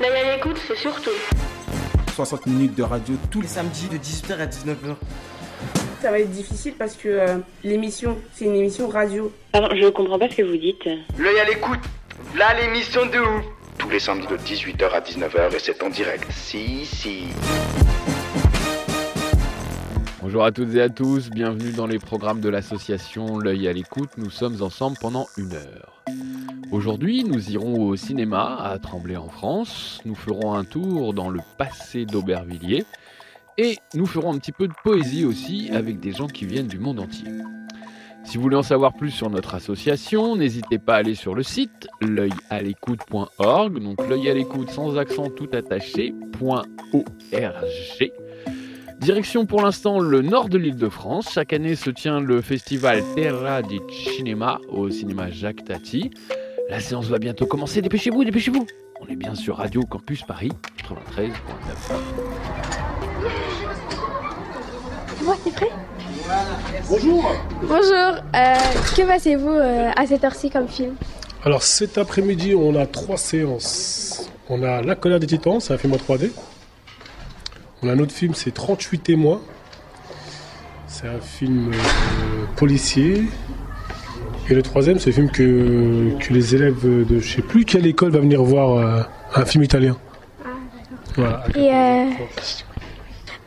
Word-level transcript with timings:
L'œil 0.00 0.12
à 0.12 0.36
l'écoute, 0.36 0.60
c'est 0.66 0.76
surtout... 0.76 1.10
60 2.14 2.46
minutes 2.46 2.76
de 2.76 2.82
radio 2.84 3.16
tous 3.30 3.40
les 3.40 3.48
samedis 3.48 3.88
de 3.88 3.96
18h 3.96 4.38
à 4.38 4.46
19h. 4.46 4.96
Ça 6.00 6.10
va 6.10 6.20
être 6.20 6.30
difficile 6.30 6.74
parce 6.78 6.94
que 6.94 7.08
euh, 7.08 7.38
l'émission, 7.64 8.16
c'est 8.32 8.44
une 8.44 8.54
émission 8.54 8.88
radio. 8.88 9.32
Pardon, 9.52 9.74
je 9.74 9.88
comprends 9.88 10.18
pas 10.18 10.30
ce 10.30 10.36
que 10.36 10.42
vous 10.42 10.56
dites. 10.56 10.84
L'œil 11.18 11.40
à 11.40 11.44
l'écoute. 11.44 11.80
Là, 12.36 12.54
l'émission 12.60 13.06
de 13.06 13.18
ouf. 13.18 13.44
Tous 13.78 13.88
les 13.88 13.98
samedis 13.98 14.28
de 14.28 14.36
18h 14.36 14.90
à 14.90 15.00
19h 15.00 15.56
et 15.56 15.58
c'est 15.58 15.82
en 15.82 15.90
direct. 15.90 16.24
Si, 16.30 16.86
si. 16.86 17.24
Bonjour 20.22 20.44
à 20.44 20.52
toutes 20.52 20.74
et 20.74 20.80
à 20.80 20.88
tous, 20.88 21.30
bienvenue 21.30 21.72
dans 21.72 21.86
les 21.86 21.98
programmes 21.98 22.40
de 22.40 22.48
l'association 22.48 23.38
L'œil 23.38 23.68
à 23.68 23.72
l'écoute. 23.72 24.10
Nous 24.16 24.30
sommes 24.30 24.62
ensemble 24.62 24.96
pendant 25.00 25.26
une 25.36 25.52
heure. 25.52 26.02
Aujourd'hui, 26.74 27.22
nous 27.22 27.52
irons 27.52 27.86
au 27.86 27.94
cinéma 27.94 28.56
à 28.58 28.80
Tremblay 28.80 29.16
en 29.16 29.28
France. 29.28 30.00
Nous 30.04 30.16
ferons 30.16 30.54
un 30.54 30.64
tour 30.64 31.14
dans 31.14 31.30
le 31.30 31.38
passé 31.56 32.04
d'Aubervilliers. 32.04 32.84
Et 33.56 33.78
nous 33.94 34.06
ferons 34.06 34.34
un 34.34 34.38
petit 34.38 34.50
peu 34.50 34.66
de 34.66 34.72
poésie 34.82 35.24
aussi 35.24 35.70
avec 35.72 36.00
des 36.00 36.10
gens 36.10 36.26
qui 36.26 36.46
viennent 36.46 36.66
du 36.66 36.80
monde 36.80 36.98
entier. 36.98 37.28
Si 38.24 38.36
vous 38.36 38.42
voulez 38.42 38.56
en 38.56 38.64
savoir 38.64 38.92
plus 38.92 39.12
sur 39.12 39.30
notre 39.30 39.54
association, 39.54 40.34
n'hésitez 40.34 40.80
pas 40.80 40.96
à 40.96 40.96
aller 40.96 41.14
sur 41.14 41.36
le 41.36 41.44
site 41.44 41.86
l'œil-à-l'écoute.org, 42.00 43.78
donc 43.78 44.08
l'œil 44.08 44.28
à 44.28 44.34
l'écoute 44.34 44.70
sans 44.70 44.98
accent 44.98 45.30
tout 45.30 45.50
attaché, 45.52 46.12
.org. 46.42 48.12
Direction 48.98 49.46
pour 49.46 49.62
l'instant 49.62 50.00
le 50.00 50.22
nord 50.22 50.48
de 50.48 50.58
l'île 50.58 50.74
de 50.74 50.88
France. 50.88 51.30
Chaque 51.34 51.52
année 51.52 51.76
se 51.76 51.90
tient 51.90 52.18
le 52.18 52.40
festival 52.40 53.00
Terra 53.14 53.62
di 53.62 53.78
Cinema 54.16 54.58
au 54.68 54.90
cinéma 54.90 55.30
Jacques 55.30 55.64
Tati. 55.64 56.10
La 56.70 56.80
séance 56.80 57.06
va 57.06 57.18
bientôt 57.18 57.46
commencer, 57.46 57.82
dépêchez-vous, 57.82 58.24
dépêchez-vous 58.24 58.66
On 59.00 59.06
est 59.06 59.16
bien 59.16 59.34
sur 59.34 59.58
Radio 59.58 59.82
Campus 59.82 60.22
Paris 60.22 60.50
93.9. 60.88 61.30
Moi, 65.24 65.36
t'es 65.44 65.50
prêt 65.50 65.68
Bonjour 66.88 67.32
Bonjour, 67.60 68.16
euh, 68.34 68.54
que 68.96 69.06
passez-vous 69.06 69.50
euh, 69.50 69.90
à 69.94 70.06
cette 70.06 70.24
heure-ci 70.24 70.48
comme 70.48 70.68
film? 70.68 70.94
Alors 71.44 71.62
cet 71.62 71.98
après-midi, 71.98 72.54
on 72.54 72.74
a 72.76 72.86
trois 72.86 73.18
séances. 73.18 74.30
On 74.48 74.62
a 74.62 74.80
La 74.80 74.94
colère 74.94 75.20
des 75.20 75.26
titans, 75.26 75.60
c'est 75.60 75.74
un 75.74 75.78
film 75.78 75.92
en 75.92 75.96
3D. 75.96 76.30
On 77.82 77.88
a 77.88 77.92
un 77.92 77.98
autre 77.98 78.12
film, 78.12 78.32
c'est 78.32 78.52
38 78.52 79.00
témoins. 79.00 79.42
C'est 80.86 81.08
un 81.08 81.20
film 81.20 81.72
euh, 81.72 82.46
policier. 82.56 83.24
Et 84.50 84.54
le 84.54 84.62
troisième, 84.62 84.98
c'est 84.98 85.10
un 85.10 85.12
film 85.14 85.30
que, 85.30 86.10
que 86.18 86.32
les 86.32 86.54
élèves 86.54 86.82
de 86.84 87.18
je 87.18 87.36
sais 87.36 87.42
plus 87.42 87.64
quelle 87.64 87.86
école 87.86 88.10
va 88.10 88.18
venir 88.20 88.42
voir 88.42 88.76
euh, 88.76 89.02
un 89.34 89.44
film 89.44 89.64
italien. 89.64 89.96
Voilà. 91.16 91.44
Et 91.54 91.72
euh, 91.72 92.04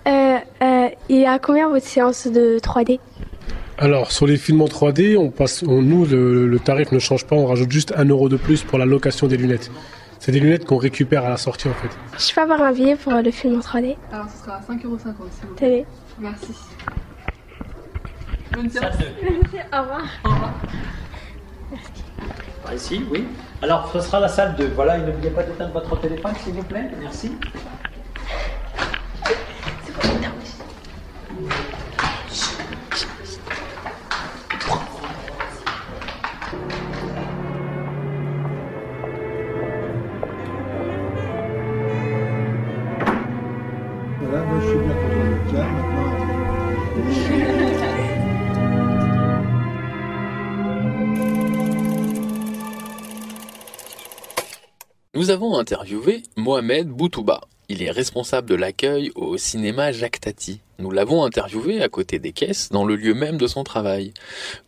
euh, 0.08 0.38
euh, 0.64 0.88
il 1.10 1.18
y 1.18 1.26
a 1.26 1.38
combien 1.38 1.70
votre 1.70 1.86
séance 1.86 2.26
de 2.28 2.58
3D 2.60 3.00
Alors 3.78 4.12
sur 4.12 4.26
les 4.26 4.38
films 4.38 4.62
en 4.62 4.66
3D, 4.68 5.18
on 5.18 5.30
passe, 5.30 5.64
on- 5.68 5.82
nous 5.82 6.06
le, 6.06 6.48
le 6.48 6.60
tarif 6.60 6.92
ne 6.92 7.00
change 7.00 7.26
pas, 7.26 7.36
on 7.36 7.46
rajoute 7.46 7.72
juste 7.72 7.94
un 7.98 8.06
euro 8.06 8.30
de 8.30 8.38
plus 8.38 8.64
pour 8.64 8.80
la 8.80 8.86
location 8.86 9.28
des 9.28 9.38
lunettes. 9.38 9.70
C'est 10.20 10.32
des 10.32 10.40
lunettes 10.40 10.66
qu'on 10.66 10.78
récupère 10.78 11.26
à 11.26 11.30
la 11.30 11.38
sortie 11.38 11.68
en 11.68 11.74
fait. 11.74 11.90
Je 12.18 12.34
peux 12.34 12.42
avoir 12.42 12.62
un 12.62 12.72
billet 12.72 12.96
pour 12.96 13.14
le 13.14 13.30
film 13.32 13.56
en 13.56 13.60
3D 13.60 13.96
Alors 14.12 14.26
ce 14.30 14.46
sera 14.46 14.60
5,50€ 14.60 14.80
s'il 14.80 14.88
vous 15.48 15.56
plaît. 15.56 15.68
Tenez. 15.68 15.86
Merci. 16.20 16.48
Bonne 18.52 18.70
séance. 18.70 18.96
Au 19.74 19.82
revoir. 19.82 20.04
Par 22.64 22.74
ici, 22.74 23.06
oui. 23.12 23.28
Alors, 23.62 23.90
ce 23.92 24.00
sera 24.02 24.20
la 24.20 24.28
salle 24.28 24.56
2. 24.56 24.72
Voilà, 24.76 24.98
n'oubliez 24.98 25.30
pas 25.32 25.44
d'éteindre 25.44 25.74
votre 25.74 26.00
téléphone, 26.00 26.34
s'il 26.44 26.54
vous 26.54 26.64
plaît. 26.64 26.90
Merci. 27.00 27.38
Voilà, 30.02 30.28
Nous 55.28 55.34
avons 55.34 55.60
interviewé 55.60 56.24
Mohamed 56.38 56.88
Boutouba. 56.88 57.42
Il 57.68 57.84
est 57.84 57.92
responsable 57.92 58.48
de 58.48 58.56
l'accueil 58.56 59.12
au 59.16 59.36
cinéma 59.36 59.92
Jacques 59.92 60.22
Tati. 60.22 60.62
Nous 60.80 60.90
l'avons 60.90 61.26
interviewé 61.26 61.84
à 61.84 61.90
côté 61.90 62.18
des 62.18 62.32
caisses, 62.32 62.70
dans 62.70 62.86
le 62.86 62.96
lieu 62.96 63.14
même 63.14 63.36
de 63.36 63.46
son 63.46 63.66
travail. 63.66 64.14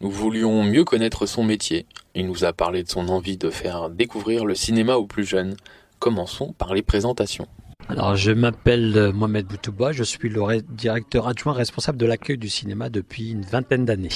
Nous 0.02 0.12
voulions 0.12 0.66
mieux 0.66 0.84
connaître 0.84 1.25
son 1.28 1.46
métier. 1.46 1.86
Il 2.14 2.28
nous 2.28 2.44
a 2.44 2.52
parlé 2.52 2.84
de 2.84 2.90
son 2.90 3.08
envie 3.08 3.38
de 3.38 3.50
faire 3.50 3.90
découvrir 3.90 4.44
le 4.44 4.53
cinéma 4.53 4.98
aux 4.98 5.06
plus 5.06 5.24
jeunes. 5.24 5.56
Commençons 5.98 6.52
par 6.52 6.74
les 6.74 6.81
présentations. 6.81 7.48
Alors, 7.88 8.18
je 8.18 8.31
m'appelle 8.31 8.98
euh, 8.98 9.14
Mohamed 9.14 9.46
Boutouba. 9.46 9.94
Je 9.94 10.03
suis 10.03 10.28
le 10.28 10.62
directeur 10.62 11.30
adjoint 11.30 11.53
responsable 11.53 11.98
de 11.98 12.06
l'accueil 12.06 12.38
du 12.38 12.50
cinéma 12.50 12.90
depuis 12.90 13.31
une 13.31 13.44
vingtaine 13.44 13.86
d'années. 13.86 14.09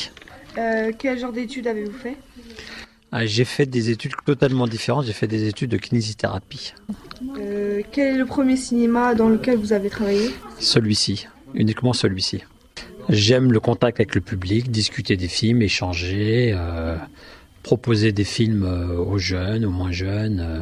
Euh, 0.57 0.91
quel 0.99 1.17
genre 1.17 1.31
d'études 1.31 1.67
avez-vous 1.67 1.97
fait? 1.97 2.17
J'ai 3.21 3.45
fait 3.45 3.65
des 3.65 3.89
études 3.89 4.13
totalement 4.25 4.67
différentes. 4.67 5.05
J'ai 5.05 5.13
fait 5.13 5.27
des 5.27 5.47
études 5.47 5.69
de 5.69 5.77
kinésithérapie. 5.77 6.73
Euh, 7.37 7.81
Quel 7.91 8.15
est 8.15 8.17
le 8.17 8.25
premier 8.25 8.57
cinéma 8.57 9.15
dans 9.15 9.29
lequel 9.29 9.57
vous 9.57 9.73
avez 9.73 9.89
travaillé? 9.89 10.31
Celui-ci, 10.59 11.27
uniquement 11.53 11.93
celui-ci. 11.93 12.41
J'aime 13.09 13.51
le 13.51 13.59
contact 13.59 13.99
avec 13.99 14.15
le 14.15 14.21
public, 14.21 14.71
discuter 14.71 15.17
des 15.17 15.27
films, 15.27 15.61
échanger, 15.61 16.53
euh, 16.55 16.95
proposer 17.61 18.11
des 18.11 18.23
films 18.23 18.63
euh, 18.63 18.97
aux 18.97 19.17
jeunes, 19.17 19.65
aux 19.65 19.71
moins 19.71 19.91
jeunes, 19.91 20.39
euh, 20.39 20.59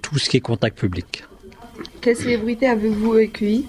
tout 0.00 0.18
ce 0.18 0.30
qui 0.30 0.36
est 0.36 0.40
contact 0.40 0.78
public. 0.78 1.24
Quelle 2.00 2.16
célébrité 2.16 2.68
avez-vous 2.68 3.14
accueilli 3.14 3.66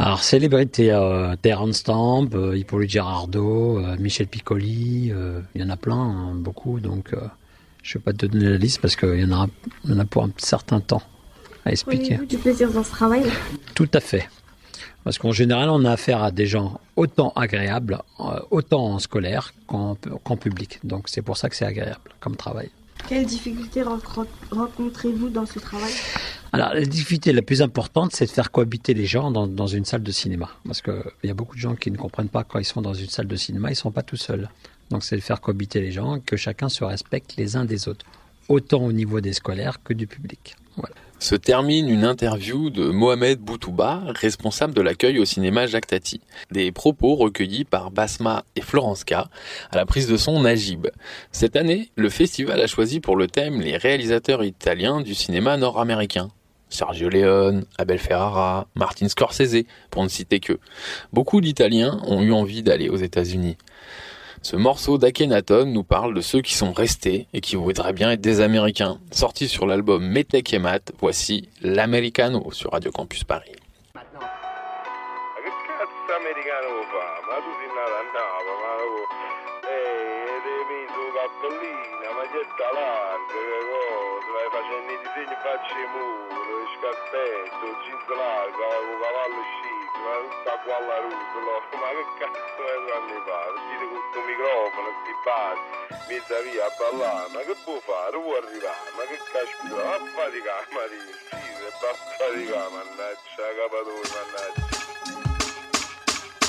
Alors, 0.00 0.22
célébrité, 0.22 0.92
euh, 0.92 1.34
Terence 1.42 1.78
Stamp, 1.78 2.28
euh, 2.34 2.56
Hippolyte 2.56 2.90
Girardot, 2.90 3.78
euh, 3.78 3.96
Michel 3.98 4.28
Piccoli, 4.28 5.10
euh, 5.12 5.40
il 5.56 5.60
y 5.60 5.64
en 5.64 5.70
a 5.70 5.76
plein, 5.76 5.96
hein, 5.96 6.34
beaucoup, 6.36 6.78
donc 6.78 7.12
euh, 7.12 7.16
je 7.82 7.98
ne 7.98 8.00
vais 8.00 8.04
pas 8.04 8.12
te 8.12 8.26
donner 8.26 8.48
la 8.50 8.58
liste 8.58 8.80
parce 8.80 8.94
qu'il 8.94 9.18
y, 9.18 9.24
en 9.24 9.32
a- 9.32 9.48
il 9.84 9.90
y 9.90 9.94
en 9.94 9.98
a 9.98 10.04
pour 10.04 10.22
un 10.22 10.30
certain 10.36 10.78
temps 10.78 11.02
à 11.64 11.72
expliquer. 11.72 12.14
Prenez-vous 12.14 12.26
du 12.26 12.36
plaisir 12.38 12.70
dans 12.70 12.84
ce 12.84 12.92
travail? 12.92 13.24
Tout 13.74 13.88
à 13.92 13.98
fait. 13.98 14.28
Parce 15.02 15.18
qu'en 15.18 15.32
général, 15.32 15.68
on 15.68 15.84
a 15.84 15.90
affaire 15.90 16.22
à 16.22 16.30
des 16.30 16.46
gens 16.46 16.78
autant 16.94 17.32
agréables, 17.34 17.98
autant 18.52 18.84
en 18.94 18.98
scolaire 19.00 19.52
qu'en 19.66 19.96
qu'en 20.22 20.36
public. 20.36 20.78
Donc 20.84 21.08
c'est 21.08 21.22
pour 21.22 21.36
ça 21.36 21.48
que 21.48 21.56
c'est 21.56 21.64
agréable 21.64 22.00
comme 22.20 22.36
travail. 22.36 22.70
Quelles 23.06 23.26
difficultés 23.26 23.82
rencontre- 23.82 24.30
rencontrez-vous 24.50 25.28
dans 25.30 25.46
ce 25.46 25.58
travail? 25.58 25.92
Alors, 26.52 26.72
la 26.74 26.84
difficulté 26.84 27.32
la 27.32 27.42
plus 27.42 27.60
importante, 27.62 28.12
c'est 28.14 28.24
de 28.26 28.30
faire 28.30 28.50
cohabiter 28.50 28.94
les 28.94 29.06
gens 29.06 29.30
dans, 29.30 29.46
dans 29.46 29.66
une 29.66 29.84
salle 29.84 30.02
de 30.02 30.12
cinéma. 30.12 30.50
Parce 30.64 30.80
qu'il 30.82 30.94
y 31.24 31.30
a 31.30 31.34
beaucoup 31.34 31.54
de 31.56 31.60
gens 31.60 31.74
qui 31.74 31.90
ne 31.90 31.96
comprennent 31.96 32.28
pas 32.30 32.44
quand 32.44 32.58
ils 32.58 32.64
sont 32.64 32.82
dans 32.82 32.94
une 32.94 33.08
salle 33.08 33.26
de 33.26 33.36
cinéma, 33.36 33.68
ils 33.68 33.72
ne 33.72 33.76
sont 33.76 33.90
pas 33.90 34.02
tout 34.02 34.16
seuls. 34.16 34.48
Donc, 34.90 35.04
c'est 35.04 35.16
de 35.16 35.20
faire 35.20 35.40
cohabiter 35.40 35.80
les 35.80 35.92
gens, 35.92 36.20
que 36.20 36.36
chacun 36.36 36.68
se 36.70 36.84
respecte 36.84 37.34
les 37.36 37.56
uns 37.56 37.66
des 37.66 37.88
autres, 37.88 38.06
autant 38.48 38.82
au 38.82 38.92
niveau 38.92 39.20
des 39.20 39.34
scolaires 39.34 39.82
que 39.82 39.92
du 39.92 40.06
public. 40.06 40.56
Voilà. 40.76 40.94
Se 41.20 41.34
termine 41.34 41.88
une 41.88 42.04
interview 42.04 42.70
de 42.70 42.90
Mohamed 42.90 43.40
Boutouba, 43.40 44.02
responsable 44.06 44.72
de 44.72 44.80
l'accueil 44.80 45.18
au 45.18 45.24
cinéma 45.24 45.66
Jacques. 45.66 45.88
Des 46.52 46.70
propos 46.70 47.16
recueillis 47.16 47.64
par 47.64 47.90
Basma 47.90 48.44
et 48.54 48.60
Florence 48.60 49.04
à 49.12 49.76
la 49.76 49.84
prise 49.84 50.06
de 50.06 50.16
son 50.16 50.40
Najib. 50.40 50.86
Cette 51.32 51.56
année, 51.56 51.90
le 51.96 52.08
festival 52.08 52.60
a 52.60 52.68
choisi 52.68 53.00
pour 53.00 53.16
le 53.16 53.26
thème 53.26 53.60
les 53.60 53.76
réalisateurs 53.76 54.44
italiens 54.44 55.00
du 55.00 55.14
cinéma 55.14 55.56
nord-américain. 55.56 56.28
Sergio 56.68 57.08
Leone, 57.08 57.64
Abel 57.78 57.98
Ferrara, 57.98 58.68
Martin 58.76 59.08
Scorsese, 59.08 59.64
pour 59.90 60.04
ne 60.04 60.08
citer 60.08 60.38
que. 60.38 60.60
Beaucoup 61.12 61.40
d'Italiens 61.40 62.00
ont 62.06 62.22
eu 62.22 62.32
envie 62.32 62.62
d'aller 62.62 62.90
aux 62.90 62.96
États-Unis. 62.96 63.56
Ce 64.50 64.56
morceau 64.56 64.96
d'Akhenaton 64.96 65.66
nous 65.66 65.84
parle 65.84 66.14
de 66.14 66.22
ceux 66.22 66.40
qui 66.40 66.54
sont 66.54 66.72
restés 66.72 67.26
et 67.34 67.42
qui 67.42 67.54
voudraient 67.54 67.92
bien 67.92 68.12
être 68.12 68.22
des 68.22 68.40
Américains. 68.40 68.98
Sorti 69.10 69.46
sur 69.46 69.66
l'album 69.66 70.02
Metech 70.02 70.54
et 70.54 70.58
Mat, 70.58 70.90
voici 71.00 71.50
l'Americano 71.60 72.50
sur 72.52 72.72
Radio 72.72 72.90
Campus 72.90 73.24
Paris. 73.24 73.52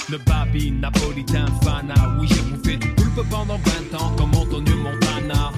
Le 0.09 0.17
babi 0.17 0.71
napolitain 0.71 1.45
fana, 1.63 1.94
oui 2.19 2.27
j'ai 2.27 2.41
bouffé 2.41 2.77
du 2.77 2.88
poulpe 2.95 3.29
pendant 3.29 3.59
20 3.91 4.00
ans 4.00 4.15
comme 4.17 4.33
Antonio 4.35 4.75
Montana. 4.77 5.51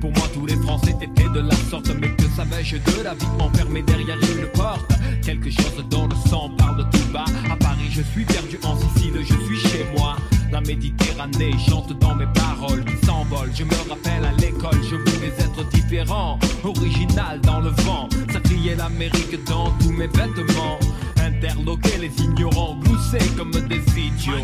Pour 0.00 0.10
moi 0.10 0.26
tous 0.34 0.46
les 0.46 0.56
Français 0.56 0.94
étaient 1.00 1.28
de 1.30 1.40
la 1.40 1.56
sorte, 1.70 1.88
mais 1.98 2.10
que 2.16 2.24
savais-je 2.36 2.76
de 2.76 3.02
la 3.02 3.14
vie 3.14 3.26
enfermée 3.40 3.82
derrière 3.82 4.16
une 4.16 4.46
porte? 4.52 4.92
Quelque 5.24 5.50
chose 5.50 5.84
dans 5.88 6.06
le 6.06 6.14
sang 6.28 6.50
parle 6.58 6.88
tout 6.90 6.97
bas. 7.12 7.24
À 7.50 7.56
Paris 7.56 7.88
je 7.90 8.02
suis 8.02 8.24
perdu 8.24 8.58
en 8.64 8.76
Sicile, 8.76 9.14
je 9.20 9.34
suis 9.44 9.68
chez 9.68 9.86
moi. 9.96 10.16
La 10.52 10.60
Méditerranée 10.60 11.52
chante 11.68 11.92
dans 11.98 12.14
mes 12.14 12.26
paroles 12.26 12.84
qui 12.84 13.04
s'envolent. 13.04 13.50
Je 13.54 13.64
me 13.64 13.74
rappelle 13.88 14.24
à 14.24 14.32
l'école, 14.40 14.80
je 14.82 14.96
voulais 14.96 15.32
être 15.38 15.68
différent, 15.70 16.38
original 16.64 17.40
dans 17.40 17.60
le 17.60 17.70
vent. 17.70 18.08
Ça 18.32 18.40
criait 18.40 18.76
l'Amérique 18.76 19.42
dans 19.46 19.70
tous 19.80 19.90
mes 19.90 20.06
vêtements. 20.06 20.78
Interloquer 21.20 21.98
les 21.98 22.12
ignorants, 22.22 22.76
glousser 22.80 23.26
comme 23.36 23.50
des 23.50 23.82
idiots. 23.98 24.34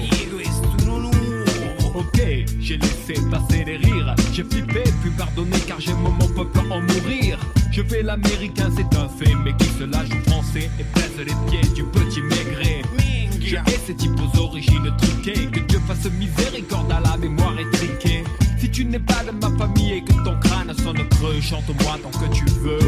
Ok, 1.94 2.20
j'ai 2.60 2.76
laissé 2.76 3.14
passer 3.30 3.64
les 3.64 3.76
rires. 3.76 4.14
J'ai 4.32 4.42
flippé, 4.42 4.82
puis 5.00 5.10
pardonné 5.16 5.58
car 5.66 5.80
j'ai 5.80 5.94
mon 5.94 6.10
peuple 6.28 6.58
en 6.70 6.80
mourir. 6.80 7.38
Je 7.74 7.82
fais 7.82 8.02
l'américain, 8.02 8.70
c'est 8.76 8.96
un 8.96 9.08
fait, 9.08 9.34
mais 9.44 9.52
qui 9.56 9.64
se 9.64 9.80
joue 9.80 10.30
français 10.30 10.70
et 10.78 10.84
pèse 10.94 11.18
les 11.18 11.34
pieds 11.50 11.68
du 11.74 11.82
petit 11.82 12.22
maigret. 12.22 12.82
Je 13.40 13.56
hais 13.56 13.80
ces 13.84 13.96
types 13.96 14.16
aux 14.20 14.38
origines 14.38 14.94
truquées. 14.96 15.50
Que 15.50 15.58
Dieu 15.58 15.80
fasse 15.84 16.08
miséricorde 16.12 16.92
à 16.92 17.00
la 17.00 17.16
mémoire 17.16 17.58
étriquée. 17.58 18.22
Si 18.60 18.70
tu 18.70 18.84
n'es 18.84 19.00
pas 19.00 19.24
de 19.24 19.32
ma 19.32 19.50
famille 19.58 19.94
et 19.94 20.04
que 20.04 20.12
ton 20.24 20.38
crâne 20.38 20.72
sonne 20.78 21.04
creux, 21.08 21.40
chante-moi 21.40 21.98
tant 22.00 22.16
que 22.16 22.32
tu 22.32 22.44
veux. 22.44 22.78
Tu 22.78 22.86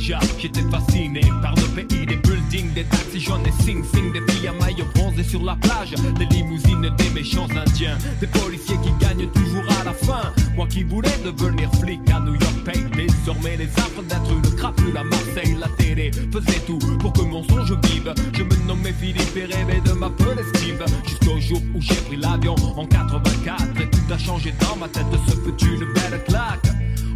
j'étais 0.00 0.62
fasciné 0.70 1.20
par 1.42 1.54
le 1.54 1.82
pays 1.82 2.06
des 2.06 2.16
buildings, 2.16 2.72
des 2.74 2.84
taxis 2.84 3.20
jaunes 3.20 3.46
et 3.46 3.62
sing 3.62 3.82
sing, 3.84 4.12
des 4.12 4.32
filles 4.32 4.48
à 4.48 4.52
maillot 4.52 4.84
bronzé 4.94 5.22
sur 5.22 5.42
la 5.42 5.56
plage, 5.56 5.94
des 6.18 6.26
limousines, 6.26 6.90
des 6.98 7.10
méchants 7.10 7.48
indiens, 7.50 7.96
des 8.20 8.26
policiers 8.26 8.76
qui 8.82 9.04
gagnent 9.04 9.28
toujours 9.28 9.64
à 9.80 9.84
la 9.84 9.92
fin. 9.92 10.32
Moi 10.54 10.66
qui 10.68 10.82
voulais 10.84 11.16
devenir 11.24 11.70
flic 11.80 12.00
à 12.10 12.20
New 12.20 12.34
York 12.34 12.64
paye 12.64 12.84
désormais 12.94 13.56
les 13.56 13.68
affres 13.78 14.02
d'être 14.02 14.30
une 14.30 14.56
crapule 14.56 14.96
à 14.96 15.04
Marseille. 15.04 15.56
La 15.58 15.68
télé 15.76 16.10
faisait 16.32 16.60
tout 16.66 16.78
pour 16.98 17.12
que 17.12 17.22
mon 17.22 17.42
songe 17.44 17.72
vive. 17.84 18.12
Je 18.32 18.42
me 18.42 18.66
nommais 18.66 18.92
Philippe 18.92 19.36
et 19.36 19.44
rêvais 19.44 19.80
de 19.80 19.92
m'appeler 19.92 20.42
Steve. 20.54 20.84
Jusqu'au 21.06 21.40
jour 21.40 21.62
où 21.74 21.80
j'ai 21.80 21.94
pris 21.94 22.16
l'avion 22.16 22.54
en 22.76 22.86
84 22.86 23.62
et 23.80 23.90
tout 23.90 24.12
a 24.12 24.18
changé 24.18 24.52
dans 24.60 24.76
ma 24.76 24.88
tête. 24.88 25.06
Ce 25.26 25.32
fut 25.32 25.72
une 25.72 25.92
belle 25.94 26.22
claque. 26.26 26.66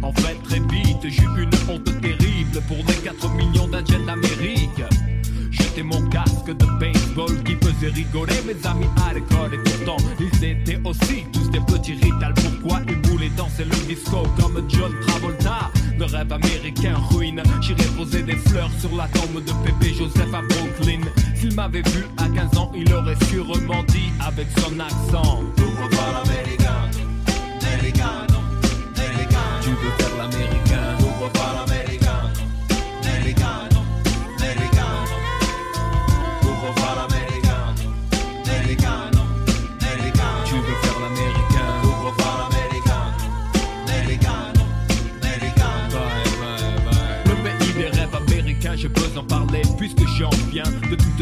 En 0.01 0.11
fait, 0.13 0.35
très 0.43 0.59
vite, 0.59 0.97
j'ai 1.03 1.23
une 1.23 1.51
honte 1.69 2.01
terrible 2.01 2.20
pour 2.59 2.77
les 2.77 2.95
4 2.95 3.29
millions 3.35 3.67
d'Indiens 3.67 3.99
d'Amérique. 4.05 4.83
J'étais 5.51 5.83
mon 5.83 6.01
casque 6.09 6.47
de 6.47 6.65
baseball 6.79 7.43
qui 7.43 7.55
faisait 7.55 7.91
rigoler 7.93 8.41
mes 8.45 8.67
amis 8.67 8.87
à 9.07 9.13
l'école. 9.13 9.53
Et 9.53 9.57
pourtant, 9.57 9.97
ils 10.19 10.43
étaient 10.43 10.79
aussi 10.83 11.25
tous 11.31 11.49
des 11.49 11.59
petits 11.61 11.93
ritals. 11.93 12.33
Pourquoi 12.33 12.81
ils 12.87 13.09
voulaient 13.09 13.31
danser 13.37 13.63
le 13.63 13.87
disco 13.87 14.23
comme 14.39 14.63
John 14.67 14.91
Travolta? 15.07 15.71
Le 15.97 16.05
rêve 16.05 16.31
américain 16.31 16.95
ruine. 17.11 17.41
J'irais 17.61 17.89
poser 17.97 18.23
des 18.23 18.35
fleurs 18.35 18.71
sur 18.79 18.95
la 18.95 19.07
tombe 19.09 19.43
de 19.43 19.51
Pépé 19.63 19.93
Joseph 19.93 20.33
à 20.33 20.41
Brooklyn. 20.41 21.01
S'il 21.35 21.55
m'avait 21.55 21.83
vu 21.83 22.05
à 22.17 22.27
15 22.27 22.57
ans, 22.57 22.71
il 22.75 22.91
aurait 22.93 23.17
sûrement 23.29 23.83
dit 23.87 24.11
avec 24.19 24.47
son 24.57 24.79
accent. 24.79 25.43
Tu 25.55 25.63
veux 25.63 25.89
faire 25.89 26.13
l'américain 26.13 26.89
Tu 29.61 30.70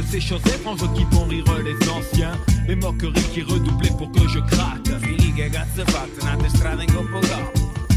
ces 0.10 0.20
choses 0.20 0.42
étranges 0.48 0.92
qui 0.96 1.06
font 1.12 1.26
rire 1.26 1.46
les 1.64 1.90
anciens. 1.90 2.32
Les 2.68 2.76
moqueries 2.76 3.30
qui 3.34 3.42
redoublaient 3.42 3.96
pour 3.98 4.12
que 4.12 4.28
je 4.28 4.40
craque. 4.40 4.80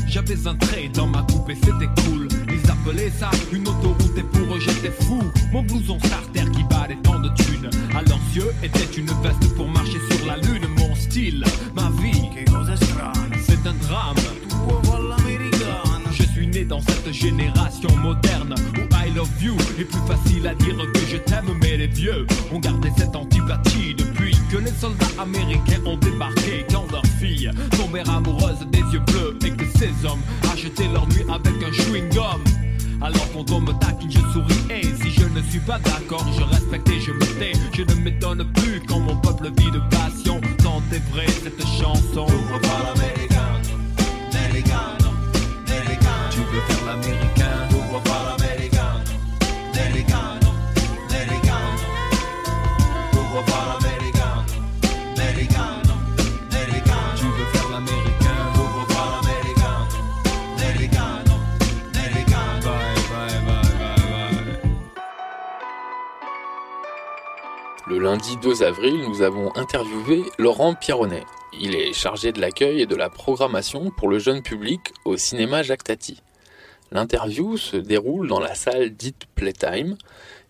J'avais 0.09 0.47
un 0.47 0.55
trait 0.57 0.91
dans 0.93 1.07
ma 1.07 1.23
coupe 1.23 1.49
et 1.49 1.55
c'était 1.55 1.89
cool. 2.03 2.29
Ils 2.49 2.71
appelaient 2.71 3.11
ça 3.11 3.31
une 3.51 3.67
autoroute 3.67 4.19
et 4.19 4.23
pour 4.23 4.55
eux 4.55 4.61
j'étais 4.61 4.91
fou. 5.05 5.23
Mon 5.53 5.63
blouson 5.63 5.99
starter 6.01 6.45
qui 6.53 6.63
valait 6.71 6.99
tant 7.03 7.19
de 7.19 7.31
thunes. 7.31 7.71
À 7.97 8.03
leurs 8.03 8.19
était 8.63 8.99
une 8.99 9.07
veste 9.23 9.55
pour 9.57 9.69
marcher 9.69 9.99
sur 10.11 10.27
la 10.27 10.37
lune. 10.37 10.67
Mon 10.77 10.95
style, 10.95 11.45
ma 11.75 11.91
vie, 12.03 12.29
c'est 13.47 13.67
un 13.67 13.75
drame. 13.87 14.32
Dans 16.69 16.81
cette 16.81 17.13
génération 17.13 17.89
moderne 17.97 18.55
où 18.77 18.95
I 18.95 19.13
love 19.15 19.29
you 19.43 19.55
est 19.79 19.85
plus 19.85 20.01
facile 20.07 20.47
à 20.47 20.55
dire 20.55 20.77
que 20.95 21.01
je 21.11 21.17
t'aime, 21.17 21.51
mais 21.61 21.77
les 21.77 21.89
vieux 21.89 22.27
ont 22.53 22.61
gardé 22.61 22.89
cette 22.97 23.17
antipathie 23.17 23.95
depuis 23.95 24.37
que 24.51 24.59
les 24.59 24.71
soldats 24.71 25.07
américains 25.19 25.81
ont 25.85 25.97
débarqué. 25.97 26.65
Quand 26.71 26.91
leurs 26.93 27.07
filles 27.21 27.51
tombèrent 27.77 28.09
amoureuses 28.09 28.65
des 28.71 28.79
yeux 28.93 29.01
bleus 29.01 29.37
et 29.45 29.51
que 29.51 29.65
ces 29.77 29.91
hommes 30.07 30.23
achetaient 30.53 30.89
leur 30.93 31.07
nuit 31.09 31.25
avec 31.29 31.55
un 31.63 31.73
chewing-gum. 31.73 32.41
Alors 33.03 33.29
quand 33.33 33.51
on 33.51 33.61
me 33.61 33.73
taquine, 33.73 34.11
je 34.11 34.21
souris 34.33 34.65
et 34.71 34.83
si 34.83 35.11
je 35.11 35.27
ne 35.27 35.43
suis 35.51 35.61
pas 35.61 35.79
d'accord, 35.81 36.25
je 36.39 36.45
respecte 36.45 36.89
et 36.89 37.01
je 37.01 37.11
me 37.11 37.39
tais. 37.39 37.53
Je 37.73 37.83
ne 37.83 37.95
m'étonne 38.01 38.45
plus 38.55 38.81
quand 38.87 39.01
mon 39.01 39.17
peuple 39.17 39.51
vit 39.59 39.71
de 39.73 39.81
passion. 39.91 40.41
Tant 40.63 40.83
est 40.93 41.03
vrai 41.13 41.27
cette 41.27 41.67
chanson. 41.67 42.27
Tu 44.31 45.02
Le 67.93 67.99
lundi 67.99 68.37
2 68.39 68.63
avril, 68.63 69.03
nous 69.09 69.23
avons 69.23 69.55
interviewé 69.57 70.23
Laurent 70.39 70.75
Pierronnet. 70.75 71.25
Il 71.53 71.75
est 71.75 71.93
chargé 71.93 72.33
de 72.33 72.41
l'accueil 72.41 72.81
et 72.81 72.87
de 72.87 72.97
la 72.97 73.11
programmation 73.11 73.91
pour 73.91 74.09
le 74.09 74.19
jeune 74.19 74.43
public 74.43 74.93
au 75.05 75.17
cinéma 75.17 75.63
Jacques. 75.63 75.83
L'interview 76.95 77.57
se 77.57 77.79
déroule 77.79 78.29
dans 78.29 78.39
la 78.39 78.55
salle 78.55 78.91
dite 78.91 79.25
Playtime. 79.35 79.97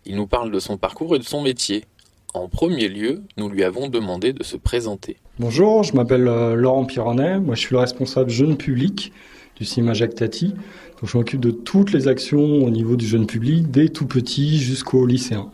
Il 0.05 0.17
nous 0.17 0.27
parle 0.27 0.51
de 0.51 0.59
son 0.59 0.75
parcours 0.75 1.15
et 1.15 1.19
de 1.19 1.23
son 1.23 1.41
métier. 1.41 1.85
En 2.33 2.49
premier 2.49 2.89
lieu, 2.89 3.21
nous 3.37 3.47
lui 3.47 3.63
avons 3.63 3.87
demandé 3.87 4.33
de 4.33 4.43
se 4.43 4.57
présenter. 4.57 5.15
Bonjour, 5.39 5.83
je 5.83 5.95
m'appelle 5.95 6.27
euh, 6.27 6.55
Laurent 6.55 6.83
Pironnet. 6.83 7.39
Moi, 7.39 7.55
je 7.55 7.61
suis 7.61 7.73
le 7.73 7.79
responsable 7.79 8.29
jeune 8.29 8.57
public 8.57 9.13
du 9.55 9.63
cinéma 9.63 9.93
Jacques 9.93 10.15
Tati. 10.15 10.49
Donc, 10.49 11.05
je 11.05 11.17
m'occupe 11.17 11.39
de 11.39 11.51
toutes 11.51 11.93
les 11.93 12.09
actions 12.09 12.65
au 12.65 12.69
niveau 12.69 12.97
du 12.97 13.07
jeune 13.07 13.25
public, 13.25 13.71
dès 13.71 13.87
tout 13.87 14.05
petit 14.05 14.57
jusqu'au 14.57 15.05
lycéen. 15.05 15.49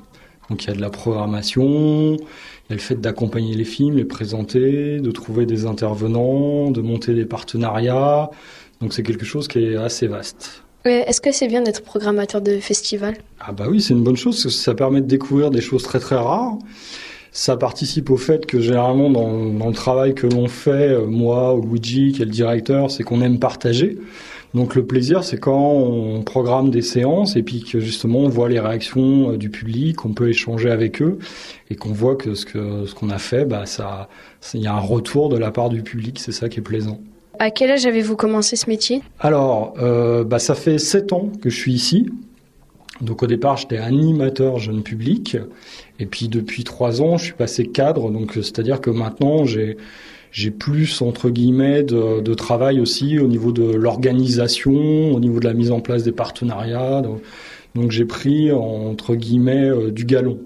Donc, 0.49 0.63
il 0.63 0.69
y 0.69 0.71
a 0.71 0.75
de 0.75 0.81
la 0.81 0.89
programmation, 0.89 2.15
il 2.15 2.69
y 2.69 2.73
a 2.73 2.75
le 2.75 2.79
fait 2.79 2.99
d'accompagner 2.99 3.53
les 3.53 3.63
films, 3.63 3.97
les 3.97 4.05
présenter, 4.05 4.99
de 4.99 5.11
trouver 5.11 5.45
des 5.45 5.67
intervenants, 5.67 6.71
de 6.71 6.81
monter 6.81 7.13
des 7.13 7.25
partenariats. 7.25 8.31
Donc, 8.81 8.93
c'est 8.93 9.03
quelque 9.03 9.25
chose 9.25 9.47
qui 9.47 9.59
est 9.59 9.75
assez 9.75 10.07
vaste. 10.07 10.63
Est-ce 10.85 11.19
que 11.19 11.31
c'est 11.31 11.47
bien 11.47 11.61
d'être 11.61 11.83
programmateur 11.83 12.41
de 12.41 12.57
festival 12.59 13.17
Ah 13.39 13.51
bah 13.51 13.65
oui, 13.69 13.81
c'est 13.81 13.93
une 13.93 14.03
bonne 14.03 14.15
chose 14.15 14.41
parce 14.41 14.55
que 14.55 14.61
ça 14.61 14.73
permet 14.73 15.01
de 15.01 15.07
découvrir 15.07 15.51
des 15.51 15.61
choses 15.61 15.83
très 15.83 15.99
très 15.99 16.15
rares. 16.15 16.57
Ça 17.31 17.57
participe 17.57 18.09
au 18.09 18.17
fait 18.17 18.45
que 18.45 18.59
généralement 18.59 19.09
dans, 19.09 19.67
le 19.67 19.73
travail 19.73 20.15
que 20.15 20.25
l'on 20.25 20.47
fait, 20.47 20.89
euh, 20.89 21.05
moi 21.05 21.53
ou 21.53 21.61
Luigi 21.61 22.13
qui 22.13 22.21
est 22.21 22.25
le 22.25 22.31
directeur, 22.31 22.89
c'est 22.89 23.03
qu'on 23.03 23.21
aime 23.21 23.39
partager. 23.39 23.97
Donc 24.55 24.73
le 24.73 24.83
plaisir, 24.83 25.23
c'est 25.23 25.37
quand 25.37 25.73
on 25.73 26.23
programme 26.23 26.71
des 26.71 26.81
séances 26.81 27.35
et 27.35 27.43
puis 27.43 27.61
que 27.63 27.79
justement 27.79 28.19
on 28.19 28.29
voit 28.29 28.49
les 28.49 28.59
réactions 28.59 29.33
euh, 29.33 29.37
du 29.37 29.49
public, 29.49 30.05
on 30.05 30.13
peut 30.13 30.29
échanger 30.29 30.71
avec 30.71 31.01
eux 31.01 31.19
et 31.69 31.75
qu'on 31.75 31.91
voit 31.91 32.15
que 32.15 32.33
ce 32.33 32.45
que 32.45 32.85
ce 32.87 32.95
qu'on 32.95 33.09
a 33.09 33.19
fait, 33.19 33.45
bah 33.45 33.65
ça, 33.67 34.09
il 34.53 34.61
y 34.61 34.67
a 34.67 34.73
un 34.73 34.79
retour 34.79 35.29
de 35.29 35.37
la 35.37 35.51
part 35.51 35.69
du 35.69 35.83
public. 35.83 36.19
C'est 36.19 36.31
ça 36.31 36.49
qui 36.49 36.59
est 36.59 36.63
plaisant. 36.63 36.99
À 37.39 37.51
quel 37.51 37.71
âge 37.71 37.85
avez-vous 37.85 38.17
commencé 38.17 38.57
ce 38.57 38.69
métier? 38.69 39.01
Alors, 39.19 39.73
euh, 39.81 40.25
bah 40.25 40.39
ça 40.39 40.55
fait 40.55 40.77
sept 40.77 41.13
ans 41.13 41.31
que 41.41 41.49
je 41.49 41.55
suis 41.57 41.73
ici. 41.73 42.09
Donc 42.99 43.23
au 43.23 43.27
départ, 43.27 43.55
j'étais 43.55 43.77
animateur 43.77 44.59
jeune 44.59 44.83
public, 44.83 45.37
et 45.99 46.05
puis 46.05 46.27
depuis 46.27 46.65
trois 46.65 47.01
ans, 47.01 47.17
je 47.17 47.25
suis 47.25 47.33
passé 47.33 47.65
cadre. 47.65 48.11
Donc 48.11 48.33
c'est-à-dire 48.33 48.81
que 48.81 48.89
maintenant, 48.89 49.45
j'ai 49.45 49.77
j'ai 50.31 50.51
plus 50.51 51.01
entre 51.01 51.29
guillemets 51.29 51.81
de, 51.81 52.19
de, 52.19 52.33
travail 52.35 52.79
aussi 52.79 53.17
au 53.17 53.27
niveau 53.27 53.51
de 53.51 53.63
l'organisation, 53.63 55.11
au 55.11 55.19
niveau 55.19 55.39
de 55.39 55.45
la 55.45 55.53
mise 55.53 55.71
en 55.71 55.79
place 55.79 56.03
des 56.03 56.11
partenariats. 56.11 57.01
Donc, 57.01 57.21
donc 57.73 57.91
j'ai 57.91 58.05
pris 58.05 58.51
entre 58.51 59.15
guillemets 59.15 59.69
euh, 59.69 59.91
du 59.91 60.05
galon. 60.05 60.37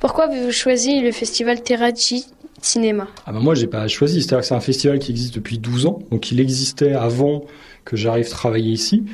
Pourquoi 0.00 0.24
avez-vous 0.24 0.52
choisi 0.52 1.00
le 1.00 1.12
festival 1.12 1.62
Terraci 1.62 2.26
Cinéma 2.62 3.08
ah 3.26 3.32
ben 3.32 3.40
Moi, 3.40 3.54
j'ai 3.54 3.66
pas 3.66 3.86
choisi. 3.88 4.22
C'est-à-dire 4.22 4.40
que 4.40 4.46
c'est 4.46 4.54
un 4.54 4.60
festival 4.60 4.98
qui 5.00 5.10
existe 5.10 5.34
depuis 5.34 5.58
12 5.58 5.86
ans. 5.86 5.98
Donc 6.10 6.30
il 6.30 6.40
existait 6.40 6.94
avant 6.94 7.44
que 7.84 7.96
j'arrive 7.96 8.28
travailler 8.28 8.70
ici. 8.70 9.04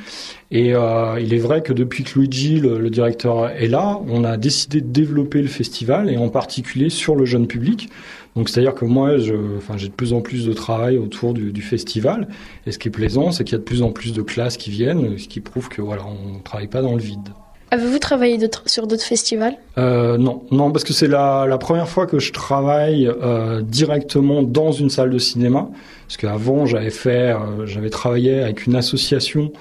Et 0.51 0.75
euh, 0.75 1.19
il 1.19 1.33
est 1.33 1.39
vrai 1.39 1.63
que 1.63 1.73
depuis 1.73 2.05
que 2.05 2.19
Luigi, 2.19 2.61
le, 2.61 2.91
directeur, 2.91 3.49
est 3.49 3.69
là, 3.69 4.01
on 4.07 4.23
a 4.25 4.37
décidé 4.37 4.83
de 4.83 4.89
développer 4.89 5.41
le 5.41 5.49
festival 5.49 6.11
et 6.11 6.19
en 6.19 6.29
particulier 6.29 6.91
sur 6.91 7.17
le 7.17 7.25
jeune 7.25 7.47
public. 7.47 7.89
Donc 8.37 8.51
c'est-à-dire 8.51 8.75
que 8.75 8.85
moi, 8.85 9.17
enfin, 9.57 9.79
j'ai 9.79 9.89
de 9.89 9.95
plus 9.95 10.13
en 10.13 10.21
plus 10.21 10.45
de 10.45 10.53
travail 10.53 10.99
autour 10.99 11.33
du, 11.33 11.51
du 11.51 11.63
festival. 11.63 12.29
Et 12.67 12.73
ce 12.73 12.79
qui 12.79 12.89
est 12.89 12.91
plaisant, 12.91 13.33
c'est 13.33 13.45
qu'il 13.45 13.53
y 13.53 13.57
a 13.57 13.59
de 13.59 13.65
plus 13.65 13.83
en 13.83 13.91
plus 13.91 14.13
de 14.13 14.21
classes 14.21 14.59
qui 14.59 14.71
viennent, 14.71 15.19
ce 15.19 15.27
qui 15.27 15.41
prouve 15.41 15.71
que 15.71 15.81
voilà, 15.81 16.03
on 16.07 16.41
travaille 16.41 16.69
pas 16.69 16.83
dans 16.83 16.95
le 16.95 17.03
vide. 17.03 17.31
Avez-vous 17.71 17.99
travaillé 17.99 18.39
sur 18.67 18.87
d'autres 18.87 19.05
festivals? 19.05 19.55
Euh, 19.77 20.17
Non, 20.17 20.43
non, 20.51 20.71
parce 20.73 20.85
que 20.85 20.93
c'est 20.95 21.07
la, 21.07 21.47
la, 21.47 21.59
première 21.59 21.89
fois 21.89 22.07
que 22.07 22.19
je 22.19 22.33
travaille 22.33 23.07
euh, 23.07 23.61
directement 23.63 24.43
dans 24.43 24.73
une 24.73 24.89
salle 24.89 25.11
de 25.11 25.19
cinéma. 25.19 25.69
Parce 26.07 26.17
qu'avant, 26.17 26.65
j'avais 26.65 26.91
fait, 26.91 27.33
euh, 27.35 27.67
j'avais 27.67 27.91
travaillé 27.91 28.41
avec 28.41 28.67
une 28.67 28.75
association 28.75 29.53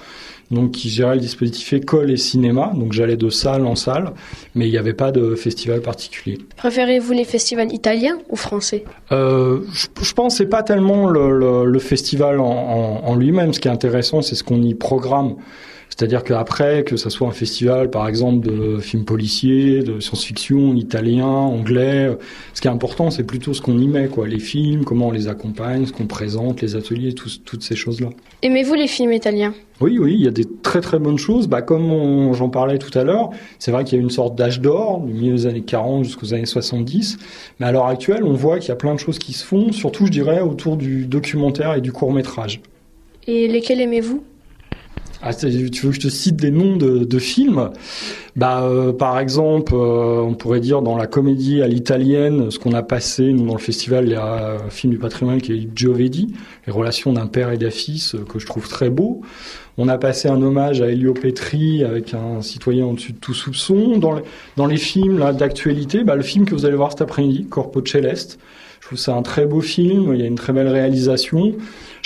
donc 0.50 0.70
qui 0.70 0.88
gérait 0.88 1.16
le 1.16 1.20
dispositif 1.20 1.74
école 1.74 2.10
et 2.10 2.16
cinéma. 2.16 2.72
Donc 2.74 2.94
j'allais 2.94 3.18
de 3.18 3.28
salle 3.28 3.66
en 3.66 3.74
salle, 3.74 4.12
mais 4.54 4.66
il 4.66 4.70
n'y 4.70 4.78
avait 4.78 4.94
pas 4.94 5.12
de 5.12 5.34
festival 5.34 5.82
particulier. 5.82 6.38
Préférez-vous 6.56 7.12
les 7.12 7.24
festivals 7.24 7.70
italiens 7.74 8.16
ou 8.30 8.36
français? 8.36 8.84
Je, 9.10 9.58
je 10.00 10.12
pense 10.14 10.36
c'est 10.36 10.46
pas 10.46 10.62
tellement 10.62 11.06
le, 11.10 11.38
le, 11.38 11.66
le 11.66 11.78
festival 11.78 12.40
en, 12.40 12.46
en, 12.46 13.04
en 13.04 13.14
lui-même. 13.14 13.52
Ce 13.52 13.60
qui 13.60 13.68
est 13.68 13.70
intéressant, 13.70 14.22
c'est 14.22 14.36
ce 14.36 14.42
qu'on 14.42 14.62
y 14.62 14.72
programme. 14.72 15.34
C'est-à-dire 15.88 16.22
qu'après, 16.22 16.84
que 16.84 16.96
ce 16.96 17.10
soit 17.10 17.26
un 17.26 17.32
festival, 17.32 17.90
par 17.90 18.06
exemple, 18.06 18.46
de 18.46 18.78
films 18.78 19.04
policiers, 19.04 19.82
de 19.82 19.98
science-fiction, 19.98 20.74
italien, 20.76 21.26
anglais, 21.26 22.16
ce 22.54 22.60
qui 22.60 22.68
est 22.68 22.70
important, 22.70 23.10
c'est 23.10 23.24
plutôt 23.24 23.52
ce 23.52 23.60
qu'on 23.60 23.76
y 23.78 23.88
met, 23.88 24.06
quoi. 24.06 24.28
Les 24.28 24.38
films, 24.38 24.84
comment 24.84 25.08
on 25.08 25.10
les 25.10 25.26
accompagne, 25.26 25.86
ce 25.86 25.92
qu'on 25.92 26.06
présente, 26.06 26.60
les 26.60 26.76
ateliers, 26.76 27.14
tout, 27.14 27.30
toutes 27.44 27.62
ces 27.62 27.74
choses-là. 27.74 28.10
Aimez-vous 28.42 28.74
les 28.74 28.86
films 28.86 29.12
italiens? 29.12 29.54
Oui, 29.80 29.98
oui, 29.98 30.14
il 30.14 30.24
y 30.24 30.28
a 30.28 30.32
des 30.32 30.44
très 30.62 30.80
très 30.80 30.98
bonnes 30.98 31.18
choses. 31.18 31.48
Bah, 31.48 31.62
comme 31.62 32.32
j'en 32.32 32.48
parlais 32.48 32.78
tout 32.78 32.96
à 32.96 33.02
l'heure, 33.04 33.30
c'est 33.58 33.70
vrai 33.70 33.84
qu'il 33.84 33.96
y 33.96 34.00
a 34.00 34.02
une 34.02 34.10
sorte 34.10 34.36
d'âge 34.36 34.60
d'or, 34.60 35.00
du 35.00 35.12
milieu 35.12 35.32
des 35.32 35.46
années 35.46 35.62
40 35.62 36.04
jusqu'aux 36.04 36.34
années 36.34 36.46
70. 36.46 37.18
Mais 37.58 37.66
à 37.66 37.72
l'heure 37.72 37.86
actuelle, 37.86 38.22
on 38.24 38.34
voit 38.34 38.58
qu'il 38.58 38.68
y 38.68 38.72
a 38.72 38.76
plein 38.76 38.94
de 38.94 39.00
choses 39.00 39.18
qui 39.18 39.32
se 39.32 39.44
font, 39.44 39.72
surtout, 39.72 40.06
je 40.06 40.12
dirais, 40.12 40.40
autour 40.40 40.76
du 40.76 41.06
documentaire 41.06 41.74
et 41.74 41.80
du 41.80 41.92
court-métrage. 41.92 42.60
Et 43.26 43.48
lesquels 43.48 43.80
aimez-vous? 43.80 44.22
Ah, 45.20 45.34
tu 45.34 45.48
veux 45.48 45.68
que 45.68 45.92
je 45.92 46.00
te 46.00 46.08
cite 46.08 46.36
des 46.36 46.50
noms 46.50 46.76
de, 46.76 47.04
de 47.04 47.18
films? 47.18 47.70
Bah, 48.36 48.62
euh, 48.62 48.92
Par 48.92 49.18
exemple, 49.18 49.74
euh, 49.74 50.20
on 50.20 50.34
pourrait 50.34 50.60
dire 50.60 50.80
dans 50.80 50.96
la 50.96 51.08
comédie 51.08 51.60
à 51.60 51.66
l'italienne, 51.66 52.52
ce 52.52 52.58
qu'on 52.60 52.72
a 52.72 52.84
passé, 52.84 53.32
nous, 53.32 53.46
dans 53.46 53.54
le 53.54 53.60
festival, 53.60 54.06
il 54.06 54.12
y 54.12 54.14
a 54.14 54.54
un 54.64 54.70
film 54.70 54.92
du 54.92 54.98
patrimoine 54.98 55.40
qui 55.40 55.52
est 55.52 55.68
Giovedì, 55.76 56.34
les 56.66 56.72
relations 56.72 57.12
d'un 57.12 57.26
père 57.26 57.50
et 57.50 57.58
d'un 57.58 57.70
fils, 57.70 58.14
euh, 58.14 58.24
que 58.24 58.38
je 58.38 58.46
trouve 58.46 58.68
très 58.68 58.90
beau. 58.90 59.22
On 59.76 59.88
a 59.88 59.98
passé 59.98 60.28
un 60.28 60.40
hommage 60.40 60.82
à 60.82 60.86
Elio 60.88 61.14
Petri 61.14 61.82
avec 61.82 62.14
un 62.14 62.40
citoyen 62.40 62.86
au-dessus 62.86 63.12
de 63.12 63.18
tout 63.18 63.34
soupçon. 63.34 63.98
Dans 63.98 64.12
les, 64.12 64.22
dans 64.56 64.66
les 64.66 64.76
films 64.76 65.18
là 65.18 65.32
d'actualité, 65.32 66.04
bah, 66.04 66.14
le 66.14 66.22
film 66.22 66.44
que 66.44 66.54
vous 66.54 66.64
allez 66.64 66.76
voir 66.76 66.92
cet 66.92 67.02
après-midi, 67.02 67.46
Corpo 67.48 67.84
Celeste, 67.84 68.38
je 68.80 68.86
trouve 68.86 68.98
c'est 68.98 69.10
un 69.10 69.22
très 69.22 69.46
beau 69.46 69.60
film, 69.60 70.14
il 70.14 70.20
y 70.20 70.22
a 70.22 70.26
une 70.26 70.36
très 70.36 70.52
belle 70.52 70.68
réalisation. 70.68 71.54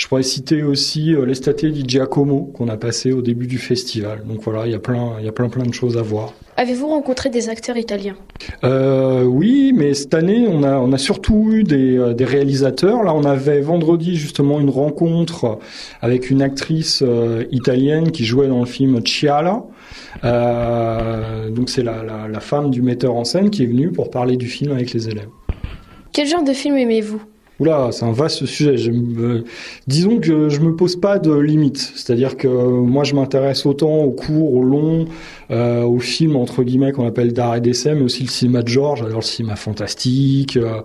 Je 0.03 0.09
pourrais 0.09 0.21
citer 0.21 0.63
aussi 0.63 1.15
euh, 1.15 1.25
l'Estate 1.25 1.65
di 1.65 1.85
Giacomo 1.87 2.51
qu'on 2.53 2.67
a 2.67 2.75
passé 2.75 3.13
au 3.13 3.21
début 3.21 3.47
du 3.47 3.57
festival. 3.57 4.21
Donc 4.27 4.41
voilà, 4.41 4.65
il 4.65 4.73
y 4.73 4.75
a 4.75 4.79
plein, 4.79 5.13
il 5.19 5.25
y 5.25 5.29
a 5.29 5.31
plein 5.31 5.47
plein 5.47 5.63
de 5.63 5.73
choses 5.73 5.95
à 5.97 6.01
voir. 6.01 6.33
Avez-vous 6.57 6.87
rencontré 6.87 7.29
des 7.29 7.47
acteurs 7.47 7.77
italiens? 7.77 8.17
Euh, 8.65 9.23
Oui, 9.23 9.71
mais 9.73 9.93
cette 9.93 10.13
année, 10.13 10.45
on 10.45 10.63
a, 10.63 10.75
on 10.75 10.91
a 10.91 10.97
surtout 10.97 11.47
eu 11.53 11.63
des, 11.63 11.97
euh, 11.97 12.13
des, 12.13 12.25
réalisateurs. 12.25 13.01
Là, 13.03 13.13
on 13.13 13.23
avait 13.23 13.61
vendredi 13.61 14.17
justement 14.17 14.59
une 14.59 14.69
rencontre 14.69 15.59
avec 16.01 16.29
une 16.29 16.41
actrice 16.41 17.01
euh, 17.01 17.45
italienne 17.51 18.11
qui 18.11 18.25
jouait 18.25 18.49
dans 18.49 18.59
le 18.59 18.65
film 18.65 18.99
Ciala. 19.07 19.63
Euh, 20.25 21.49
donc 21.49 21.69
c'est 21.69 21.81
la, 21.81 22.03
la, 22.03 22.27
la 22.27 22.39
femme 22.41 22.71
du 22.71 22.81
metteur 22.81 23.15
en 23.15 23.23
scène 23.23 23.49
qui 23.49 23.63
est 23.63 23.67
venue 23.67 23.89
pour 23.89 24.11
parler 24.11 24.35
du 24.35 24.47
film 24.47 24.73
avec 24.73 24.91
les 24.91 25.07
élèves. 25.07 25.29
Quel 26.11 26.27
genre 26.27 26.43
de 26.43 26.51
film 26.51 26.75
aimez-vous? 26.75 27.21
Oula, 27.59 27.89
c'est 27.91 28.05
un 28.05 28.11
vaste 28.11 28.45
sujet. 28.45 28.75
Disons 29.85 30.19
que 30.19 30.49
je 30.49 30.59
me 30.59 30.75
pose 30.75 30.95
pas 30.95 31.19
de 31.19 31.33
limites. 31.33 31.93
C'est-à-dire 31.95 32.35
que 32.35 32.47
moi, 32.47 33.03
je 33.03 33.13
m'intéresse 33.13 33.65
autant 33.65 33.97
au 33.99 34.11
court, 34.11 34.55
au 34.55 34.63
long, 34.63 35.05
euh, 35.51 35.83
aux 35.83 35.99
films 35.99 36.35
entre 36.35 36.63
guillemets 36.63 36.91
qu'on 36.91 37.05
appelle 37.05 37.31
d'art 37.31 37.55
et 37.55 37.61
d'essai, 37.61 37.93
mais 37.93 38.01
aussi 38.01 38.23
le 38.23 38.29
cinéma 38.29 38.63
de 38.63 38.69
genre. 38.69 38.95
J'adore 38.95 39.19
le 39.19 39.21
cinéma 39.21 39.55
fantastique. 39.55 40.57
Euh... 40.57 40.81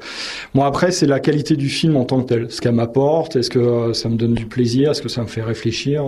Moi, 0.54 0.66
après, 0.66 0.90
c'est 0.90 1.06
la 1.06 1.20
qualité 1.20 1.56
du 1.56 1.70
film 1.70 1.96
en 1.96 2.04
tant 2.04 2.20
que 2.20 2.26
tel. 2.26 2.50
Ce 2.50 2.60
qu'elle 2.60 2.74
m'apporte, 2.74 3.36
est-ce 3.36 3.50
que 3.50 3.94
ça 3.94 4.10
me 4.10 4.16
donne 4.16 4.34
du 4.34 4.46
plaisir, 4.46 4.90
est-ce 4.90 5.02
que 5.02 5.08
ça 5.08 5.22
me 5.22 5.26
fait 5.26 5.42
réfléchir. 5.42 6.04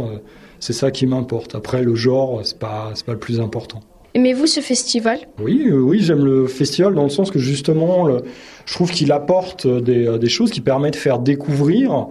C'est 0.58 0.74
ça 0.74 0.90
qui 0.90 1.06
m'importe. 1.06 1.54
Après, 1.54 1.82
le 1.82 1.94
genre, 1.94 2.40
c'est 2.44 2.58
pas, 2.58 2.90
c'est 2.94 3.06
pas 3.06 3.12
le 3.12 3.18
plus 3.18 3.40
important. 3.40 3.80
Aimez-vous 4.14 4.46
ce 4.46 4.60
festival? 4.60 5.20
Oui, 5.40 5.70
oui, 5.70 6.00
j'aime 6.00 6.24
le 6.24 6.46
festival 6.46 6.94
dans 6.94 7.04
le 7.04 7.10
sens 7.10 7.30
que 7.30 7.38
justement, 7.38 8.04
le, 8.04 8.22
je 8.66 8.74
trouve 8.74 8.90
qu'il 8.90 9.12
apporte 9.12 9.66
des, 9.66 10.18
des, 10.18 10.28
choses 10.28 10.50
qui 10.50 10.60
permettent 10.60 10.94
de 10.94 10.98
faire 10.98 11.20
découvrir 11.20 12.08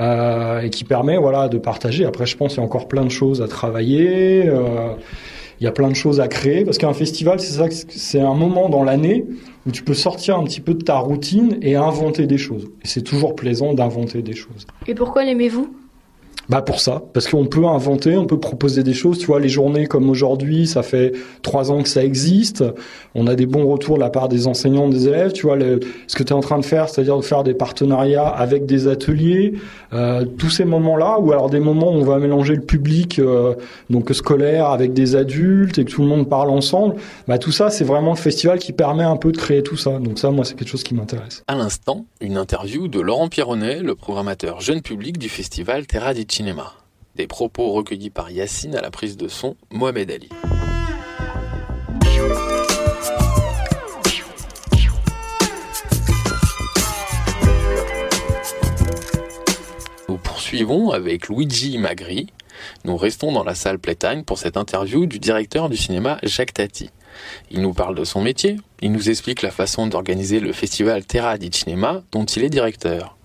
euh, 0.00 0.60
et 0.60 0.70
qui 0.70 0.84
permet, 0.84 1.18
voilà, 1.18 1.48
de 1.48 1.58
partager. 1.58 2.04
Après, 2.04 2.26
je 2.26 2.36
pense 2.36 2.52
qu'il 2.52 2.58
y 2.58 2.62
a 2.62 2.64
encore 2.64 2.88
plein 2.88 3.04
de 3.04 3.10
choses 3.10 3.42
à 3.42 3.48
travailler. 3.48 4.48
Euh, 4.48 4.94
il 5.60 5.64
y 5.64 5.66
a 5.68 5.72
plein 5.72 5.88
de 5.88 5.94
choses 5.94 6.20
à 6.20 6.26
créer 6.26 6.64
parce 6.64 6.78
qu'un 6.78 6.92
festival, 6.92 7.38
c'est 7.38 7.52
ça, 7.52 7.66
c'est 7.88 8.20
un 8.20 8.34
moment 8.34 8.68
dans 8.68 8.82
l'année 8.82 9.26
où 9.66 9.70
tu 9.70 9.84
peux 9.84 9.94
sortir 9.94 10.36
un 10.36 10.44
petit 10.44 10.60
peu 10.60 10.74
de 10.74 10.82
ta 10.82 10.96
routine 10.96 11.58
et 11.62 11.76
inventer 11.76 12.26
des 12.26 12.38
choses. 12.38 12.70
Et 12.82 12.88
c'est 12.88 13.02
toujours 13.02 13.36
plaisant 13.36 13.72
d'inventer 13.74 14.22
des 14.22 14.34
choses. 14.34 14.66
Et 14.88 14.94
pourquoi 14.94 15.24
l'aimez-vous? 15.24 15.72
Bah 16.52 16.60
pour 16.60 16.80
ça, 16.80 17.02
parce 17.14 17.28
qu'on 17.28 17.46
peut 17.46 17.64
inventer, 17.64 18.18
on 18.18 18.26
peut 18.26 18.38
proposer 18.38 18.82
des 18.82 18.92
choses. 18.92 19.16
Tu 19.16 19.24
vois, 19.24 19.40
les 19.40 19.48
journées 19.48 19.86
comme 19.86 20.10
aujourd'hui, 20.10 20.66
ça 20.66 20.82
fait 20.82 21.12
trois 21.40 21.72
ans 21.72 21.82
que 21.82 21.88
ça 21.88 22.04
existe. 22.04 22.62
On 23.14 23.26
a 23.26 23.34
des 23.34 23.46
bons 23.46 23.66
retours 23.66 23.94
de 23.94 24.00
la 24.00 24.10
part 24.10 24.28
des 24.28 24.46
enseignants, 24.46 24.90
des 24.90 25.08
élèves. 25.08 25.32
Tu 25.32 25.46
vois, 25.46 25.56
ce 26.06 26.14
que 26.14 26.22
tu 26.22 26.28
es 26.28 26.36
en 26.36 26.40
train 26.40 26.58
de 26.58 26.64
faire, 26.66 26.90
c'est-à-dire 26.90 27.16
de 27.16 27.22
faire 27.22 27.42
des 27.42 27.54
partenariats 27.54 28.28
avec 28.28 28.66
des 28.66 28.86
ateliers, 28.86 29.54
euh, 29.94 30.26
tous 30.26 30.50
ces 30.50 30.66
moments-là, 30.66 31.20
ou 31.20 31.32
alors 31.32 31.48
des 31.48 31.58
moments 31.58 31.90
où 31.90 31.94
on 31.94 32.04
va 32.04 32.18
mélanger 32.18 32.54
le 32.54 32.60
public, 32.60 33.18
euh, 33.18 33.54
donc 33.88 34.10
scolaire, 34.12 34.66
avec 34.66 34.92
des 34.92 35.16
adultes 35.16 35.78
et 35.78 35.86
que 35.86 35.90
tout 35.90 36.02
le 36.02 36.08
monde 36.08 36.28
parle 36.28 36.50
ensemble. 36.50 36.96
Bah 37.28 37.38
tout 37.38 37.52
ça, 37.52 37.70
c'est 37.70 37.84
vraiment 37.84 38.10
le 38.10 38.18
festival 38.18 38.58
qui 38.58 38.74
permet 38.74 39.04
un 39.04 39.16
peu 39.16 39.32
de 39.32 39.38
créer 39.38 39.62
tout 39.62 39.78
ça. 39.78 39.92
Donc 39.98 40.18
ça, 40.18 40.30
moi, 40.30 40.44
c'est 40.44 40.54
quelque 40.54 40.68
chose 40.68 40.82
qui 40.82 40.94
m'intéresse. 40.94 41.44
À 41.48 41.54
l'instant, 41.54 42.04
une 42.20 42.36
interview 42.36 42.88
de 42.88 43.00
Laurent 43.00 43.28
Pironnet, 43.28 43.78
le 43.78 43.94
programmateur 43.94 44.60
jeune 44.60 44.82
public 44.82 45.16
du 45.16 45.30
festival 45.30 45.86
Terra 45.86 46.12
di 46.12 46.26
Des 47.14 47.26
propos 47.26 47.72
recueillis 47.72 48.10
par 48.10 48.30
Yacine 48.30 48.74
à 48.74 48.80
la 48.80 48.90
prise 48.90 49.16
de 49.16 49.28
son 49.28 49.56
Mohamed 49.70 50.10
Ali. 50.10 50.28
poursuivons 60.52 60.90
avec 60.90 61.28
Luigi 61.28 61.78
Magri. 61.78 62.26
Nous 62.84 62.98
restons 62.98 63.32
dans 63.32 63.42
la 63.42 63.54
salle 63.54 63.78
Playtime 63.78 64.22
pour 64.22 64.38
cette 64.38 64.58
interview 64.58 65.06
du 65.06 65.18
directeur 65.18 65.70
du 65.70 65.78
cinéma 65.78 66.18
Jacques 66.22 66.52
Tati. 66.52 66.90
Il 67.50 67.62
nous 67.62 67.72
parle 67.72 67.94
de 67.94 68.04
son 68.04 68.20
métier, 68.20 68.58
il 68.82 68.92
nous 68.92 69.08
explique 69.08 69.40
la 69.40 69.50
façon 69.50 69.86
d'organiser 69.86 70.40
le 70.40 70.52
festival 70.52 71.06
Terra 71.06 71.38
di 71.38 71.50
Cinema 71.50 72.02
dont 72.12 72.26
il 72.26 72.44
est 72.44 72.50
directeur. 72.50 73.16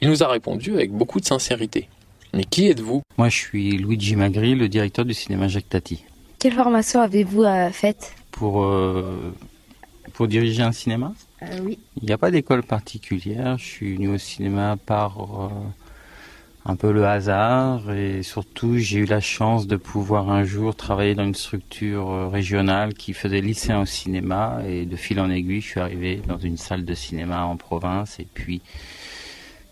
Il 0.00 0.08
nous 0.08 0.22
a 0.22 0.28
répondu 0.28 0.72
avec 0.72 0.90
beaucoup 0.90 1.20
de 1.20 1.26
sincérité. 1.26 1.88
Mais 2.34 2.44
qui 2.44 2.66
êtes-vous? 2.66 3.02
Moi 3.16 3.28
je 3.28 3.36
suis 3.36 3.76
Luigi 3.76 4.16
Magri, 4.16 4.56
le 4.56 4.68
directeur 4.68 5.04
du 5.04 5.14
cinéma 5.14 5.46
Jacques 5.46 5.68
Tati. 5.68 6.04
Quelle 6.40 6.54
formation 6.54 7.00
avez-vous 7.00 7.44
euh, 7.44 7.70
faite? 7.70 8.12
Pour, 8.32 8.64
euh, 8.64 9.32
pour 10.14 10.26
diriger 10.26 10.62
un 10.62 10.72
cinéma? 10.72 11.14
Euh, 11.42 11.46
Oui. 11.62 11.78
Il 12.02 12.06
n'y 12.06 12.12
a 12.12 12.18
pas 12.18 12.32
d'école 12.32 12.64
particulière, 12.64 13.56
je 13.58 13.64
suis 13.64 13.94
venu 13.94 14.08
au 14.08 14.18
cinéma 14.18 14.76
par 14.84 15.20
euh, 15.44 15.48
un 16.66 16.74
peu 16.74 16.90
le 16.90 17.06
hasard. 17.06 17.92
Et 17.92 18.24
surtout 18.24 18.78
j'ai 18.78 18.98
eu 18.98 19.04
la 19.04 19.20
chance 19.20 19.68
de 19.68 19.76
pouvoir 19.76 20.28
un 20.28 20.42
jour 20.42 20.74
travailler 20.74 21.14
dans 21.14 21.24
une 21.24 21.36
structure 21.36 22.32
régionale 22.32 22.94
qui 22.94 23.12
faisait 23.12 23.42
lycéen 23.42 23.80
au 23.80 23.86
cinéma. 23.86 24.58
Et 24.66 24.86
de 24.86 24.96
fil 24.96 25.20
en 25.20 25.30
aiguille 25.30 25.60
je 25.60 25.68
suis 25.68 25.80
arrivé 25.80 26.20
dans 26.26 26.38
une 26.38 26.56
salle 26.56 26.84
de 26.84 26.94
cinéma 26.94 27.44
en 27.44 27.56
province. 27.56 28.18
Et 28.18 28.26
puis 28.34 28.60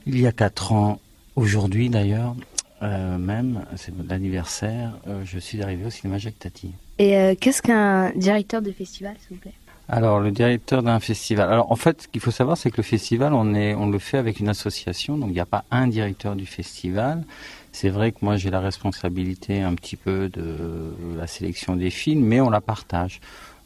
il 0.07 0.21
y 0.21 0.29
a 0.29 0.33
quatre 0.33 0.71
ans 0.73 1.01
aujourd'hui 1.35 1.89
d'ailleurs 1.89 2.35
euh, 2.83 3.19
même 3.19 3.65
c'est 3.77 3.93
l'anniversaire 4.09 4.93
euh, 5.07 5.23
je 5.25 5.39
suis 5.39 5.63
arrivé 5.63 5.85
au 5.85 5.91
cinéma 5.91 6.19
Jacques 6.19 6.39
Tati. 6.39 6.73
Et 6.99 7.17
euh, 7.17 7.35
qu'est-ce 7.39 7.63
qu'un 7.63 8.11
directeur 8.11 8.63
de 8.63 8.73
festival, 8.73 9.15
s'il 9.21 9.37
vous 9.37 9.43
plaît? 9.43 9.53
Alors, 9.89 10.21
le 10.21 10.31
directeur 10.31 10.83
d'un 10.83 11.01
festival. 11.01 11.51
Alors, 11.51 11.71
en 11.71 11.77
fait, 11.77 12.03
ce 12.03 12.09
qu'il 12.09 12.21
faut 12.21 12.31
savoir, 12.31 12.57
c'est 12.57 12.71
que 12.71 12.77
le 12.79 12.83
festival, 12.83 13.35
on, 13.35 13.55
est, 13.55 13.75
on 13.75 13.91
le 13.91 13.99
fait 13.99 14.17
avec 14.17 14.41
une 14.41 14.49
association, 14.49 15.19
donc 15.19 15.31
il 15.31 15.35
n'y 15.35 15.41
a 15.41 15.47
pas 15.47 15.65
un 15.71 15.87
directeur 15.87 16.37
du 16.37 16.47
festival. 16.47 17.25
C'est 17.73 17.89
vrai 17.89 18.13
que 18.13 18.19
moi, 18.23 18.37
j'ai 18.37 18.51
la 18.51 18.61
responsabilité 18.61 19.61
un 19.61 19.75
petit 19.75 19.97
peu 19.97 20.29
de 20.29 20.95
la 21.17 21.27
sélection 21.27 21.77
des 21.77 21.91
films, 21.91 22.25
mais 22.25 22.41
on 22.41 22.49
la 22.49 22.61
partage. 22.61 23.21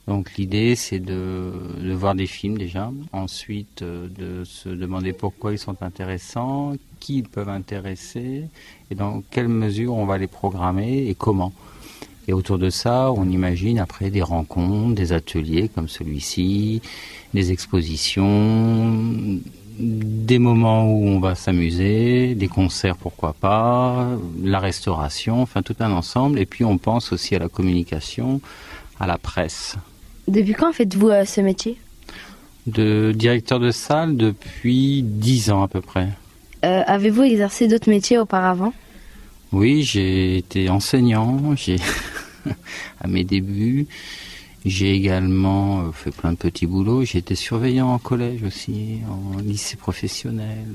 Donc, 0.06 0.36
l'idée, 0.36 0.76
c'est 0.76 1.00
de, 1.00 1.52
de 1.80 1.92
voir 1.92 2.14
des 2.14 2.26
films 2.26 2.58
déjà, 2.58 2.92
ensuite 3.12 3.82
euh, 3.82 4.08
de 4.08 4.44
se 4.44 4.68
demander 4.68 5.12
pourquoi 5.12 5.52
ils 5.52 5.58
sont 5.58 5.82
intéressants, 5.82 6.74
qui 7.00 7.18
ils 7.18 7.28
peuvent 7.28 7.48
intéresser, 7.48 8.44
et 8.90 8.94
dans 8.94 9.22
quelle 9.30 9.48
mesure 9.48 9.94
on 9.94 10.06
va 10.06 10.18
les 10.18 10.26
programmer 10.26 11.08
et 11.08 11.14
comment. 11.14 11.52
Et 12.28 12.32
autour 12.32 12.58
de 12.58 12.70
ça, 12.70 13.12
on 13.12 13.28
imagine 13.28 13.78
après 13.78 14.10
des 14.10 14.22
rencontres, 14.22 14.94
des 14.94 15.12
ateliers 15.12 15.70
comme 15.72 15.88
celui-ci, 15.88 16.82
des 17.34 17.52
expositions, 17.52 19.40
des 19.78 20.38
moments 20.38 20.90
où 20.90 21.06
on 21.06 21.20
va 21.20 21.34
s'amuser, 21.34 22.34
des 22.34 22.48
concerts 22.48 22.96
pourquoi 22.96 23.32
pas, 23.32 24.08
la 24.42 24.58
restauration, 24.58 25.40
enfin 25.42 25.62
tout 25.62 25.76
un 25.80 25.92
ensemble. 25.92 26.40
Et 26.40 26.46
puis 26.46 26.64
on 26.64 26.78
pense 26.78 27.12
aussi 27.12 27.36
à 27.36 27.38
la 27.38 27.48
communication, 27.48 28.40
à 28.98 29.06
la 29.06 29.18
presse. 29.18 29.76
Depuis 30.26 30.54
quand 30.54 30.72
faites-vous 30.72 31.10
euh, 31.10 31.24
ce 31.24 31.40
métier? 31.40 31.78
De 32.66 33.12
directeur 33.14 33.60
de 33.60 33.70
salle 33.70 34.16
depuis 34.16 35.04
dix 35.04 35.50
ans 35.50 35.62
à 35.62 35.68
peu 35.68 35.80
près. 35.80 36.08
Euh, 36.64 36.82
Avez-vous 36.86 37.22
exercé 37.22 37.68
d'autres 37.68 37.90
métiers 37.90 38.18
auparavant? 38.18 38.72
Oui, 39.52 39.82
j'ai 39.82 40.38
été 40.38 40.68
enseignant, 40.68 41.54
j'ai 41.54 41.76
à 43.00 43.06
mes 43.06 43.24
débuts. 43.24 43.86
J'ai 44.64 44.94
également 44.94 45.80
euh, 45.80 45.92
fait 45.92 46.10
plein 46.10 46.32
de 46.32 46.36
petits 46.36 46.66
boulots. 46.66 47.04
J'ai 47.04 47.18
été 47.18 47.36
surveillant 47.36 47.88
en 47.88 47.98
collège 47.98 48.42
aussi, 48.42 48.98
en 49.08 49.38
lycée 49.38 49.76
professionnel, 49.76 50.66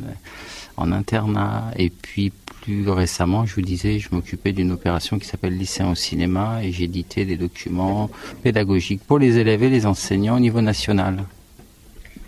en 0.78 0.94
internat. 0.94 1.72
Et 1.78 1.90
puis 1.90 2.32
plus 2.62 2.88
récemment, 2.90 3.46
je 3.46 3.56
vous 3.56 3.62
disais, 3.62 4.00
je 4.00 4.10
m'occupais 4.12 4.54
d'une 4.54 4.72
opération 4.72 5.20
qui 5.20 5.28
s'appelle 5.28 5.58
Lycéen 5.58 5.92
au 5.92 5.96
cinéma 5.96 6.64
et 6.64 6.72
j'éditais 6.72 7.26
des 7.26 7.36
documents 7.36 8.10
pédagogiques 8.44 9.02
pour 9.06 9.20
les 9.20 9.40
élèves 9.40 9.64
et 9.64 9.70
les 9.70 9.86
enseignants 9.86 10.38
au 10.38 10.40
niveau 10.40 10.62
national. 10.62 11.26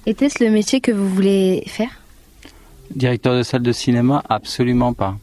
Était-ce 0.06 0.44
le 0.44 0.52
métier 0.52 0.82
que 0.82 0.92
vous 0.92 1.08
voulez 1.08 1.64
faire? 1.68 2.03
Directeur 2.96 3.36
de 3.36 3.44
salle 3.44 3.64
de 3.64 3.72
cinéma, 3.72 4.24
absolument 4.30 4.94
pas. 4.94 5.18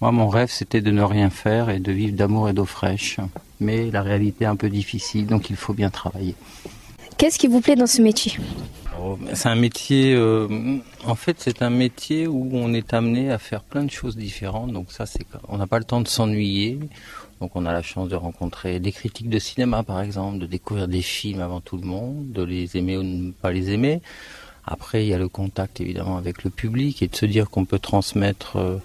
Moi, 0.00 0.10
mon 0.10 0.28
rêve, 0.28 0.50
c'était 0.50 0.80
de 0.80 0.90
ne 0.90 1.02
rien 1.02 1.30
faire 1.30 1.70
et 1.70 1.78
de 1.78 1.92
vivre 1.92 2.16
d'amour 2.16 2.48
et 2.48 2.52
d'eau 2.52 2.64
fraîche. 2.64 3.18
Mais 3.60 3.90
la 3.92 4.02
réalité 4.02 4.44
est 4.44 4.48
un 4.48 4.56
peu 4.56 4.68
difficile, 4.68 5.26
donc 5.26 5.48
il 5.48 5.54
faut 5.54 5.72
bien 5.72 5.90
travailler. 5.90 6.34
Qu'est-ce 7.18 7.38
qui 7.38 7.46
vous 7.46 7.60
plaît 7.60 7.76
dans 7.76 7.86
ce 7.86 8.02
métier? 8.02 8.32
Oh, 9.00 9.16
C'est 9.32 9.48
un 9.48 9.54
métier, 9.54 10.14
euh, 10.14 10.78
en 11.06 11.14
fait, 11.14 11.36
c'est 11.38 11.62
un 11.62 11.70
métier 11.70 12.26
où 12.26 12.50
on 12.52 12.74
est 12.74 12.92
amené 12.92 13.30
à 13.30 13.38
faire 13.38 13.62
plein 13.62 13.84
de 13.84 13.90
choses 13.92 14.16
différentes. 14.16 14.72
Donc 14.72 14.90
ça, 14.90 15.06
c'est, 15.06 15.24
on 15.48 15.58
n'a 15.58 15.68
pas 15.68 15.78
le 15.78 15.84
temps 15.84 16.00
de 16.00 16.08
s'ennuyer. 16.08 16.80
Donc 17.40 17.52
on 17.54 17.64
a 17.64 17.72
la 17.72 17.82
chance 17.82 18.08
de 18.08 18.16
rencontrer 18.16 18.80
des 18.80 18.90
critiques 18.90 19.28
de 19.28 19.38
cinéma, 19.38 19.84
par 19.84 20.00
exemple, 20.00 20.38
de 20.38 20.46
découvrir 20.46 20.88
des 20.88 21.02
films 21.02 21.40
avant 21.40 21.60
tout 21.60 21.76
le 21.76 21.86
monde, 21.86 22.32
de 22.32 22.42
les 22.42 22.76
aimer 22.76 22.96
ou 22.96 23.02
de 23.02 23.08
ne 23.08 23.30
pas 23.30 23.52
les 23.52 23.70
aimer. 23.70 24.00
Après, 24.64 25.04
il 25.04 25.08
y 25.08 25.14
a 25.14 25.18
le 25.18 25.28
contact 25.28 25.80
évidemment 25.80 26.16
avec 26.16 26.44
le 26.44 26.50
public 26.50 27.02
et 27.02 27.08
de 27.08 27.16
se 27.16 27.26
dire 27.26 27.50
qu'on 27.50 27.64
peut 27.64 27.80
transmettre 27.80 28.56
euh, 28.56 28.76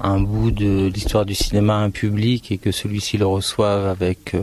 un 0.00 0.20
bout 0.20 0.50
de 0.50 0.90
l'histoire 0.92 1.24
du 1.24 1.34
cinéma 1.34 1.76
à 1.76 1.80
un 1.80 1.90
public 1.90 2.52
et 2.52 2.58
que 2.58 2.72
celui-ci 2.72 3.16
le 3.16 3.26
reçoive 3.26 3.86
avec, 3.86 4.34
euh, 4.34 4.42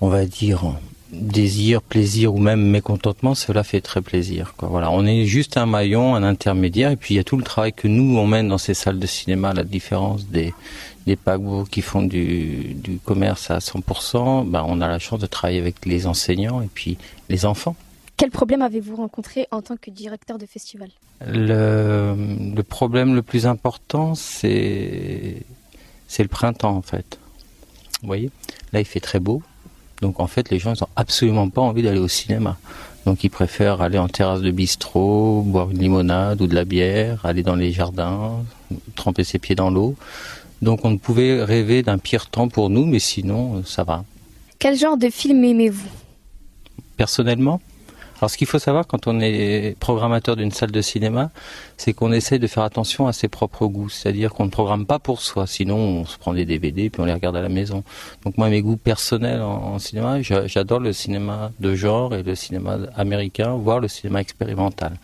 on 0.00 0.08
va 0.08 0.24
dire, 0.26 0.76
désir, 1.12 1.82
plaisir 1.82 2.34
ou 2.34 2.38
même 2.38 2.60
mécontentement, 2.60 3.34
cela 3.34 3.62
fait 3.62 3.80
très 3.80 4.02
plaisir. 4.02 4.54
On 4.60 5.06
est 5.06 5.24
juste 5.26 5.56
un 5.56 5.66
maillon, 5.66 6.14
un 6.14 6.24
intermédiaire, 6.24 6.90
et 6.90 6.96
puis 6.96 7.14
il 7.14 7.16
y 7.16 7.20
a 7.20 7.24
tout 7.24 7.36
le 7.36 7.44
travail 7.44 7.72
que 7.72 7.86
nous 7.86 8.18
on 8.18 8.26
mène 8.26 8.48
dans 8.48 8.58
ces 8.58 8.74
salles 8.74 8.98
de 8.98 9.06
cinéma, 9.06 9.50
à 9.50 9.54
la 9.54 9.64
différence 9.64 10.26
des, 10.26 10.52
des 11.06 11.16
paquebots 11.16 11.64
qui 11.64 11.82
font 11.82 12.02
du, 12.02 12.74
du 12.74 12.98
commerce 13.04 13.50
à 13.50 13.58
100%, 13.58 14.48
ben, 14.48 14.64
on 14.66 14.80
a 14.80 14.88
la 14.88 14.98
chance 14.98 15.20
de 15.20 15.26
travailler 15.26 15.60
avec 15.60 15.86
les 15.86 16.06
enseignants 16.06 16.60
et 16.60 16.68
puis 16.72 16.98
les 17.28 17.46
enfants. 17.46 17.76
Quel 18.16 18.30
problème 18.30 18.62
avez-vous 18.62 18.96
rencontré 18.96 19.46
en 19.50 19.60
tant 19.60 19.76
que 19.76 19.90
directeur 19.90 20.38
de 20.38 20.46
festival? 20.46 20.88
Le, 21.26 22.14
le 22.54 22.62
problème 22.62 23.14
le 23.14 23.22
plus 23.22 23.46
important, 23.46 24.14
c'est 24.14 25.42
le 26.18 26.28
printemps 26.28 26.76
en 26.76 26.82
fait. 26.82 27.18
Vous 28.00 28.06
voyez, 28.06 28.30
là 28.72 28.80
il 28.80 28.86
fait 28.86 29.00
très 29.00 29.20
beau, 29.20 29.42
donc 30.00 30.20
en 30.20 30.26
fait 30.26 30.50
les 30.50 30.58
gens 30.58 30.74
ils 30.74 30.82
ont 30.82 30.88
absolument 30.96 31.48
pas 31.50 31.62
envie 31.62 31.82
d'aller 31.82 31.98
au 31.98 32.08
cinéma. 32.08 32.56
Donc 33.04 33.22
ils 33.22 33.30
préfèrent 33.30 33.82
aller 33.82 33.98
en 33.98 34.08
terrasse 34.08 34.40
de 34.40 34.50
bistrot, 34.50 35.42
boire 35.42 35.70
une 35.70 35.78
limonade 35.78 36.40
ou 36.42 36.46
de 36.46 36.54
la 36.54 36.64
bière, 36.64 37.24
aller 37.24 37.42
dans 37.42 37.54
les 37.54 37.70
jardins, 37.70 38.44
tremper 38.94 39.24
ses 39.24 39.38
pieds 39.38 39.54
dans 39.54 39.70
l'eau. 39.70 39.94
Donc 40.62 40.84
on 40.84 40.90
ne 40.90 40.98
pouvait 40.98 41.44
rêver 41.44 41.82
d'un 41.82 41.98
pire 41.98 42.28
temps 42.28 42.48
pour 42.48 42.70
nous, 42.70 42.84
mais 42.84 42.98
sinon 42.98 43.62
ça 43.64 43.84
va. 43.84 44.04
Quel 44.58 44.76
genre 44.76 44.96
de 44.96 45.10
film 45.10 45.44
aimez-vous? 45.44 45.88
Personnellement, 46.96 47.60
alors 48.18 48.30
ce 48.30 48.36
qu'il 48.38 48.46
faut 48.46 48.58
savoir 48.58 48.86
quand 48.86 49.06
on 49.06 49.20
est 49.20 49.76
programmateur 49.78 50.36
d'une 50.36 50.50
salle 50.50 50.70
de 50.70 50.80
cinéma, 50.80 51.30
c'est 51.76 51.92
qu'on 51.92 52.12
essaye 52.12 52.38
de 52.38 52.46
faire 52.46 52.62
attention 52.62 53.06
à 53.06 53.12
ses 53.12 53.28
propres 53.28 53.66
goûts, 53.66 53.88
c'est-à-dire 53.90 54.32
qu'on 54.32 54.46
ne 54.46 54.50
programme 54.50 54.86
pas 54.86 54.98
pour 54.98 55.20
soi, 55.20 55.46
sinon 55.46 55.76
on 55.76 56.04
se 56.06 56.16
prend 56.18 56.32
des 56.32 56.44
DVD 56.46 56.88
puis 56.90 57.02
on 57.02 57.04
les 57.04 57.12
regarde 57.12 57.36
à 57.36 57.42
la 57.42 57.48
maison. 57.48 57.84
Donc 58.24 58.38
moi 58.38 58.48
mes 58.48 58.62
goûts 58.62 58.76
personnels 58.78 59.42
en, 59.42 59.74
en 59.74 59.78
cinéma, 59.78 60.22
j'a- 60.22 60.46
j'adore 60.46 60.80
le 60.80 60.92
cinéma 60.92 61.52
de 61.60 61.74
genre 61.74 62.14
et 62.14 62.22
le 62.22 62.34
cinéma 62.34 62.78
américain, 62.96 63.54
voire 63.54 63.80
le 63.80 63.88
cinéma 63.88 64.20
expérimental, 64.20 64.96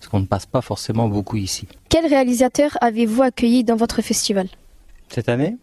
ce 0.00 0.08
qu'on 0.08 0.20
ne 0.20 0.26
passe 0.26 0.46
pas 0.46 0.60
forcément 0.60 1.08
beaucoup 1.08 1.36
ici. 1.36 1.66
Quel 1.88 2.06
réalisateur 2.06 2.78
avez-vous 2.80 3.22
accueilli 3.22 3.64
dans 3.64 3.76
votre 3.76 4.00
festival? 4.02 4.46
Cette 5.08 5.28
année, 5.28 5.56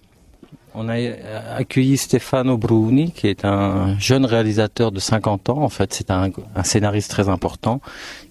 on 0.77 0.89
a 0.89 0.97
euh, 0.97 1.57
accueilli 1.57 1.97
Stefano 1.97 2.57
Bruni, 2.57 3.11
qui 3.11 3.27
est 3.27 3.45
un 3.45 3.97
jeune 3.99 4.25
réalisateur 4.25 4.91
de 4.91 4.99
50 4.99 5.49
ans. 5.49 5.63
En 5.63 5.69
fait, 5.69 5.93
c'est 5.93 6.11
un, 6.11 6.29
scénariste 6.63 7.09
très 7.09 7.29
important 7.29 7.81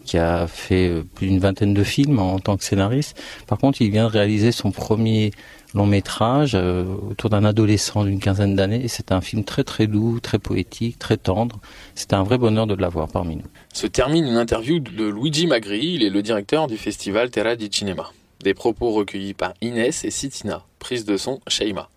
qui 0.04 0.16
a 0.16 0.46
fait 0.46 0.88
euh, 0.88 1.02
plus 1.02 1.26
d'une 1.26 1.40
vingtaine 1.40 1.74
de 1.74 1.82
films 1.82 2.20
en 2.20 2.38
tant 2.38 2.56
que 2.56 2.62
scénariste. 2.62 3.20
Par 3.48 3.58
contre, 3.58 3.82
il 3.82 3.90
vient 3.90 4.06
de 4.06 4.12
réaliser 4.12 4.52
son 4.52 4.70
premier 4.70 5.32
long 5.74 5.86
métrage 5.86 6.52
euh, 6.54 6.84
autour 7.10 7.30
d'un 7.30 7.44
adolescent 7.44 8.04
d'une 8.04 8.20
quinzaine 8.20 8.54
d'années. 8.54 8.86
C'est 8.86 9.10
un 9.10 9.20
film 9.20 9.42
très 9.42 9.64
très 9.64 9.88
doux, 9.88 10.20
très 10.20 10.38
poétique, 10.38 11.00
très 11.00 11.16
tendre. 11.16 11.58
C'est 11.96 12.12
un 12.12 12.22
vrai 12.22 12.38
bonheur 12.38 12.68
de 12.68 12.74
l'avoir 12.74 13.08
parmi 13.08 13.36
nous. 13.36 13.46
Se 13.74 13.88
termine 13.88 14.24
une 14.24 14.36
interview 14.36 14.78
de 14.78 15.04
Luigi 15.04 15.48
Magri, 15.48 15.94
il 15.94 16.04
est 16.04 16.10
le 16.10 16.22
directeur 16.22 16.68
du 16.68 16.76
festival 16.76 17.30
Terra 17.30 17.56
di 17.56 17.68
Cinema. 17.72 18.12
Des 18.44 18.54
propos 18.54 18.92
recueillis 18.92 19.34
par 19.34 19.54
Inès 19.60 20.04
et 20.04 20.10
Sitina, 20.10 20.62
prise 20.78 21.04
de 21.04 21.16
son 21.16 21.40
Sheima. 21.48 21.88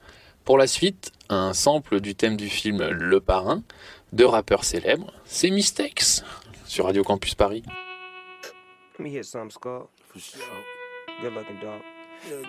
Pour 0.49 0.57
la 0.57 0.65
suite, 0.65 1.11
un 1.29 1.53
sample 1.53 1.99
du 1.99 2.15
thème 2.15 2.35
du 2.35 2.49
film 2.49 2.83
Le 2.83 3.19
Parrain, 3.19 3.61
de 4.13 4.25
rappeurs 4.25 4.63
célèbres, 4.63 5.13
c'est 5.23 5.51
Mistakes, 5.51 6.23
sur 6.65 6.85
Radio 6.85 7.03
Campus 7.03 7.35
Paris. 7.35 7.61
Let 8.97 9.03
me 9.05 9.11
hit 9.11 9.25
something, 9.25 9.51
sure. 9.51 10.41
Good 11.21 11.35
looking 11.35 11.59
dog. 11.61 11.81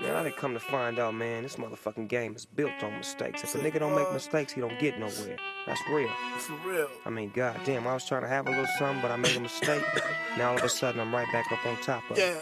Man, 0.03 0.17
I 0.17 0.31
done 0.31 0.33
come 0.41 0.55
to 0.55 0.59
find 0.61 0.99
out, 0.99 1.13
man, 1.13 1.43
this 1.43 1.57
motherfucking 1.57 2.09
game 2.09 2.35
is 2.35 2.47
built 2.47 2.73
on 2.83 2.97
mistakes. 2.97 3.45
If 3.45 3.55
a 3.55 3.59
nigga 3.59 3.81
don't 3.81 3.95
make 3.95 4.11
mistakes, 4.15 4.55
he 4.55 4.63
don't 4.63 4.81
get 4.81 4.99
nowhere. 4.99 5.37
That's 5.67 5.83
real. 5.93 6.09
For 6.39 6.57
real. 6.67 6.89
I 7.05 7.11
mean, 7.11 7.31
god 7.35 7.61
damn, 7.67 7.87
I 7.87 7.93
was 7.93 8.07
trying 8.07 8.23
to 8.23 8.29
have 8.29 8.47
a 8.47 8.51
little 8.51 8.65
something, 8.79 9.03
but 9.03 9.11
I 9.11 9.17
made 9.17 9.37
a 9.37 9.41
mistake. 9.41 9.83
now 10.39 10.53
all 10.53 10.57
of 10.57 10.65
a 10.65 10.71
sudden, 10.71 11.03
I'm 11.03 11.15
right 11.15 11.31
back 11.35 11.53
up 11.53 11.67
on 11.67 11.77
top 11.83 12.11
of 12.11 12.17
it. 12.17 12.23
Yeah. 12.23 12.41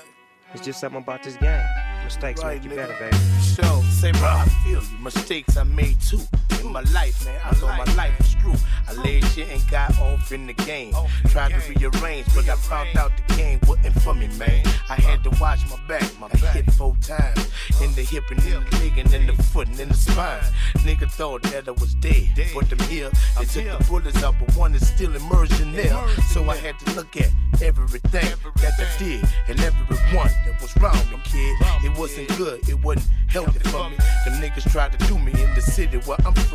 It's 0.55 0.65
just 0.65 0.79
something 0.79 1.03
about 1.03 1.25
this 1.25 1.35
game. 1.37 1.65
Mistakes 2.05 2.45
Right, 2.45 2.63
make 2.63 2.71
you 2.71 2.71
nigga. 2.71 2.89
better, 2.89 3.11
baby. 3.11 3.17
So, 3.43 3.83
say 3.99 4.13
how 4.13 4.37
I 4.39 4.49
feel 4.65 4.81
you. 4.81 4.99
Mistakes 5.01 5.57
I 5.57 5.65
made 5.65 6.01
too. 6.01 6.21
In 6.61 6.73
my 6.73 6.81
life, 6.93 7.25
man, 7.25 7.41
I 7.45 7.51
thought 7.53 7.87
my 7.87 7.95
life 7.95 8.17
was 8.19 8.35
true. 8.35 8.55
I 8.89 8.93
laid 8.95 9.25
shit 9.27 9.49
and 9.49 9.67
got 9.71 9.99
off 10.01 10.33
in 10.33 10.47
the 10.47 10.53
game. 10.53 10.95
Tried 11.29 11.51
to 11.51 11.73
rearrange, 11.73 12.27
but 12.35 12.49
I 12.49 12.57
found 12.57 12.97
out 12.97 13.13
the 13.17 13.35
game 13.35 13.61
wasn't 13.67 14.01
for 14.03 14.15
me, 14.15 14.29
man. 14.39 14.65
I 14.89 14.95
had 14.95 15.23
to 15.25 15.31
watch 15.41 15.61
my 15.71 15.79
back. 15.87 16.05
My 16.19 16.29
hit 16.29 16.71
four 16.73 16.97
times. 17.01 17.51
In 17.83 17.95
the 17.95 18.03
hip 18.03 18.25
and 18.31 18.43
in 18.45 18.65
the 18.65 18.77
leg 18.79 18.99
and 18.99 19.13
in 19.15 19.27
the 19.27 19.43
foot 19.43 19.69
and 19.69 19.79
in 19.79 19.89
the 19.89 19.95
spine. 19.95 20.41
Nigga 20.79 21.11
thought 21.11 21.43
that 21.45 21.69
I 21.69 21.73
was 21.73 21.95
dead. 21.95 22.29
But 22.55 22.71
them 22.71 22.79
here, 22.89 23.11
they 23.39 23.45
took 23.45 23.79
the 23.79 23.85
bullets 23.89 24.23
out, 24.23 24.35
but 24.41 24.57
one 24.57 24.75
is 24.75 24.87
still 24.87 25.15
emerging 25.15 25.69
in 25.69 25.73
there. 25.73 26.09
So 26.33 26.49
I 26.49 26.57
had 26.57 26.79
to 26.81 26.95
look 26.95 27.17
at 27.17 27.31
everything 27.63 28.35
that 28.57 28.75
I 28.79 28.99
did 28.99 29.29
and 29.49 29.61
everyone 29.61 30.31
that 30.47 30.61
was 30.61 30.77
wrong 30.79 30.97
me, 31.11 31.19
kid. 31.25 31.57
It 31.85 31.99
wasn't 31.99 32.29
good, 32.37 32.69
it 32.69 32.83
wasn't 32.83 33.07
healthy 33.29 33.59
for 33.71 33.91
me. 33.91 33.97
Them 34.25 34.41
niggas 34.43 34.71
tried 34.73 34.99
to 34.99 35.07
do 35.07 35.19
me 35.19 35.33
in 35.33 35.55
the 35.55 35.63
city 35.63 35.99
where 35.99 36.19
I'm 36.25 36.35
from. 36.35 36.48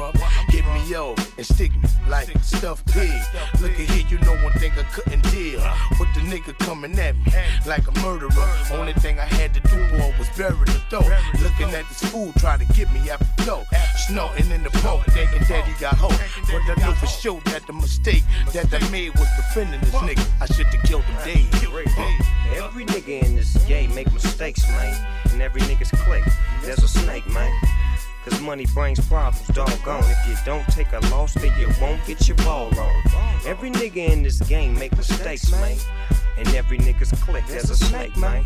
Hit 0.49 0.65
me 0.73 0.95
off 0.95 1.37
and 1.37 1.45
stick 1.45 1.71
me 1.75 1.89
like 2.09 2.27
stuffed 2.41 2.85
pig. 2.91 3.11
Look 3.61 3.71
at 3.71 3.89
here, 3.89 4.07
you 4.09 4.17
know 4.25 4.35
one 4.43 4.53
thing 4.53 4.71
I 4.71 4.83
couldn't 4.91 5.21
deal. 5.31 5.61
With 5.99 6.13
the 6.15 6.21
nigga 6.21 6.57
coming 6.59 6.97
at 6.97 7.15
me 7.15 7.31
like 7.65 7.87
a 7.87 7.99
murderer. 7.99 8.29
Only 8.71 8.93
thing 8.93 9.19
I 9.19 9.25
had 9.25 9.53
to 9.53 9.59
do, 9.61 9.77
boy, 9.97 10.13
was 10.17 10.29
bury 10.37 10.65
the 10.65 10.81
dough. 10.89 11.07
Looking 11.41 11.73
at 11.75 11.87
this 11.89 12.03
fool 12.11 12.33
try 12.37 12.57
to 12.57 12.65
get 12.73 12.91
me 12.91 13.09
after 13.09 13.45
dough. 13.45 13.63
Snorting 14.07 14.49
in 14.51 14.63
the 14.63 14.71
boat, 14.81 15.03
thinking 15.09 15.43
that 15.47 15.65
he 15.65 15.79
got 15.79 15.95
hope. 15.95 16.17
But 16.47 16.61
I 16.69 16.81
know 16.81 16.93
for 16.93 17.07
sure 17.07 17.41
that 17.45 17.67
the 17.67 17.73
mistake 17.73 18.23
that 18.53 18.73
I 18.73 18.89
made 18.89 19.13
was 19.19 19.27
defending 19.37 19.79
this 19.81 19.95
nigga. 19.95 20.25
I 20.41 20.45
should 20.47 20.67
have 20.67 20.83
killed 20.83 21.03
him 21.03 21.17
dead. 21.23 21.45
Every 22.55 22.85
nigga 22.85 23.23
in 23.23 23.35
this 23.35 23.55
game 23.65 23.93
make 23.93 24.11
mistakes, 24.11 24.67
man. 24.69 24.95
And 25.31 25.41
every 25.41 25.61
nigga's 25.61 25.91
click, 26.01 26.23
there's 26.63 26.83
a 26.83 26.87
snake, 26.87 27.27
man. 27.29 27.51
Cause 28.25 28.39
money 28.39 28.65
brings 28.73 29.05
problems, 29.07 29.45
doggone. 29.47 30.03
If 30.05 30.27
you 30.27 30.35
don't 30.45 30.65
take 30.69 30.93
a 30.93 30.99
loss, 31.11 31.33
then 31.33 31.51
you 31.59 31.67
won't 31.81 32.05
get 32.05 32.25
your 32.27 32.37
ball 32.37 32.67
on. 32.79 33.03
Every 33.45 33.69
nigga 33.69 34.09
in 34.09 34.23
this 34.23 34.39
game 34.39 34.73
make 34.79 34.95
mistakes, 34.95 35.51
man. 35.51 35.77
And 36.37 36.47
every 36.55 36.77
nigga's 36.77 37.11
click, 37.23 37.45
there's 37.47 37.69
a 37.69 37.75
snake, 37.75 38.15
man. 38.15 38.45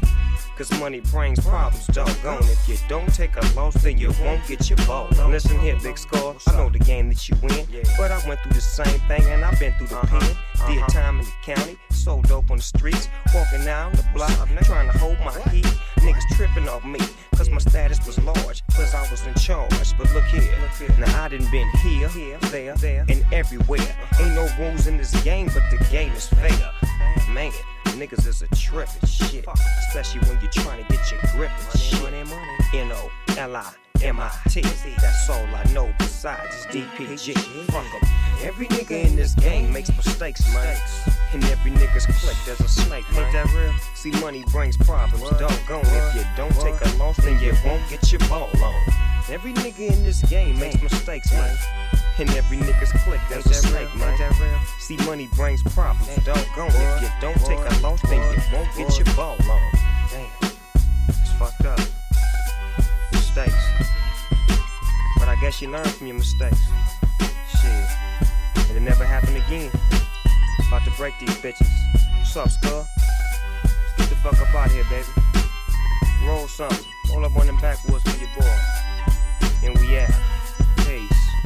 Cause 0.58 0.72
money 0.80 1.02
brings 1.02 1.40
problems, 1.40 1.86
doggone. 1.86 2.42
If 2.46 2.68
you 2.68 2.78
don't 2.90 3.14
take 3.14 3.36
a 3.36 3.46
loss, 3.56 3.76
then 3.76 4.00
you 4.00 4.12
won't 4.24 4.44
get 4.48 4.68
your 4.72 4.78
ball. 4.88 5.08
Listen 5.30 5.60
here, 5.60 5.78
big 5.84 6.00
score. 6.00 6.36
I 6.48 6.58
know 6.58 6.70
the 6.70 6.80
game 6.80 7.10
that 7.10 7.30
you 7.30 7.36
win. 7.44 7.68
But 7.96 8.12
I 8.12 8.28
went 8.28 8.40
through 8.40 8.54
the 8.54 8.62
same 8.62 9.00
thing 9.02 9.24
and 9.28 9.46
I've 9.46 9.60
been 9.60 9.72
through 9.74 9.88
the 9.88 9.98
uh-huh, 9.98 10.20
pen. 10.20 10.30
Did 10.68 10.80
uh-huh. 10.80 10.88
time 10.88 11.20
in 11.20 11.26
the 11.26 11.32
county, 11.44 11.78
sold 11.92 12.28
dope 12.28 12.50
on 12.50 12.58
the 12.58 12.64
streets, 12.64 13.08
walking 13.36 13.66
down 13.66 13.92
the 13.92 14.04
block, 14.16 14.32
trying 14.64 14.92
to 14.92 14.98
hold 14.98 15.20
my 15.20 15.40
heat. 15.52 15.68
Niggas 15.98 16.36
tripping 16.36 16.68
off 16.68 16.84
me, 16.84 17.00
cause 17.36 17.52
my 17.52 17.60
status 17.60 18.04
was 18.08 18.18
large, 18.24 18.64
cause 18.76 18.96
I 18.96 19.08
was 19.12 19.28
in 19.28 19.36
charge. 19.36 19.96
But 19.96 20.12
look 20.16 20.24
here, 20.24 20.58
now 20.98 21.24
I 21.24 21.28
done 21.28 21.46
been 21.52 21.70
here, 21.84 22.10
there, 22.50 22.74
there, 22.76 23.06
and 23.08 23.24
everywhere. 23.32 23.96
Ain't 24.20 24.34
no 24.34 24.50
rules 24.58 24.88
in 24.88 24.98
this 24.98 25.12
game, 25.24 25.52
but 25.54 25.64
the 25.70 25.86
game 25.92 26.14
is 26.14 26.28
fair. 26.28 26.72
Man, 27.30 27.52
niggas 27.94 28.28
is 28.28 28.42
a 28.42 28.48
trip 28.56 28.90
and 29.02 29.10
shit, 29.10 29.46
especially 29.88 30.22
when 30.22 30.40
you're 30.42 30.52
trying 30.52 30.84
to 30.84 30.92
get 30.92 31.12
your 31.12 31.22
grip 31.34 31.52
and 31.72 31.80
shit. 31.80 32.14
N 32.74 32.92
O 32.92 33.12
L 33.38 33.56
I. 33.56 33.74
M-I-T, 34.04 34.62
that's 35.02 35.28
all 35.28 35.44
I 35.56 35.64
know 35.74 35.92
besides 35.98 36.68
DPG. 36.68 37.34
Fuck 37.72 37.84
'em. 37.84 38.10
Every 38.44 38.68
nigga 38.68 38.92
in 38.92 39.16
this 39.16 39.34
game 39.34 39.74
makes 39.74 39.90
mistakes, 39.90 40.46
man. 40.54 40.78
And 41.34 41.44
every 41.46 41.72
nigga's 41.72 42.06
click, 42.06 42.38
there's 42.46 42.60
a 42.60 42.68
snake, 42.68 43.06
ain't 43.16 43.34
that 43.34 43.52
real? 43.56 43.74
See, 43.96 44.12
money 44.22 44.44
brings 44.52 44.78
problems, 44.78 45.24
doggone. 45.40 45.82
If 45.86 46.16
you 46.16 46.24
don't 46.36 46.54
take 46.60 46.80
a 46.80 46.98
loss, 46.98 47.18
then 47.18 47.40
you 47.40 47.54
won't 47.66 47.90
get 47.90 48.12
your 48.12 48.20
ball 48.30 48.50
on. 48.64 48.76
Every 49.30 49.52
nigga 49.52 49.92
in 49.92 50.04
this 50.04 50.22
game 50.24 50.58
makes 50.58 50.82
mistakes, 50.82 51.34
man. 51.34 51.58
And 52.18 52.30
every 52.30 52.58
nigga's 52.60 52.94
click, 53.04 53.20
there's 53.28 53.46
a 53.46 53.54
snake, 53.54 53.94
man. 53.98 54.18
See, 54.80 54.96
money 55.06 55.28
brings 55.36 55.62
problems, 55.64 56.08
doggone. 56.24 56.72
If 56.72 57.02
you 57.02 57.10
don't 57.20 57.38
take 57.46 57.60
a 57.60 57.82
loss, 57.82 58.02
then 58.04 58.22
you 58.32 58.42
won't 58.54 58.74
get 58.78 58.98
your 58.98 59.16
ball 59.18 59.36
on. 59.52 59.62
Damn, 60.12 60.52
it's 61.10 61.32
fucked 61.34 61.66
up. 61.66 61.80
Mistakes. 63.12 63.54
But 65.20 65.28
I 65.28 65.38
guess 65.42 65.62
you 65.62 65.72
learn 65.72 65.84
from 65.84 66.08
your 66.08 66.16
mistakes. 66.16 66.62
Shit. 67.52 68.70
It'll 68.70 68.82
never 68.82 69.04
happen 69.04 69.36
again. 69.36 69.70
About 70.70 70.86
to 70.86 70.92
break 70.92 71.14
these 71.20 71.36
bitches. 71.42 71.70
What's 72.18 72.38
up, 72.38 72.50
Skull? 72.50 72.88
Let's 73.66 73.94
get 73.98 74.10
the 74.10 74.16
fuck 74.16 74.40
up 74.40 74.56
out 74.56 74.72
here, 74.72 74.86
baby. 74.90 75.06
Roll 76.26 76.48
something. 76.48 76.88
Roll 77.12 77.26
up 77.26 77.36
on 77.38 77.46
them 77.46 77.58
backwoods 77.58 78.04
for 78.04 78.18
your 78.18 78.30
boy. 78.40 78.87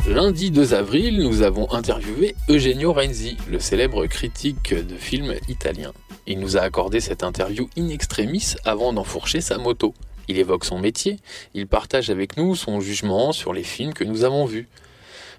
Lundi 0.08 0.52
2 0.52 0.74
avril, 0.74 1.22
nous 1.22 1.42
avons 1.42 1.72
interviewé 1.72 2.36
Eugenio 2.50 2.92
Renzi, 2.92 3.38
le 3.50 3.60
célèbre 3.60 4.06
critique 4.08 4.74
de 4.74 4.96
films 4.96 5.36
italien. 5.48 5.94
Il 6.28 6.40
nous 6.40 6.58
a 6.58 6.62
accordé 6.62 7.00
cette 7.00 7.24
interview 7.24 7.70
in 7.78 7.88
extremis 7.90 8.56
avant 8.66 8.94
d'enfourcher 8.94 9.42
sa 9.42 9.58
moto. 9.58 9.94
Il 10.28 10.38
évoque 10.38 10.66
son 10.66 10.80
métier, 10.80 11.18
il 11.54 11.68
partage 11.68 12.10
avec 12.10 12.36
nous 12.36 12.56
son 12.56 12.82
jugement 12.82 13.32
sur 13.32 13.54
les 13.54 13.64
films 13.64 13.94
que 13.94 14.04
nous 14.04 14.24
avons 14.24 14.46
vus. 14.46 14.68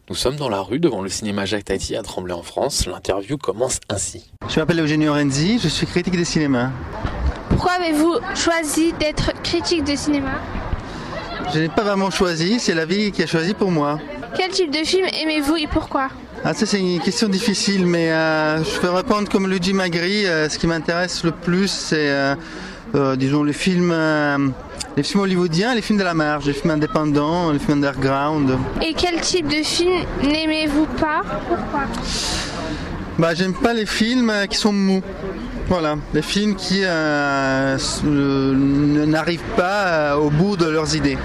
Nous 0.08 0.14
sommes 0.14 0.36
dans 0.36 0.48
la 0.48 0.60
rue 0.60 0.80
devant 0.80 1.02
le 1.02 1.08
cinéma 1.08 1.44
Jacques 1.44 1.66
Tati 1.66 1.94
à 1.94 2.02
Tremblay 2.02 2.34
en 2.34 2.42
France. 2.42 2.86
L'interview 2.86 3.36
commence 3.36 3.78
ainsi. 3.88 4.30
Je 4.48 4.58
m'appelle 4.58 4.80
Eugenio 4.80 5.12
Renzi, 5.12 5.58
je 5.58 5.68
suis 5.68 5.86
critique 5.86 6.16
de 6.18 6.24
cinéma. 6.24 6.70
Pourquoi 7.48 7.72
avez-vous 7.72 8.16
choisi 8.34 8.92
d'être 8.94 9.32
critique 9.42 9.84
de 9.84 9.94
cinéma? 9.94 10.40
Je 11.54 11.58
n'ai 11.60 11.68
pas 11.68 11.82
vraiment 11.82 12.10
choisi, 12.10 12.58
c'est 12.58 12.74
la 12.74 12.86
vie 12.86 13.12
qui 13.12 13.22
a 13.22 13.26
choisi 13.26 13.52
pour 13.54 13.70
moi. 13.70 13.98
Quel 14.36 14.50
type 14.50 14.70
de 14.70 14.84
film 14.84 15.06
aimez-vous 15.22 15.56
et 15.56 15.66
pourquoi? 15.66 16.08
Ah, 16.44 16.54
ça 16.54 16.64
c'est 16.66 16.80
une 16.80 16.98
question 17.00 17.28
difficile, 17.28 17.86
mais 17.86 18.10
euh, 18.10 18.64
je 18.64 18.80
peux 18.80 18.90
répondre 18.90 19.28
comme 19.28 19.46
Luigi 19.48 19.72
Magri. 19.74 20.26
euh, 20.26 20.48
ce 20.48 20.58
qui 20.58 20.66
m'intéresse 20.66 21.22
le 21.24 21.30
plus, 21.30 21.68
c'est, 21.68 22.08
euh, 22.94 23.16
disons, 23.16 23.44
les 23.44 23.52
films, 23.52 23.94
les 24.96 25.02
films 25.02 25.20
hollywoodiens, 25.22 25.74
les 25.74 25.82
films 25.82 25.98
de 25.98 26.04
la 26.04 26.14
marge, 26.14 26.46
les 26.46 26.52
films 26.54 26.70
indépendants, 26.72 27.52
les 27.52 27.58
films 27.58 27.78
underground. 27.78 28.56
Et 28.80 28.94
quel 28.94 29.20
type 29.20 29.46
de 29.48 29.62
film 29.62 30.04
n'aimez-vous 30.22 30.86
pas? 30.98 31.20
Pourquoi 31.48 31.82
Bah, 33.18 33.34
j'aime 33.34 33.54
pas 33.54 33.74
les 33.74 33.86
films 33.86 34.32
qui 34.48 34.56
sont 34.56 34.72
mous. 34.72 35.02
Voilà, 35.68 35.96
les 36.12 36.22
films 36.22 36.54
qui 36.56 36.80
euh, 36.84 37.76
euh, 38.04 38.54
n'arrivent 39.06 39.40
pas 39.56 39.84
euh, 39.86 40.14
au 40.16 40.28
bout 40.30 40.56
de 40.56 40.66
leurs 40.66 40.94
idées. 40.94 41.16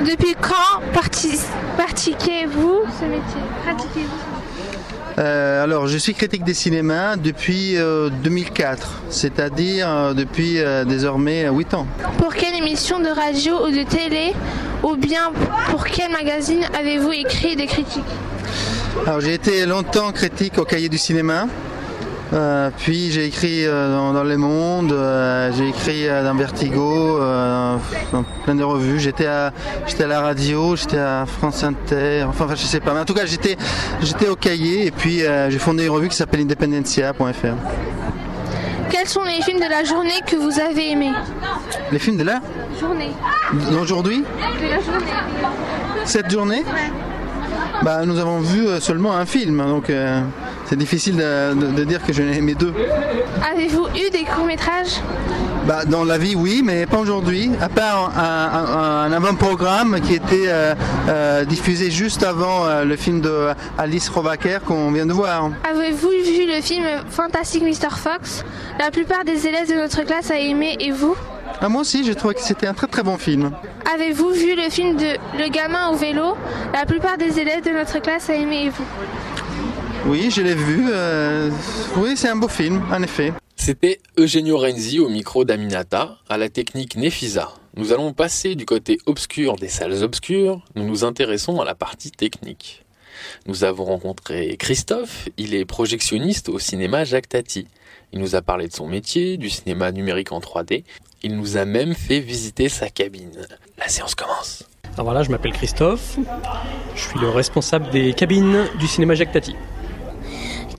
Depuis 0.00 0.36
quand 0.40 0.80
pratiquez-vous 0.92 2.82
ce 3.00 3.04
métier? 3.04 3.40
Pratiquez-vous 3.64 5.18
Euh, 5.18 5.62
alors, 5.64 5.86
je 5.86 5.96
suis 5.96 6.12
critique 6.14 6.42
des 6.44 6.54
cinémas 6.54 7.16
depuis 7.16 7.76
euh, 7.76 8.10
2004, 8.22 9.02
c'est-à-dire 9.10 9.88
euh, 9.88 10.12
depuis 10.14 10.58
désormais 10.86 11.48
8 11.48 11.74
ans. 11.74 11.86
Pour 12.18 12.34
quelle 12.34 12.54
émission 12.56 12.98
de 13.00 13.08
radio 13.08 13.66
ou 13.66 13.70
de 13.70 13.84
télé 13.84 14.34
ou 14.82 14.96
bien 14.96 15.32
pour 15.70 15.84
quel 15.84 16.10
magazine 16.12 16.64
avez-vous 16.78 17.12
écrit 17.12 17.56
des 17.56 17.66
critiques? 17.66 18.02
Alors, 19.06 19.20
j'ai 19.20 19.34
été 19.34 19.66
longtemps 19.66 20.12
critique 20.12 20.58
au 20.58 20.64
cahier 20.64 20.88
du 20.88 20.98
cinéma. 20.98 21.46
Euh, 22.32 22.70
puis 22.76 23.12
j'ai 23.12 23.26
écrit 23.26 23.66
euh, 23.66 23.94
dans, 23.94 24.12
dans 24.12 24.24
Le 24.24 24.36
Monde, 24.36 24.92
euh, 24.92 25.52
j'ai 25.56 25.68
écrit 25.68 26.06
dans 26.06 26.34
Vertigo, 26.34 27.20
dans 28.12 28.24
plein 28.44 28.54
de 28.54 28.64
revues. 28.64 28.98
J'étais 28.98 29.26
à, 29.26 29.52
j'étais 29.86 30.04
à 30.04 30.08
la 30.08 30.20
radio, 30.20 30.74
j'étais 30.74 30.98
à 30.98 31.26
France 31.26 31.62
Inter, 31.62 32.24
enfin, 32.28 32.46
enfin, 32.46 32.54
je 32.54 32.62
sais 32.64 32.80
pas. 32.80 32.92
Mais 32.94 33.00
en 33.00 33.04
tout 33.04 33.14
cas, 33.14 33.26
j'étais, 33.26 33.56
j'étais 34.00 34.28
au 34.28 34.36
cahier 34.36 34.86
et 34.86 34.90
puis 34.90 35.20
j'ai 35.48 35.58
fondé 35.58 35.84
une 35.84 35.90
revue 35.90 36.08
qui 36.08 36.16
s'appelle 36.16 36.40
Independencia.fr. 36.40 37.54
Quels 38.90 39.08
sont 39.08 39.24
les 39.24 39.42
films 39.42 39.60
de 39.60 39.68
la 39.68 39.84
journée 39.84 40.20
que 40.26 40.36
vous 40.36 40.60
avez 40.60 40.92
aimés? 40.92 41.12
Les 41.92 41.98
films 41.98 42.16
de 42.16 42.24
là 42.24 42.40
Journée. 42.80 43.10
D'aujourd'hui? 43.70 44.18
De 44.18 44.68
la 44.68 44.80
journée. 44.80 45.06
Cette 46.04 46.30
journée? 46.30 46.64
Bah, 47.82 48.04
Nous 48.06 48.18
avons 48.18 48.40
vu 48.40 48.66
seulement 48.80 49.14
un 49.14 49.26
film, 49.26 49.58
donc 49.66 49.90
euh, 49.90 50.20
c'est 50.66 50.76
difficile 50.78 51.16
de, 51.16 51.54
de- 51.54 51.66
de 51.72 51.84
dire 51.84 52.02
que 52.04 52.12
j'en 52.12 52.22
ai 52.24 52.36
aimé 52.38 52.54
deux. 52.54 52.72
Avez-vous 53.52 53.86
eu 53.88 54.10
des 54.10 54.24
courts-métrages? 54.24 55.00
Bah, 55.66 55.84
dans 55.86 56.04
la 56.04 56.18
vie, 56.18 56.34
oui, 56.34 56.60
mais 56.64 56.84
pas 56.84 56.98
aujourd'hui, 56.98 57.50
à 57.60 57.68
part 57.70 58.12
un, 58.18 58.22
un- 58.22 59.10
un 59.10 59.12
avant-programme 59.12 59.98
qui 60.00 60.14
était 60.14 60.44
euh, 60.48 60.74
euh, 61.08 61.44
diffusé 61.46 61.90
juste 61.90 62.22
avant 62.22 62.66
euh, 62.66 62.84
le 62.84 62.96
film 62.96 63.20
de 63.22 63.48
Alice 63.78 64.08
Robaker 64.10 64.60
qu'on 64.62 64.90
vient 64.92 65.06
de 65.06 65.12
voir. 65.14 65.50
Avez-vous 65.70 66.10
vu 66.10 66.46
le 66.46 66.60
film 66.60 66.84
Fantastic 67.10 67.62
Mr. 67.62 67.96
Fox? 67.96 68.44
La 68.78 68.90
plupart 68.90 69.24
des 69.24 69.46
élèves 69.46 69.68
de 69.70 69.74
notre 69.74 70.02
classe 70.02 70.30
a 70.30 70.38
aimé 70.38 70.76
et 70.80 70.90
vous? 70.90 71.16
Ah, 71.62 71.68
moi 71.70 71.80
aussi, 71.82 72.04
j'ai 72.04 72.14
trouvé 72.14 72.34
que 72.34 72.40
c'était 72.42 72.66
un 72.66 72.74
très 72.74 72.88
très 72.88 73.02
bon 73.02 73.16
film. 73.16 73.52
Avez-vous 73.94 74.30
vu 74.30 74.54
le 74.56 74.68
film 74.70 74.96
de 74.96 75.16
Le 75.38 75.48
gamin 75.50 75.88
au 75.90 75.94
vélo? 75.96 76.36
La 76.74 76.84
plupart 76.84 77.16
des 77.16 77.38
élèves 77.38 77.64
de 77.64 77.70
notre 77.70 78.00
classe 78.02 78.28
a 78.28 78.34
aimé 78.34 78.64
et 78.66 78.68
vous? 78.70 78.84
Oui, 80.06 80.30
je 80.30 80.42
l'ai 80.42 80.54
vu. 80.54 80.86
euh, 80.90 81.50
oui, 81.96 82.16
c'est 82.16 82.28
un 82.28 82.36
beau 82.36 82.48
film, 82.48 82.82
en 82.92 83.02
effet. 83.02 83.32
C'était 83.56 84.00
Eugenio 84.18 84.58
Renzi 84.58 85.00
au 85.00 85.08
micro 85.08 85.44
d'Aminata, 85.44 86.18
à 86.28 86.36
la 86.36 86.48
technique 86.48 86.96
Nefisa. 86.96 87.54
Nous 87.76 87.92
allons 87.92 88.12
passer 88.12 88.54
du 88.54 88.66
côté 88.66 88.98
obscur 89.06 89.56
des 89.56 89.68
salles 89.68 90.02
obscures, 90.02 90.62
nous 90.76 90.84
nous 90.84 91.04
intéressons 91.04 91.60
à 91.60 91.64
la 91.64 91.74
partie 91.74 92.10
technique. 92.10 92.84
Nous 93.46 93.64
avons 93.64 93.84
rencontré 93.84 94.56
Christophe, 94.58 95.28
il 95.38 95.54
est 95.54 95.64
projectionniste 95.64 96.48
au 96.48 96.58
cinéma 96.58 97.04
Jacques 97.04 97.28
Tati. 97.28 97.66
Il 98.12 98.20
nous 98.20 98.34
a 98.36 98.42
parlé 98.42 98.68
de 98.68 98.72
son 98.72 98.86
métier, 98.86 99.36
du 99.38 99.48
cinéma 99.50 99.90
numérique 99.92 100.32
en 100.32 100.40
3D. 100.40 100.84
Il 101.22 101.36
nous 101.36 101.56
a 101.56 101.64
même 101.64 101.94
fait 101.94 102.20
visiter 102.20 102.68
sa 102.68 102.90
cabine. 102.90 103.46
La 103.78 103.88
séance 103.88 104.14
commence. 104.14 104.64
Alors 104.94 105.06
voilà, 105.06 105.22
je 105.22 105.30
m'appelle 105.30 105.52
Christophe. 105.52 106.18
Je 106.94 107.00
suis 107.00 107.18
le 107.18 107.28
responsable 107.30 107.90
des 107.90 108.12
cabines 108.12 108.66
du 108.78 108.86
cinéma 108.86 109.14
Jacques 109.14 109.32
Tati. 109.32 109.56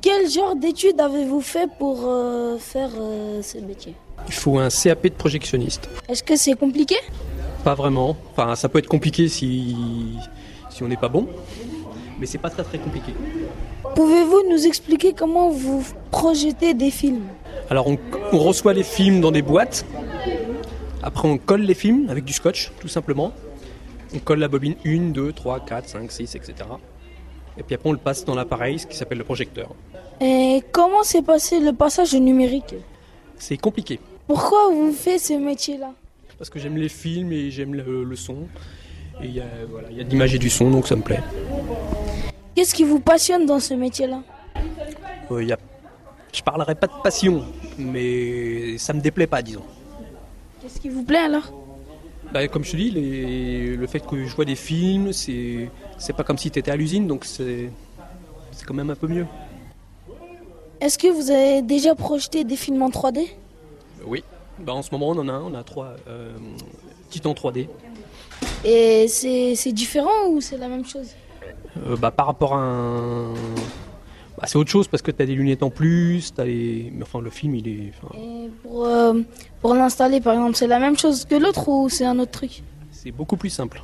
Quel 0.05 0.29
genre 0.29 0.55
d'études 0.55 1.01
avez-vous 1.01 1.41
fait 1.41 1.67
pour 1.79 2.01
euh, 2.05 2.59
faire 2.59 2.91
euh, 2.95 3.41
ce 3.41 3.57
métier? 3.57 3.95
Il 4.27 4.33
faut 4.35 4.59
un 4.59 4.69
CAP 4.69 5.05
de 5.07 5.09
projectionniste. 5.09 5.89
Est-ce 6.07 6.21
que 6.21 6.35
c'est 6.35 6.53
compliqué? 6.53 6.93
Pas 7.63 7.73
vraiment. 7.73 8.15
Enfin, 8.31 8.55
ça 8.55 8.69
peut 8.69 8.77
être 8.77 8.87
compliqué 8.87 9.27
si, 9.27 9.75
si 10.69 10.83
on 10.83 10.87
n'est 10.87 10.95
pas 10.95 11.07
bon, 11.07 11.27
mais 12.19 12.27
c'est 12.27 12.37
pas 12.37 12.51
très 12.51 12.61
très 12.61 12.77
compliqué. 12.77 13.15
Pouvez-vous 13.95 14.43
nous 14.47 14.67
expliquer 14.67 15.13
comment 15.13 15.49
vous 15.49 15.83
projetez 16.11 16.75
des 16.75 16.91
films? 16.91 17.25
Alors, 17.71 17.87
on, 17.87 17.97
on 18.31 18.37
reçoit 18.37 18.73
les 18.73 18.83
films 18.83 19.21
dans 19.21 19.31
des 19.31 19.41
boîtes. 19.41 19.87
Après, 21.01 21.27
on 21.27 21.39
colle 21.39 21.61
les 21.61 21.73
films 21.73 22.11
avec 22.11 22.25
du 22.25 22.33
scotch, 22.33 22.71
tout 22.79 22.89
simplement. 22.89 23.31
On 24.13 24.19
colle 24.19 24.37
la 24.37 24.49
bobine 24.49 24.75
1, 24.85 25.13
2, 25.13 25.33
3, 25.33 25.61
4, 25.61 25.89
5, 25.89 26.11
6, 26.11 26.35
etc. 26.35 26.53
Et 27.57 27.63
puis 27.63 27.75
après, 27.75 27.89
on 27.89 27.93
le 27.93 27.97
passe 27.97 28.25
dans 28.25 28.35
l'appareil, 28.35 28.79
ce 28.79 28.87
qui 28.87 28.95
s'appelle 28.97 29.17
le 29.17 29.23
projecteur. 29.23 29.69
Et 30.21 30.61
comment 30.71 31.03
s'est 31.03 31.21
passé 31.21 31.59
le 31.59 31.73
passage 31.73 32.13
au 32.13 32.19
numérique 32.19 32.75
C'est 33.37 33.57
compliqué, 33.57 33.99
Pourquoi 34.27 34.69
vous 34.71 34.91
faites 34.91 35.21
ce 35.21 35.33
métier-là 35.33 35.91
parce 36.37 36.49
que 36.49 36.59
j'aime 36.59 36.75
les 36.77 36.89
films 36.89 37.31
et 37.31 37.49
j'aime 37.49 37.73
le, 37.73 38.03
le 38.03 38.15
son. 38.15 38.35
Et 39.21 39.27
il 39.27 39.33
y 39.35 39.39
a, 39.39 39.45
voilà, 39.69 39.87
il 39.89 39.97
y 39.97 40.01
a 40.01 40.03
de 40.03 40.09
l'image 40.09 40.35
et 40.35 40.39
du 40.39 40.49
son, 40.49 40.69
donc 40.69 40.87
ça 40.87 40.95
me 40.95 41.01
plaît. 41.01 41.21
Qu'est-ce 42.53 42.75
qui 42.75 42.83
vous 42.83 42.99
passionne 42.99 43.45
dans 43.45 43.59
ce 43.59 43.73
métier-là 43.73 44.21
Euh, 45.31 45.43
y 45.43 45.53
a... 45.53 45.57
Je 46.33 46.41
parlerai 46.41 46.75
pas 46.75 46.87
de 46.87 47.01
passion, 47.01 47.45
mais 47.77 48.77
ça 48.77 48.91
me 48.91 48.99
déplaît 48.99 49.27
pas, 49.27 49.41
disons. 49.41 49.63
Qu'est-ce 50.61 50.81
qui 50.81 50.89
vous 50.89 51.03
plaît 51.03 51.19
alors 51.19 51.49
Bah, 52.31 52.47
comme 52.47 52.63
je 52.65 52.71
te 52.71 52.77
dis, 52.77 52.91
les- 52.91 53.75
le 53.77 53.87
fait 53.87 54.05
que 54.05 54.25
je 54.25 54.35
vois 54.35 54.45
des 54.45 54.55
films, 54.55 55.13
c'est 55.13 55.69
c'est 55.97 56.13
pas 56.13 56.23
comme 56.23 56.37
si 56.37 56.51
tu 56.51 56.59
étais 56.59 56.71
à 56.71 56.75
l'usine, 56.75 57.07
donc 57.07 57.23
c'est 57.25 57.69
c'est 58.51 58.65
quand 58.65 58.73
même 58.73 58.89
un 58.89 58.95
peu 58.95 59.07
mieux. 59.07 59.25
Est-ce 60.81 60.97
que 60.97 61.07
vous 61.07 61.31
avez 61.31 61.61
déjà 61.61 61.95
projeté 61.95 62.43
des 62.43 62.57
films 62.57 62.81
en 62.81 62.89
3D 62.89 63.21
Oui. 64.05 64.23
Bah, 64.59 64.73
en 64.73 64.81
ce 64.81 64.89
moment, 64.91 65.09
on 65.09 65.17
en 65.19 65.27
a 65.29 65.33
un, 65.33 65.41
on 65.43 65.53
a 65.53 65.63
trois 65.63 65.95
euh, 66.07 66.33
Titan 67.09 67.33
3D. 67.33 67.67
Et 68.65 69.07
c'est 69.07 69.55
c'est 69.55 69.71
différent 69.71 70.27
ou 70.29 70.41
c'est 70.41 70.57
la 70.57 70.67
même 70.67 70.85
chose? 70.85 71.09
Euh, 71.87 71.95
bah, 71.95 72.11
par 72.11 72.25
rapport 72.27 72.53
à 72.55 72.59
un. 72.59 73.33
Bah, 74.37 74.43
c'est 74.47 74.57
autre 74.57 74.69
chose 74.69 74.87
parce 74.89 75.01
que 75.01 75.11
tu 75.11 75.21
as 75.21 75.25
des 75.25 75.33
lunettes 75.35 75.63
en 75.63 75.69
plus, 75.69 76.33
t'as 76.33 76.43
les... 76.43 76.91
mais 76.93 77.03
enfin 77.03 77.21
le 77.21 77.29
film 77.29 77.55
il 77.55 77.67
est. 77.67 77.91
enfin, 78.01 78.13
Et 78.19 78.49
pour, 78.63 78.85
euh, 78.85 79.21
pour 79.61 79.73
l'installer 79.75 80.19
par 80.19 80.33
exemple, 80.33 80.55
c'est 80.55 80.67
la 80.67 80.79
même 80.79 80.97
chose 80.97 81.23
que 81.25 81.35
l'autre 81.35 81.67
ou 81.69 81.87
c'est 81.89 82.05
un 82.05 82.19
autre 82.19 82.31
truc? 82.31 82.61
C'est 82.91 83.11
beaucoup 83.11 83.37
plus 83.37 83.49
simple. 83.49 83.81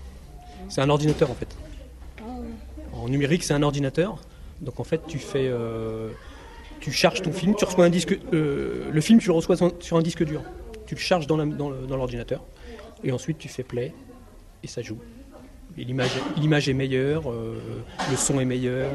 C'est 0.67 0.81
un 0.81 0.89
ordinateur 0.89 1.29
en 1.31 1.35
fait. 1.35 1.47
En 2.93 3.07
numérique, 3.07 3.43
c'est 3.43 3.53
un 3.53 3.63
ordinateur. 3.63 4.17
Donc 4.61 4.79
en 4.79 4.83
fait, 4.83 5.01
tu 5.07 5.17
fais, 5.19 5.47
euh, 5.47 6.09
tu 6.81 6.91
charges 6.91 7.21
ton 7.21 7.31
film, 7.31 7.55
tu 7.55 7.65
reçois 7.65 7.85
un 7.85 7.89
disque, 7.89 8.19
euh, 8.33 8.89
le 8.91 9.01
film, 9.01 9.19
tu 9.19 9.27
le 9.27 9.33
reçois 9.33 9.55
sur- 9.57 9.97
un 9.97 10.01
disque 10.01 10.23
dur. 10.23 10.43
Tu 10.85 10.95
le 10.95 10.99
charges 10.99 11.27
dans 11.27 11.37
l'ordinateur 11.37 12.43
et 13.03 13.11
ensuite 13.13 13.37
tu 13.37 13.47
fais 13.47 13.63
play 13.63 13.93
et 14.63 14.67
ça 14.67 14.81
joue. 14.81 14.97
L'image 15.77 16.67
est 16.69 16.73
meilleure, 16.73 17.31
euh, 17.31 17.55
le 18.09 18.17
son 18.17 18.39
est 18.41 18.45
meilleur. 18.45 18.91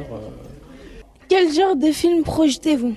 Quel 1.29 1.53
genre 1.53 1.75
de 1.77 1.91
film 1.91 2.23
projetez-vous? 2.23 2.95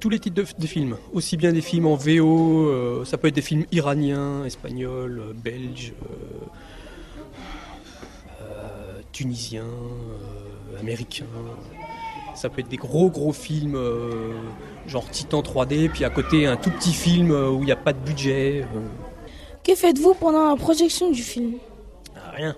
Tous 0.00 0.08
les 0.08 0.18
types 0.18 0.34
de, 0.34 0.44
de 0.58 0.66
films, 0.66 0.96
aussi 1.12 1.36
bien 1.36 1.52
des 1.52 1.60
films 1.60 1.86
en 1.86 1.94
VO, 1.94 2.68
euh, 2.68 3.04
ça 3.04 3.18
peut 3.18 3.28
être 3.28 3.34
des 3.34 3.42
films 3.42 3.66
iraniens, 3.70 4.44
espagnols, 4.44 5.20
euh, 5.20 5.32
belges, 5.34 5.92
euh, 8.40 9.02
tunisiens, 9.12 9.66
américains. 10.80 11.26
Ça 12.34 12.48
peut 12.48 12.60
être 12.60 12.68
des 12.68 12.78
gros 12.78 13.10
gros 13.10 13.32
films, 13.32 13.78
genre 14.86 15.08
Titan 15.10 15.42
3D, 15.42 15.90
puis 15.90 16.04
à 16.04 16.10
côté 16.10 16.46
un 16.46 16.56
tout 16.56 16.70
petit 16.70 16.94
film 16.94 17.30
où 17.30 17.58
il 17.60 17.66
n'y 17.66 17.72
a 17.72 17.76
pas 17.76 17.92
de 17.92 17.98
budget. 17.98 18.64
Que 19.62 19.74
faites-vous 19.74 20.14
pendant 20.14 20.48
la 20.48 20.56
projection 20.56 21.10
du 21.10 21.22
film? 21.22 21.54
Rien. 22.34 22.56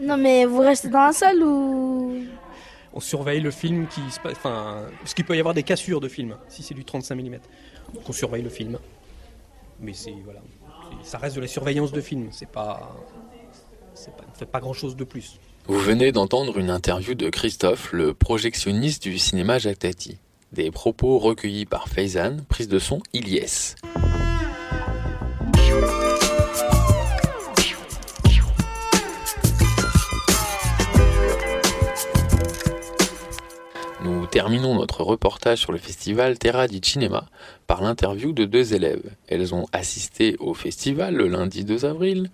Non 0.00 0.18
mais 0.18 0.44
vous 0.44 0.58
restez 0.58 0.88
dans 0.88 1.06
la 1.06 1.12
salle 1.12 1.42
ou 1.42 2.24
On 2.94 3.00
surveille 3.00 3.40
le 3.40 3.50
film 3.50 3.86
qui 3.88 4.00
se 4.10 4.20
passe, 4.20 4.32
enfin, 4.32 4.84
parce 4.98 5.14
qu'il 5.14 5.24
peut 5.24 5.36
y 5.36 5.40
avoir 5.40 5.54
des 5.54 5.62
cassures 5.62 6.00
de 6.00 6.08
film 6.08 6.36
si 6.48 6.62
c'est 6.62 6.74
du 6.74 6.84
35 6.84 7.14
mm. 7.14 7.30
Donc 7.94 8.08
on 8.08 8.12
surveille 8.12 8.42
le 8.42 8.50
film. 8.50 8.78
Mais 9.80 9.94
c'est 9.94 10.14
voilà, 10.24 10.40
ça 11.02 11.18
reste 11.18 11.36
de 11.36 11.40
la 11.40 11.48
surveillance 11.48 11.92
de 11.92 12.00
film. 12.00 12.28
C'est 12.30 12.48
pas, 12.48 12.94
c'est 13.94 14.14
pas, 14.14 14.24
fait 14.34 14.46
pas 14.46 14.60
grand 14.60 14.72
chose 14.72 14.96
de 14.96 15.04
plus. 15.04 15.38
Vous 15.66 15.78
venez 15.78 16.10
d'entendre 16.12 16.58
une 16.58 16.70
interview 16.70 17.14
de 17.14 17.30
Christophe, 17.30 17.92
le 17.92 18.14
projectionniste 18.14 19.04
du 19.04 19.18
cinéma 19.18 19.58
Jacques 19.58 19.80
Tati. 19.80 20.18
Des 20.52 20.70
propos 20.70 21.18
recueillis 21.18 21.66
par 21.66 21.88
Faizan, 21.88 22.38
prise 22.48 22.68
de 22.68 22.78
son 22.78 23.00
Ilyes. 23.12 23.76
Nous 34.04 34.26
terminons 34.26 34.74
notre 34.74 35.04
reportage 35.04 35.58
sur 35.58 35.70
le 35.70 35.78
festival 35.78 36.36
Terra 36.36 36.66
di 36.66 36.80
Cinema 36.82 37.26
par 37.68 37.82
l'interview 37.82 38.32
de 38.32 38.44
deux 38.44 38.74
élèves. 38.74 39.02
Elles 39.28 39.54
ont 39.54 39.66
assisté 39.72 40.36
au 40.40 40.54
festival 40.54 41.14
le 41.14 41.28
lundi 41.28 41.64
2 41.64 41.84
avril. 41.84 42.30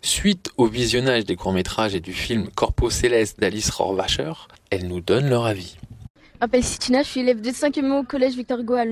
Suite 0.00 0.50
au 0.56 0.66
visionnage 0.66 1.24
des 1.24 1.36
courts-métrages 1.36 1.94
et 1.94 2.00
du 2.00 2.12
film 2.12 2.48
Corpo 2.48 2.90
Céleste 2.90 3.38
d'Alice 3.38 3.70
Rohrwacher, 3.70 4.32
elles 4.70 4.88
nous 4.88 5.00
donnent 5.00 5.28
leur 5.28 5.46
avis. 5.46 5.76
Je 6.16 6.38
m'appelle 6.40 6.64
Sitina, 6.64 7.04
je 7.04 7.08
suis 7.08 7.20
élève 7.20 7.40
de 7.40 7.50
5e 7.50 8.00
au 8.00 8.02
collège 8.02 8.34
Victor 8.34 8.58
Hugo 8.58 8.74
à. 8.74 8.84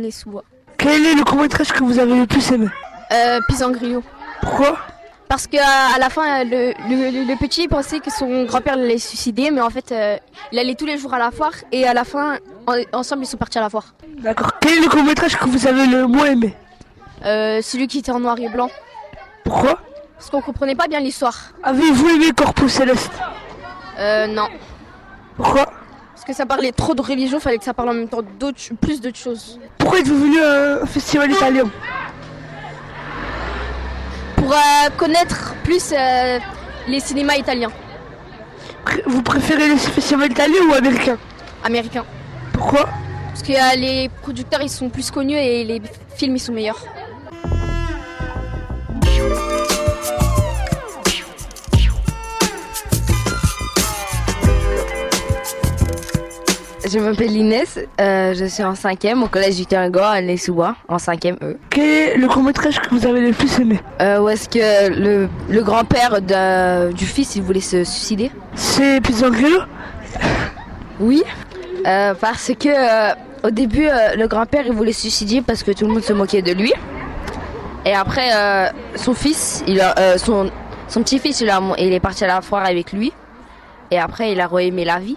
Quel 0.78 1.04
est 1.04 1.14
le 1.14 1.24
court-métrage 1.24 1.72
que 1.72 1.82
vous 1.82 1.98
avez 1.98 2.14
le 2.16 2.26
plus 2.26 2.52
aimé? 2.52 2.68
Euh, 3.12 3.40
Pisangrio. 3.48 4.04
Pourquoi? 4.40 4.78
Parce 5.30 5.46
que 5.46 5.56
à 5.58 5.94
à 5.94 5.98
la 5.98 6.10
fin, 6.10 6.42
le, 6.44 6.72
le- 6.90 7.24
le 7.24 7.36
petit 7.38 7.68
pensait 7.68 8.00
que 8.00 8.10
son 8.10 8.44
grand-père 8.44 8.76
l'allait 8.76 8.98
suicider, 8.98 9.50
mais 9.52 9.60
en 9.60 9.70
fait, 9.70 9.92
euh, 9.92 10.16
il 10.50 10.58
allait 10.58 10.74
tous 10.74 10.86
les 10.86 10.98
jours 10.98 11.14
à 11.14 11.18
la 11.20 11.30
foire 11.30 11.52
et 11.70 11.86
à 11.86 11.94
la 11.94 12.04
fin, 12.04 12.36
en- 12.66 12.82
ensemble, 12.98 13.22
ils 13.22 13.26
sont 13.26 13.36
partis 13.36 13.58
à 13.58 13.60
la 13.60 13.70
foire. 13.70 13.94
D'accord. 14.18 14.50
Quel 14.60 14.78
est 14.78 14.80
le 14.80 14.88
court-métrage 14.88 15.36
que 15.38 15.44
vous 15.44 15.66
avez 15.68 15.86
le 15.86 16.06
moins 16.08 16.26
aimé? 16.26 16.54
Euh, 17.24 17.62
celui 17.62 17.86
qui 17.86 17.98
était 18.00 18.10
en 18.10 18.18
noir 18.18 18.36
et 18.40 18.48
blanc. 18.48 18.70
Pourquoi? 19.44 19.78
Parce 20.18 20.30
qu'on 20.30 20.42
comprenait 20.42 20.74
pas 20.74 20.88
bien 20.88 20.98
l'histoire. 21.00 21.38
Avez-vous 21.62 22.08
aimé 22.08 22.26
Corpus 22.36 22.72
Céleste? 22.72 23.12
Euh, 24.00 24.26
non. 24.26 24.48
Pourquoi? 25.36 25.66
Parce 26.12 26.24
que 26.26 26.32
ça 26.34 26.44
parlait 26.44 26.72
trop 26.72 26.94
de 26.94 27.02
religion, 27.02 27.38
fallait 27.38 27.58
que 27.58 27.64
ça 27.64 27.72
parle 27.72 27.90
en 27.90 27.94
même 27.94 28.08
temps 28.08 28.22
d'autres, 28.38 28.60
plus 28.80 29.00
d'autres 29.00 29.16
choses. 29.18 29.60
Pourquoi 29.78 30.00
êtes-vous 30.00 30.18
venu 30.24 30.40
à 30.40 30.82
un 30.82 30.86
festival 30.86 31.30
italien? 31.30 31.70
Pour 34.50 34.58
euh, 34.58 34.90
connaître 34.96 35.54
plus 35.62 35.92
euh, 35.92 36.40
les 36.88 36.98
cinémas 36.98 37.36
italiens. 37.36 37.70
Vous 39.06 39.22
préférez 39.22 39.68
les 39.68 39.76
festivals 39.76 40.32
italiens 40.32 40.62
ou 40.68 40.74
américains? 40.74 41.18
Américains. 41.62 42.04
Pourquoi? 42.52 42.88
Parce 43.28 43.44
que 43.44 43.52
euh, 43.52 43.76
les 43.76 44.08
producteurs 44.22 44.60
ils 44.60 44.68
sont 44.68 44.88
plus 44.88 45.08
connus 45.12 45.36
et 45.36 45.62
les 45.62 45.80
films 46.16 46.34
ils 46.34 46.40
sont 46.40 46.52
meilleurs. 46.52 46.84
Je 56.92 56.98
m'appelle 56.98 57.36
Inès, 57.36 57.78
euh, 58.00 58.34
je 58.34 58.44
suis 58.46 58.64
en 58.64 58.72
5e 58.72 59.22
au 59.22 59.28
collège 59.28 59.56
du 59.56 59.66
Terrain 59.66 59.90
à 59.92 60.20
les 60.20 60.36
sous 60.36 60.60
en 60.60 60.96
5e 60.96 61.36
E. 61.42 61.56
Quel 61.68 61.84
est 61.84 62.16
le 62.16 62.26
court-métrage 62.26 62.80
que 62.80 62.88
vous 62.94 63.06
avez 63.06 63.20
le 63.20 63.32
plus 63.32 63.60
aimé 63.60 63.78
Euh, 64.00 64.18
où 64.20 64.28
est-ce 64.28 64.48
que 64.48 64.88
le, 64.90 65.28
le 65.48 65.62
grand-père 65.62 66.20
du 66.92 67.04
fils 67.06 67.36
il 67.36 67.42
voulait 67.42 67.60
se 67.60 67.84
suicider? 67.84 68.32
C'est 68.54 69.00
Pisangrio 69.02 69.58
Oui, 70.98 71.22
euh, 71.86 72.14
parce 72.20 72.50
que 72.58 72.68
euh, 72.68 73.14
au 73.44 73.50
début 73.50 73.86
le 74.16 74.26
grand-père 74.26 74.64
il 74.66 74.72
voulait 74.72 74.92
se 74.92 75.02
suicider 75.02 75.42
parce 75.42 75.62
que 75.62 75.70
tout 75.70 75.86
le 75.86 75.92
monde 75.92 76.02
se 76.02 76.12
moquait 76.12 76.42
de 76.42 76.52
lui. 76.52 76.72
Et 77.84 77.94
après 77.94 78.30
son 78.96 79.14
fils, 79.14 79.62
il 79.68 79.80
a, 79.80 80.18
son, 80.18 80.50
son 80.88 81.02
petit-fils 81.02 81.40
il, 81.40 81.50
a- 81.50 81.60
il 81.78 81.92
est 81.92 82.00
parti 82.00 82.24
à 82.24 82.26
la 82.26 82.40
foire 82.40 82.64
avec 82.64 82.92
lui. 82.92 83.12
Et 83.92 83.98
après 83.98 84.32
il 84.32 84.40
a 84.40 84.46
re-aimé 84.48 84.84
la 84.84 84.98
vie. 84.98 85.16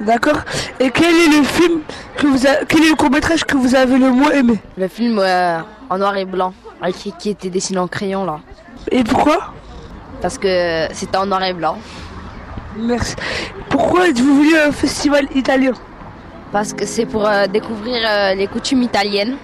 D'accord. 0.00 0.38
Et 0.78 0.90
quel 0.90 1.14
est 1.14 1.38
le 1.38 1.44
film 1.44 1.80
que 2.16 2.26
vous 2.26 2.46
a... 2.46 2.64
quel 2.66 2.82
est 2.84 2.90
le 2.90 2.96
court 2.96 3.10
métrage 3.10 3.44
que 3.44 3.56
vous 3.56 3.74
avez 3.74 3.98
le 3.98 4.10
moins 4.10 4.30
aimé? 4.30 4.58
Le 4.78 4.88
film 4.88 5.18
euh, 5.18 5.58
en 5.90 5.98
noir 5.98 6.16
et 6.16 6.24
blanc, 6.24 6.54
qui 7.18 7.30
était 7.30 7.50
dessiné 7.50 7.78
en 7.78 7.86
crayon 7.86 8.24
là. 8.24 8.40
Et 8.90 9.04
pourquoi? 9.04 9.52
Parce 10.22 10.38
que 10.38 10.86
c'était 10.92 11.18
en 11.18 11.26
noir 11.26 11.42
et 11.44 11.52
blanc. 11.52 11.76
Merci. 12.78 13.14
Pourquoi 13.68 14.08
êtes-vous 14.08 14.42
venu 14.42 14.56
à 14.56 14.68
un 14.68 14.72
festival 14.72 15.26
italien? 15.34 15.72
Parce 16.50 16.72
que 16.72 16.86
c'est 16.86 17.06
pour 17.06 17.26
euh, 17.26 17.46
découvrir 17.46 18.02
euh, 18.08 18.34
les 18.34 18.46
coutumes 18.46 18.82
italiennes. 18.82 19.36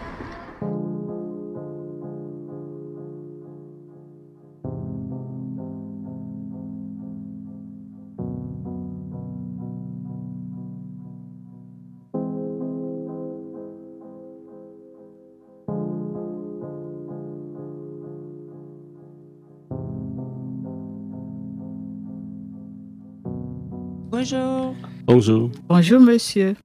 Bonjour. 24.26 24.76
Bonjour. 25.06 25.52
Bonjour, 25.68 26.00
monsieur. 26.00 26.56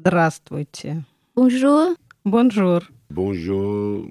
Здравствуйте. 0.00 0.96
Bonjour. 1.36 1.94
Bonjour. 2.24 2.80
Bonjour. 3.10 4.06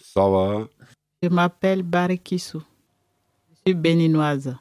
Ça 0.00 0.28
va 0.28 0.68
Je 1.22 1.28
m'appelle 1.28 1.82
Barikissou. 1.82 2.62
Je 3.50 3.70
suis 3.70 3.74
béninoise. 3.74 4.56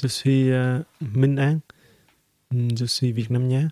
Je 0.00 0.06
suis 0.06 0.50
euh, 0.50 0.80
Minh 1.14 1.38
An. 1.40 1.60
Je 2.52 2.84
suis 2.84 3.12
vietnamien. 3.12 3.68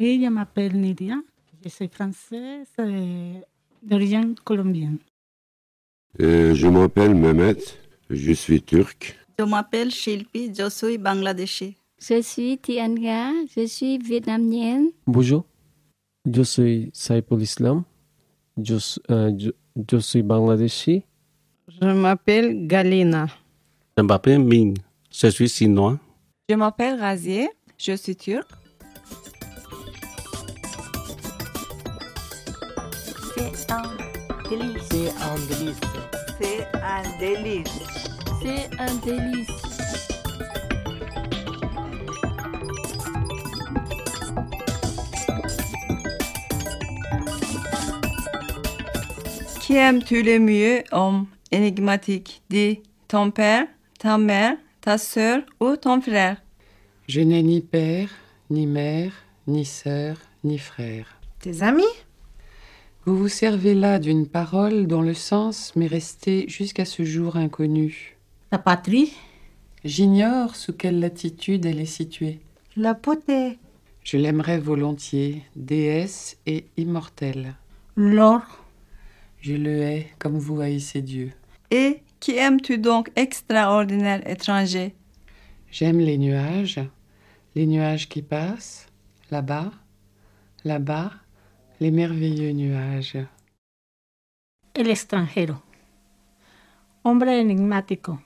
Oui, 0.00 0.20
je 0.22 0.28
m'appelle 0.28 0.74
Nidia. 0.80 1.16
Je 1.64 1.68
suis 1.68 1.88
française 1.88 2.66
et 2.78 3.40
d'origine 3.82 4.34
colombienne. 4.44 4.98
Euh, 6.20 6.54
Je 6.54 6.66
m'appelle 6.68 7.14
Mehmet. 7.14 7.56
Je 8.10 8.32
suis 8.32 8.62
turc. 8.62 9.18
Je 9.39 9.45
m'appelle 9.45 9.91
Shilpi, 9.91 10.51
je 10.51 10.67
suis 10.67 10.97
bangladeshi. 10.97 11.77
Je 11.99 12.21
suis 12.23 12.57
Tianga, 12.57 13.29
je 13.55 13.67
suis 13.67 13.99
vietnamienne. 13.99 14.87
Bonjour, 15.05 15.45
je 16.25 16.41
suis 16.41 16.89
Saiful 16.91 17.43
Islam. 17.43 17.83
Je, 18.57 18.73
euh, 19.11 19.31
je, 19.37 19.51
je 19.91 19.97
suis 19.99 20.23
bangladeshi. 20.23 21.03
Je 21.67 21.85
m'appelle 21.85 22.65
Galina. 22.65 23.27
Je 23.95 24.01
m'appelle 24.01 24.39
Ming. 24.39 24.75
Je 25.11 25.27
suis 25.27 25.47
chinois. 25.49 25.99
Je 26.49 26.55
m'appelle 26.55 26.99
Razier, 26.99 27.47
je 27.77 27.95
suis 27.95 28.15
turc. 28.15 28.47
C'est 33.35 33.71
un 33.71 33.83
délice. 34.49 34.81
C'est 34.89 35.09
un 35.21 35.35
délice. 35.47 35.79
C'est 36.41 36.65
un 36.73 37.19
délice. 37.19 38.16
C'est 38.47 38.69
un 38.79 38.95
délice. 39.05 39.47
Qui 49.59 49.75
aimes-tu 49.75 50.23
le 50.23 50.39
mieux, 50.39 50.83
homme 50.93 51.27
énigmatique? 51.51 52.41
Dis 52.49 52.79
ton 53.09 53.31
père, 53.31 53.65
ta 53.99 54.17
mère, 54.17 54.55
ta 54.79 54.97
sœur 54.97 55.41
ou 55.59 55.75
ton 55.75 55.99
frère? 55.99 56.41
Je 57.09 57.19
n'ai 57.19 57.43
ni 57.43 57.59
père, 57.59 58.09
ni 58.49 58.65
mère, 58.65 59.11
ni 59.47 59.65
sœur, 59.65 60.15
ni 60.45 60.57
frère. 60.57 61.19
Tes 61.41 61.63
amis? 61.63 61.83
Vous 63.05 63.17
vous 63.17 63.27
servez 63.27 63.73
là 63.73 63.99
d'une 63.99 64.25
parole 64.25 64.87
dont 64.87 65.01
le 65.01 65.13
sens 65.13 65.75
m'est 65.75 65.87
resté 65.87 66.45
jusqu'à 66.47 66.85
ce 66.85 67.03
jour 67.03 67.35
inconnu. 67.35 68.16
Ta 68.49 68.57
patrie? 68.57 69.13
J'ignore 69.83 70.55
sous 70.55 70.71
quelle 70.71 71.01
latitude 71.01 71.65
elle 71.65 71.81
est 71.81 71.85
située. 71.85 72.39
La 72.77 72.95
potée. 72.95 73.59
Je 74.03 74.15
l'aimerais 74.15 74.57
volontiers, 74.57 75.43
déesse 75.57 76.37
et 76.45 76.65
immortelle. 76.77 77.55
L'or. 77.97 78.43
Je 79.41 79.53
le 79.53 79.81
hais 79.81 80.07
comme 80.17 80.37
vous 80.37 80.61
haïssez 80.61 81.01
Dieu. 81.01 81.33
Et 81.71 82.01
qui 82.21 82.37
aimes-tu 82.37 82.77
donc 82.77 83.11
extraordinaire 83.17 84.25
étranger? 84.25 84.95
J'aime 85.69 85.99
les 85.99 86.17
nuages, 86.17 86.79
les 87.53 87.65
nuages 87.65 88.07
qui 88.07 88.21
passent, 88.21 88.87
là-bas, 89.29 89.73
là-bas, 90.63 91.11
les 91.81 91.91
merveilleux 91.91 92.53
nuages. 92.53 93.17
El 94.73 94.89
extranjero. 94.89 95.55
Hombre 97.03 97.27
enigmático. 97.27 98.19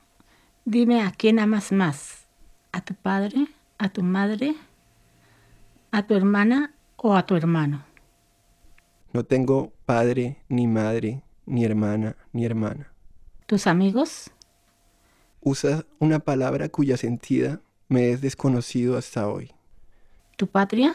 Dime 0.65 1.01
a 1.01 1.11
quién 1.11 1.39
amas 1.39 1.71
más. 1.71 2.27
¿A 2.71 2.81
tu 2.81 2.93
padre? 2.93 3.47
¿A 3.79 3.89
tu 3.89 4.03
madre? 4.03 4.55
¿A 5.91 6.05
tu 6.05 6.13
hermana 6.13 6.73
o 6.97 7.15
a 7.15 7.25
tu 7.25 7.35
hermano? 7.35 7.83
No 9.11 9.23
tengo 9.23 9.73
padre, 9.85 10.37
ni 10.49 10.67
madre, 10.67 11.23
ni 11.47 11.65
hermana, 11.65 12.15
ni 12.31 12.45
hermana. 12.45 12.93
¿Tus 13.47 13.65
amigos? 13.65 14.29
Usa 15.41 15.83
una 15.97 16.19
palabra 16.19 16.69
cuya 16.69 16.95
sentida 16.95 17.59
me 17.89 18.11
es 18.11 18.21
desconocido 18.21 18.97
hasta 18.97 19.27
hoy. 19.27 19.51
¿Tu 20.37 20.45
patria? 20.45 20.93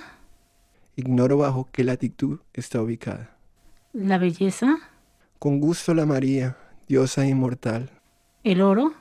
Ignoro 0.94 1.38
bajo 1.38 1.68
qué 1.72 1.82
latitud 1.82 2.38
está 2.54 2.80
ubicada. 2.80 3.36
¿La 3.92 4.18
belleza? 4.18 4.78
Con 5.40 5.60
gusto 5.60 5.92
la 5.92 6.06
María, 6.06 6.56
diosa 6.86 7.26
inmortal. 7.26 7.90
¿El 8.44 8.62
oro? 8.62 8.94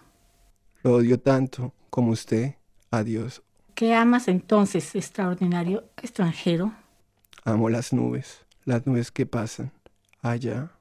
Lo 0.86 0.98
odio 0.98 1.20
tanto 1.20 1.74
como 1.90 2.12
usted 2.12 2.58
a 2.92 3.04
Dios. 3.04 3.42
¿Qué 3.74 3.96
amas 3.96 4.28
entonces, 4.28 4.94
extraordinario 4.94 5.84
extranjero? 6.00 6.76
Amo 7.44 7.70
las 7.70 7.92
nubes, 7.92 8.46
las 8.66 8.86
nubes 8.86 9.12
que 9.12 9.26
pasan. 9.26 9.72
Allá, 10.22 10.74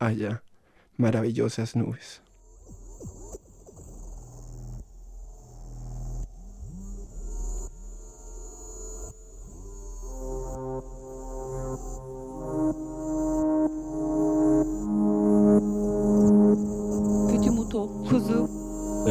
allá, 0.00 0.42
maravillosas 0.96 1.76
nubes. 1.76 2.21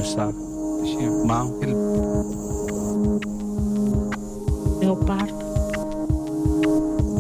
Le 0.02 0.08
chat. 0.08 0.32
Mao. 1.26 1.60
Leopardo. 4.82 5.36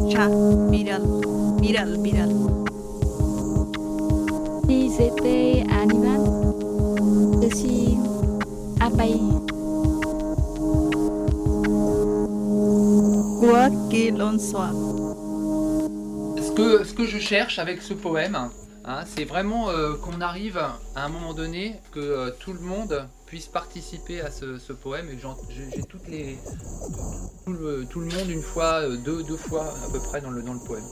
chat, 0.09 0.31
viral, 0.71 1.03
viral, 1.61 2.01
viral. 2.01 2.31
Si 4.67 4.91
j'étais 4.97 5.63
animal, 5.69 6.23
je 7.43 7.55
suis 7.55 7.97
abeille. 8.79 9.29
Quoi 13.41 13.69
qu'il 13.91 14.19
en 14.23 14.39
soit. 14.39 14.73
Ce 16.37 16.51
que, 16.51 16.83
ce 16.83 16.93
que 16.95 17.05
je 17.05 17.19
cherche 17.19 17.59
avec 17.59 17.83
ce 17.83 17.93
poème, 17.93 18.49
hein, 18.91 19.03
c'est 19.05 19.25
vraiment 19.25 19.69
euh, 19.69 19.95
qu'on 19.95 20.21
arrive 20.21 20.57
à 20.57 20.79
un 20.95 21.09
moment 21.09 21.33
donné 21.33 21.79
que 21.91 21.99
euh, 21.99 22.31
tout 22.39 22.53
le 22.53 22.59
monde 22.59 23.07
puisse 23.25 23.47
participer 23.47 24.21
à 24.21 24.29
ce, 24.29 24.73
poème 24.73 25.07
et 25.09 25.17
j'ai 25.49 25.81
toutes 25.83 26.07
les 26.07 26.37
tout 27.45 27.53
le, 27.53 28.05
monde 28.05 28.29
une 28.29 28.41
fois, 28.41 28.81
euh, 28.81 28.97
deux, 28.97 29.37
fois 29.37 29.73
à 29.87 29.91
peu 29.91 29.99
près 29.99 30.21
dans 30.21 30.29
le, 30.29 30.41
poème. 30.65 30.83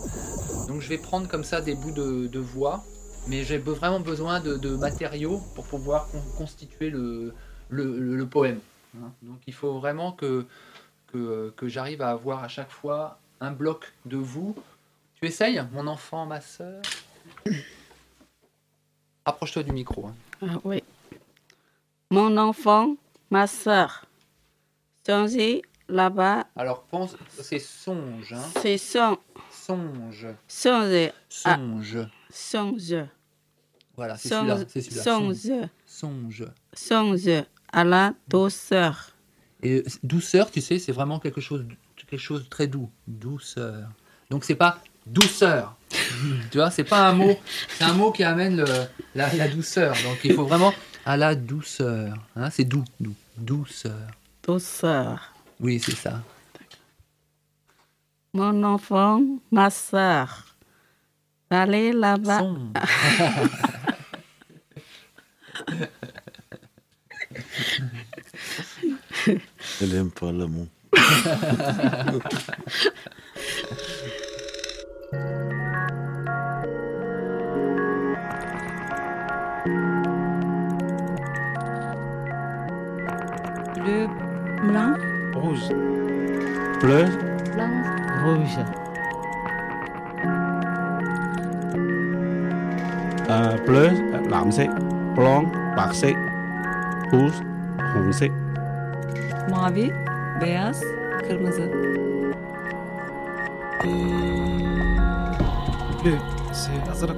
Donc 0.68 0.82
je 0.82 0.88
vais 0.88 0.98
prendre 0.98 1.28
comme 1.28 1.44
ça 1.44 1.62
des 1.62 1.76
bouts 1.76 1.92
de, 1.92 2.40
voix, 2.40 2.84
mais 3.28 3.44
j'ai 3.44 3.58
vraiment 3.58 4.00
besoin 4.00 4.40
de, 4.40 4.76
matériaux 4.76 5.42
pour 5.56 5.66
pouvoir 5.66 6.08
con- 6.12 6.24
constituer 6.38 6.90
le, 6.90 7.34
poème. 8.26 8.60
hein. 8.98 9.12
Donc 9.22 9.40
il 9.48 9.54
faut 9.54 9.80
vraiment 9.80 10.14
que, 10.14 10.46
j'arrive 11.64 12.02
à 12.02 12.12
avoir 12.12 12.44
à 12.44 12.48
chaque 12.48 12.72
fois 12.72 13.20
un 13.42 13.52
bloc 13.52 13.92
de 14.06 14.18
vous. 14.18 14.56
Tu 15.22 15.28
essayes, 15.28 15.62
mon 15.74 15.88
enfant, 15.88 16.26
ma 16.26 16.40
soeur 16.40 16.82
Approche-toi 19.30 19.62
du 19.64 19.72
micro. 19.72 20.08
hein. 20.08 20.16
Ah 20.42 20.60
oui. 20.64 20.84
Mon 22.10 22.36
enfant, 22.38 22.96
ma 23.30 23.46
soeur. 23.46 24.06
Songez 25.06 25.62
là-bas, 25.88 26.46
Alors 26.56 26.82
pense, 26.84 27.16
c'est 27.40 27.60
songe. 27.60 28.34
Hein. 28.34 28.42
c'est 28.62 28.78
son. 28.78 29.18
Songe. 29.52 30.28
Songe. 30.48 31.12
Ah, 31.46 31.56
Songe. 31.58 31.98
songe. 32.32 32.96
Voilà, 33.96 34.18
c'est 34.18 34.30
Songe. 34.30 34.48
celui-là. 34.50 34.66
C'est 34.68 34.82
celui-là. 34.82 35.04
Songe. 35.04 35.52
Songe. 35.86 36.46
Songe 36.74 37.44
à 37.72 37.84
la 37.84 38.14
douceur 38.28 39.12
Et 39.62 39.84
douceur, 40.04 40.50
tu 40.52 40.62
sais, 40.62 40.80
c'est 40.80 40.92
vraiment 40.92 41.20
quelque 41.20 41.42
chose, 41.42 41.66
quelque 41.96 42.18
chose 42.18 42.44
de 42.46 42.50
très 42.50 42.66
doux. 42.68 42.90
Douceur. 43.08 43.90
Donc 44.32 44.44
c'est 44.44 44.56
pas 44.56 44.80
douceur. 45.06 45.76
Tu 46.52 46.58
vois, 46.58 46.72
c'est 46.72 46.84
pas 46.84 47.10
un 47.10 47.14
mot, 47.14 47.38
c'est 47.78 47.84
un 47.86 47.94
mot 47.94 48.12
qui 48.12 48.24
amène 48.24 48.58
le- 48.58 48.66
la, 49.16 49.34
la 49.34 49.48
douceur. 49.48 49.94
Donc 50.04 50.20
il 50.24 50.34
faut 50.34 50.46
vraiment 50.46 50.74
à 51.06 51.18
la 51.18 51.36
douceur. 51.36 52.16
Hein, 52.36 52.50
c'est 52.52 52.66
doux, 52.66 52.84
doux, 53.00 53.16
douceur. 53.38 54.08
Douceur. 54.44 55.34
Oui, 55.60 55.80
c'est 55.84 55.96
ça. 55.96 56.22
Mon 58.34 58.64
enfant, 58.64 59.22
ma 59.52 59.70
soeur. 59.70 60.46
Allez 61.50 61.92
là-bas. 61.94 62.42
Elle 69.82 69.96
aime 69.96 70.12
pas 70.12 70.32
l'amour. 70.32 70.68
Bleu. 83.84 84.08
Blanc. 84.68 84.98
Rouge. 85.36 85.70
Bleu. 86.82 87.06
Blanc. 87.56 87.74
Rouge. 88.24 88.60
À, 93.30 93.56
bleu, 93.68 93.90
lam 94.30 94.52
sắc, 94.52 94.70
blanc, 95.16 95.48
bạc 95.78 95.94
sắc, 95.94 96.16
rouge, 97.12 97.36
hồng 97.78 98.14
sắc. 98.14 98.32
Mavi, 99.52 99.92
beyaz, 100.42 100.84
kırmızı. 101.28 101.72
Bleu, 106.04 106.18
c'est 106.54 106.90
azrak. 106.92 107.18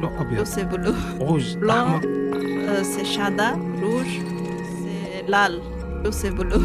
Blanc, 0.00 0.12
Bleu, 0.30 0.44
c'est 0.44 0.64
bleu. 0.64 0.94
Rouge, 1.20 1.56
Blanc, 1.56 2.00
euh, 2.02 2.82
c'est 2.82 3.04
chada. 3.04 3.52
Rouge, 3.82 4.20
c'est 4.82 5.28
lal. 5.30 5.73
Bleu, 6.04 6.12
c'est 6.12 6.30
bleu. 6.30 6.60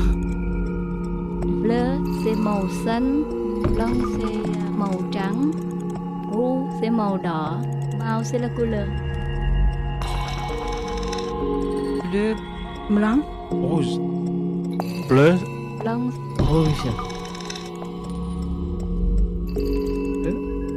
Bleu 1.62 1.98
c'est 2.24 2.36
màu 2.36 2.68
xanh, 2.84 3.24
blanc 3.74 3.96
c'est 4.18 4.36
màu 4.78 5.02
trắng, 5.14 5.52
rouge 6.32 6.68
c'est 6.82 6.90
màu 6.90 7.18
đỏ, 7.24 7.58
màu 8.00 8.24
c'est 8.24 8.40
la 8.40 8.50
couleur. 8.50 8.88
Bleu. 12.12 12.36
Blanc. 12.90 13.20
Rouge. 13.52 13.98
Bleu. 15.08 15.38
Blanc. 15.80 16.12
Rouge. 16.40 16.90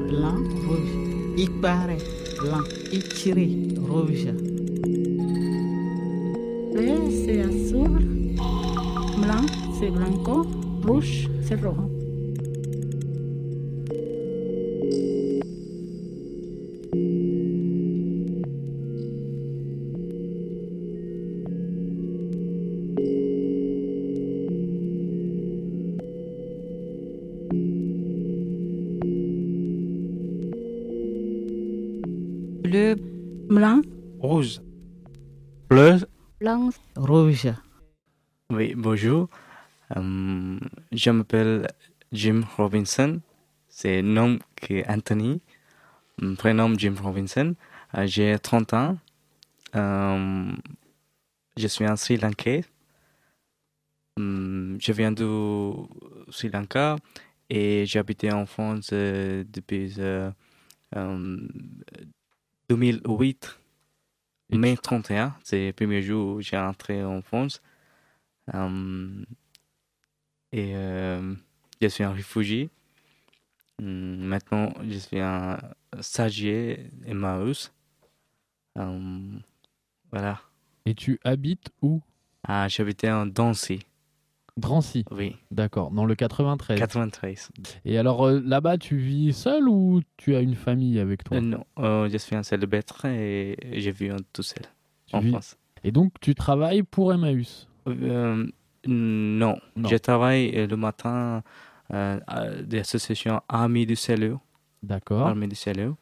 Blanc, 0.09 0.45
rouge. 0.69 0.93
Ikbare, 1.37 1.97
blanc. 2.41 2.65
Ichiri, 2.93 3.77
rouge. 3.89 4.52
Bleu. 11.63 11.77
Blanc. 33.49 33.83
Rouge. 34.19 34.61
Bleu. 35.69 35.99
Blanc. 36.41 36.71
Rouge. 36.97 37.47
Oui, 38.51 38.75
bonjour. 38.77 39.29
Euh, 39.97 40.42
je 40.93 41.11
m'appelle 41.11 41.69
Jim 42.13 42.43
Robinson. 42.57 43.21
C'est 43.69 44.03
nom 44.03 44.39
qui 44.57 44.75
est 44.79 44.89
Anthony. 44.89 45.41
Mon 46.21 46.35
Prénom 46.37 46.75
Jim 46.77 46.95
Robinson. 47.01 47.55
Euh, 47.97 48.07
J'ai 48.07 48.39
30 48.39 48.75
ans. 48.75 48.99
Euh, 49.75 50.53
je 51.57 51.67
suis 51.67 51.85
un 51.85 51.97
Sri 51.97 52.17
Lankais. 52.19 52.65
Hum, 54.19 54.77
Je 54.81 54.93
viens 54.93 55.13
du 55.13 55.25
Sri 56.31 56.51
Lanka 56.51 56.97
et 57.49 57.87
habité 57.95 58.33
en 58.33 58.47
France 58.47 58.91
euh, 58.93 59.45
depuis 59.49 59.95
euh, 59.99 60.31
euh, 60.97 61.39
2008. 62.69 63.59
Mai 64.51 64.77
31, 64.77 65.35
c'est 65.45 65.69
le 65.69 65.73
premier 65.73 66.03
jour 66.03 66.37
où 66.37 66.41
j'ai 66.43 66.59
entré 66.59 67.03
en 67.03 67.23
France. 67.23 67.63
Euh, 68.55 69.25
et 70.53 70.73
euh, 70.75 71.35
je 71.81 71.87
suis 71.89 72.05
un 72.05 72.13
réfugié. 72.13 72.71
Hum, 73.81 74.17
Maintenant, 74.19 74.73
je 74.89 74.99
suis 74.99 75.21
un 75.21 75.59
stagiaire 76.01 76.79
Emmaüs. 77.07 77.73
Euh, 78.79 79.39
voilà. 80.11 80.41
Et 80.87 80.95
tu 80.95 81.19
habites 81.25 81.71
où? 81.83 82.01
Ah, 82.47 82.69
j'habitais 82.69 83.11
en 83.11 83.27
Dancy. 83.27 83.81
Drancy 84.59 85.05
Oui. 85.11 85.37
D'accord, 85.51 85.91
dans 85.93 86.05
le 86.05 86.15
93. 86.15 86.79
93. 86.79 87.51
Et 87.87 87.97
alors 87.97 88.27
euh, 88.27 88.41
là-bas, 88.45 88.77
tu 88.77 88.97
vis 88.99 89.33
seul 89.33 89.67
ou 89.69 90.03
tu 90.19 90.35
as 90.35 90.41
une 90.41 90.55
famille 90.57 90.99
avec 90.99 91.25
toi? 91.25 91.39
Euh, 91.39 91.41
non, 91.41 91.65
euh, 91.79 92.09
je 92.11 92.19
suis 92.19 92.37
un 92.37 92.43
célibataire 92.43 93.07
et 93.07 93.57
vis 93.93 94.13
en- 94.13 94.17
tout 94.33 94.43
seul 94.43 94.65
Tu 95.07 95.17
en 95.17 95.21
vis- 95.21 95.31
France. 95.31 95.57
Et 95.85 95.91
donc, 95.91 96.13
tu 96.21 96.35
travailles 96.35 96.83
pour 96.83 97.15
Emmaüs? 97.15 97.67
Non. 98.87 99.59
Non. 99.77 99.89
je 99.89 99.97
travaille 99.97 100.53
euh, 100.55 100.67
le 100.67 100.77
matin 100.77 101.43
euh, 101.93 102.19
à 102.27 102.51
des 102.51 102.81
associations 102.81 103.41
Amis 103.49 103.87
du 103.87 103.97
Salut. 103.97 104.37
D'accord. 104.83 105.29
Armée 105.29 105.49
du 105.49 105.55
Salut. 105.55 105.93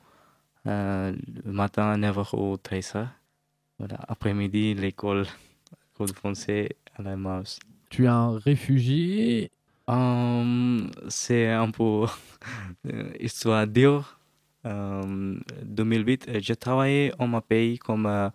Euh, 0.66 1.14
le 1.44 1.52
matin, 1.52 1.96
9h 1.96 2.36
au 2.36 2.56
13h. 2.56 3.06
Voilà. 3.78 3.98
Après-midi, 4.08 4.74
l'école, 4.74 5.26
l'école 5.92 6.08
de 6.08 6.14
français 6.14 6.76
à 6.96 7.02
la 7.02 7.16
Maus. 7.16 7.58
Tu 7.88 8.04
es 8.04 8.08
un 8.08 8.38
réfugié? 8.38 9.50
C'est 11.08 11.48
un 11.50 11.70
peu 11.72 12.06
histoire 13.18 13.66
dure. 13.66 14.20
Euh, 14.66 15.38
2008, 15.64 16.28
euh, 16.28 16.38
j'ai 16.40 16.56
travaillé 16.56 17.12
en 17.18 17.26
mon 17.26 17.40
pays 17.40 17.78
comme 17.78 18.06
euh, 18.06 18.28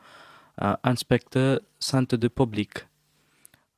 inspecteur 0.83 1.59
centre 1.79 2.17
de 2.17 2.27
public. 2.27 2.69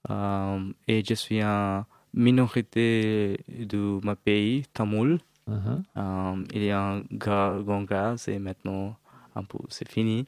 Euh, 0.09 0.71
et 0.87 1.03
je 1.03 1.13
suis 1.13 1.43
en 1.43 1.85
minorité 2.13 3.39
de 3.49 3.99
mon 4.03 4.15
pays, 4.15 4.63
Tamoul. 4.73 5.19
Uh-huh. 5.49 5.81
Euh, 5.97 6.43
il 6.53 6.63
y 6.63 6.71
a 6.71 6.81
un 6.81 7.01
gra- 7.01 7.63
grand 7.63 7.83
gaz 7.83 8.27
et 8.27 8.39
maintenant 8.39 8.95
un 9.35 9.43
peu 9.43 9.59
c'est 9.69 9.89
fini. 9.89 10.25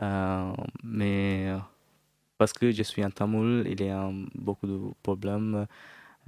Euh, 0.00 0.52
mais 0.82 1.52
parce 2.38 2.52
que 2.52 2.70
je 2.70 2.82
suis 2.82 3.04
en 3.04 3.10
Tamoul, 3.10 3.66
il 3.68 3.82
y 3.82 3.88
a 3.90 4.10
beaucoup 4.34 4.66
de 4.66 4.78
problèmes. 5.02 5.66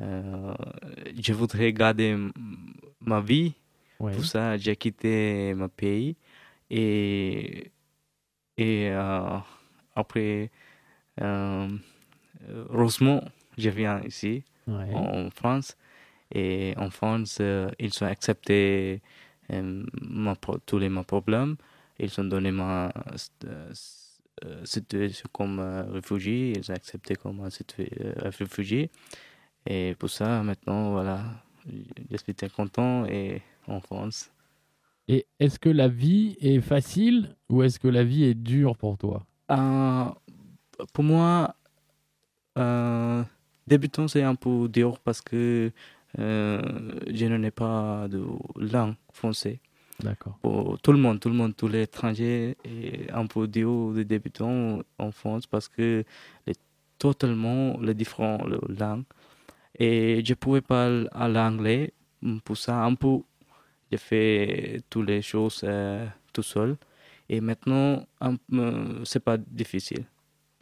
Euh, 0.01 0.55
je 1.21 1.33
voudrais 1.33 1.73
garder 1.73 2.17
ma 3.01 3.21
vie. 3.21 3.55
Ouais. 3.99 4.13
Pour 4.15 4.25
ça, 4.25 4.57
j'ai 4.57 4.75
quitté 4.77 5.53
mon 5.55 5.69
pays. 5.69 6.17
Et, 6.71 7.71
et 8.57 8.89
euh, 8.91 9.39
après, 9.95 10.51
euh, 11.21 11.69
heureusement, 12.49 13.23
je 13.59 13.71
viens 13.71 14.01
ici, 14.05 14.45
Ouais. 14.67 14.93
en 14.95 15.31
France. 15.31 15.77
Et 16.33 16.75
en 16.77 16.91
France, 16.91 17.39
euh, 17.41 17.71
ils 17.79 17.93
ont 18.03 18.07
accepté 18.07 19.03
euh, 19.53 19.85
ma 20.03 20.37
tous 20.65 20.79
les 20.79 20.89
mes 20.89 21.03
problèmes. 21.05 21.57
Ils 21.99 22.21
ont 22.21 22.25
donné 22.25 22.51
ma 22.53 22.93
euh, 23.45 23.73
situation 24.65 25.29
comme 25.33 25.61
réfugié. 25.91 26.53
Ils 26.57 26.71
ont 26.71 26.75
accepté 26.75 27.17
comme 27.17 27.41
réfugié. 28.17 28.91
Et 29.67 29.95
pour 29.99 30.09
ça, 30.09 30.43
maintenant, 30.43 30.93
voilà, 30.93 31.25
je 32.11 32.17
suis 32.17 32.35
très 32.35 32.49
content 32.49 33.05
et 33.07 33.43
en 33.67 33.81
France. 33.81 34.31
Et 35.09 35.27
est-ce 35.41 35.59
que 35.59 35.69
la 35.69 35.89
vie 35.89 36.37
est 36.41 36.61
facile 36.61 37.35
ou 37.49 37.63
est-ce 37.65 37.79
que 37.81 37.89
la 37.89 38.05
vie 38.05 38.25
est 38.25 38.35
dure 38.35 38.77
pour 38.77 38.97
toi? 38.97 39.27
Euh, 39.51 40.05
pour 40.93 41.05
moi, 41.05 41.57
débutant, 43.67 44.09
c'est 44.09 44.23
un 44.23 44.35
peu 44.35 44.69
dur 44.69 44.99
parce 45.01 45.21
que 45.21 45.71
euh, 46.19 46.61
je 47.13 47.27
n'en 47.27 47.43
ai 47.43 47.51
pas 47.51 48.09
de 48.09 48.23
langue 48.57 48.95
française. 49.13 49.59
D'accord. 50.03 50.39
Pour 50.41 50.81
tout 50.81 50.93
le 50.93 50.99
monde, 50.99 51.21
tout 51.21 51.29
le 51.29 51.35
monde, 51.35 51.55
tous 51.55 51.69
les 51.69 51.83
étrangers, 51.83 52.57
est 52.65 53.11
un 53.13 53.27
peu 53.27 53.47
dur 53.47 53.93
de 53.93 54.03
débutant 54.03 54.81
en 54.99 55.11
France 55.13 55.47
parce 55.47 55.69
que 55.69 56.05
les- 56.47 56.55
totalement 56.99 57.79
les 57.81 57.95
différentes 57.95 58.47
langues. 58.79 59.05
Et 59.79 60.23
je 60.25 60.35
pouvais 60.35 60.61
parler 60.61 61.07
à 61.13 61.29
l'anglais. 61.29 61.93
Pour 62.45 62.57
ça, 62.57 62.83
un 62.85 62.95
peu, 62.95 63.19
j'ai 63.91 63.99
fait 63.99 64.83
toutes 64.91 65.07
les 65.09 65.23
choses 65.23 65.63
euh, 65.65 66.07
tout 66.33 66.43
seul. 66.43 66.77
Et 67.29 67.41
maintenant, 67.41 68.07
peu, 68.21 69.05
c'est 69.05 69.21
pas 69.21 69.37
difficile. 69.39 70.05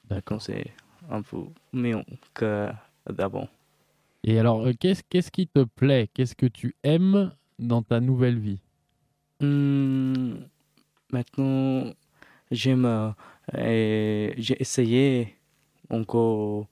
D'accord. 0.04 0.40
C'est 0.42 0.66
un 1.08 1.22
peu 1.22 1.38
mieux 1.72 2.02
que 2.34 2.68
d'avant. 3.10 3.48
Et 4.22 4.38
alors, 4.38 4.64
euh, 4.64 4.72
qu'est-ce 4.78 5.02
qu'est-ce 5.08 5.30
qui 5.32 5.48
te 5.48 5.64
plaît? 5.64 6.08
Qu'est-ce 6.14 6.36
que 6.36 6.46
tu 6.46 6.76
aimes 6.84 7.32
dans 7.58 7.82
ta 7.82 8.00
nouvelle 8.00 8.38
vie? 8.38 8.60
Hmm, 9.40 10.34
maintenant, 11.12 11.92
j'aime. 12.50 12.84
euh, 12.86 13.12
et 13.56 14.34
j'ai 14.38 14.60
essayé 14.62 15.36
encore 15.90 16.68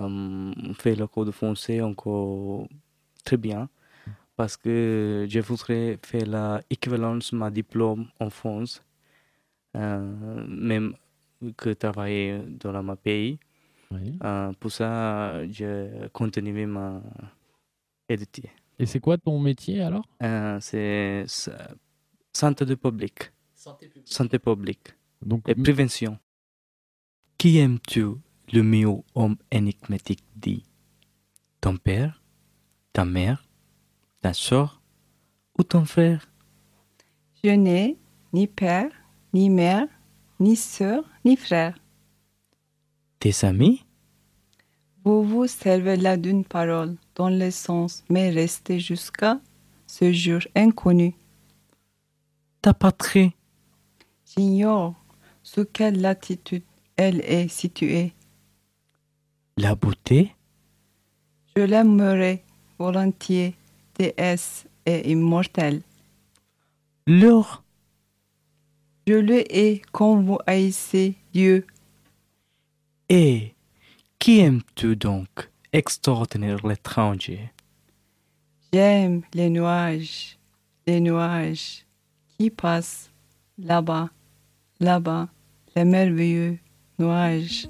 euh, 0.00 0.52
faire 0.74 0.96
le 0.98 1.06
cours 1.08 1.26
de 1.26 1.32
français 1.32 1.80
encore 1.82 2.68
très 3.24 3.36
bien 3.38 3.68
parce 4.36 4.56
que 4.56 5.26
je 5.30 5.40
voudrais 5.40 5.98
faire 6.02 6.62
l'équivalence 6.70 7.32
de 7.32 7.36
ma 7.38 7.50
diplôme 7.50 8.08
en 8.20 8.30
France, 8.30 8.82
euh, 9.76 10.46
même 10.48 10.94
que 11.56 11.70
travailler 11.70 12.40
dans 12.60 12.82
mon 12.82 12.96
pays. 12.96 13.38
Euh, 14.22 14.52
pour 14.60 14.70
ça, 14.72 15.46
je 15.48 16.06
continue 16.08 16.66
ma 16.66 17.02
étude. 18.08 18.46
Et 18.78 18.86
c'est 18.86 19.00
quoi 19.00 19.16
ton 19.18 19.38
métier 19.38 19.82
alors? 19.82 20.04
Euh, 20.22 20.58
c'est 20.60 21.24
sa- 21.26 21.70
santé 22.32 22.64
de 22.64 22.74
public. 22.74 23.30
Santé 23.54 23.88
publique. 23.88 24.12
Santé 24.12 24.38
publique. 24.38 24.88
Donc, 25.22 25.48
Et 25.48 25.54
prévention. 25.54 26.18
Qui 27.38 27.58
aimes-tu 27.58 28.06
le 28.52 28.62
mieux 28.62 28.88
homme 29.14 29.36
énigmatique 29.50 30.24
dit 30.36 30.64
Ton 31.60 31.76
père 31.76 32.22
Ta 32.92 33.04
mère 33.04 33.46
Ta 34.20 34.32
soeur 34.32 34.82
Ou 35.58 35.62
ton 35.62 35.84
frère? 35.84 36.28
Je 37.42 37.50
n'ai 37.50 37.96
ni 38.32 38.46
père, 38.46 38.90
ni 39.32 39.48
mère, 39.50 39.86
ni 40.40 40.56
sœur, 40.56 41.04
ni 41.24 41.36
frère. 41.36 41.76
Tes 43.24 43.46
amis? 43.46 43.82
Vous 45.02 45.22
vous 45.22 45.46
servez 45.46 45.96
là 45.96 46.18
d'une 46.18 46.44
parole 46.44 46.94
dont 47.14 47.30
le 47.30 47.50
sens 47.50 48.04
m'est 48.10 48.28
resté 48.28 48.78
jusqu'à 48.78 49.40
ce 49.86 50.12
jour 50.12 50.40
inconnu. 50.54 51.14
Ta 52.60 52.74
patrie 52.74 53.32
J'ignore 54.26 54.94
sous 55.42 55.64
quelle 55.64 56.02
latitude 56.02 56.64
elle 56.96 57.22
est 57.22 57.48
située. 57.48 58.12
La 59.56 59.74
beauté? 59.74 60.34
Je 61.56 61.62
l'aimerais 61.62 62.44
volontiers, 62.78 63.54
déesse 63.94 64.66
et 64.84 65.10
immortelle. 65.10 65.80
L'or 67.06 67.64
Je 69.06 69.14
le 69.14 69.50
hais 69.50 69.80
comme 69.92 70.26
vous 70.26 70.38
haïssez 70.46 71.14
Dieu. 71.32 71.66
Et 73.08 73.54
qui 74.18 74.40
aimes-tu 74.40 74.96
donc 74.96 75.50
Extraordinaire 75.72 76.66
l'étranger? 76.66 77.50
J'aime 78.72 79.22
les 79.34 79.50
nuages, 79.50 80.38
les 80.86 81.00
nuages 81.00 81.84
qui 82.38 82.48
passent 82.48 83.10
là-bas, 83.58 84.08
là-bas, 84.80 85.28
les 85.76 85.84
merveilleux 85.84 86.58
nuages. 86.98 87.68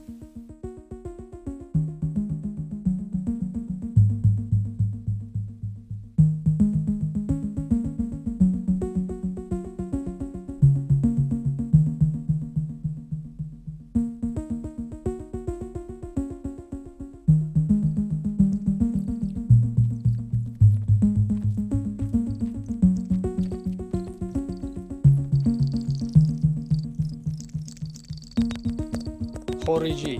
хориҷӣ. 29.84 30.16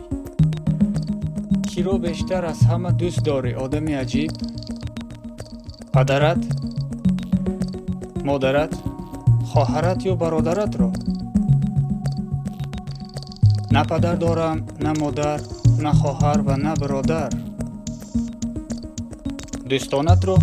Киро 1.70 1.94
бештар 2.06 2.42
аз 2.52 2.60
ҳама 2.70 2.90
дӯст 3.00 3.20
дорӣ 3.28 3.52
одами 3.64 3.94
аҷиб? 4.02 4.32
Падарат? 5.94 6.42
Модарат? 8.28 8.72
Хоҳарат 9.50 10.00
ё 10.10 10.14
бародаратро? 10.22 10.88
На 13.74 13.82
падар 13.90 14.16
дорам 14.24 14.58
на 14.84 14.92
модар 15.02 15.38
на 15.84 15.92
хоҳар 16.00 16.38
ва 16.46 16.54
на 16.66 16.72
биродар. 16.80 17.32
Дӯстонатро? 19.70 20.36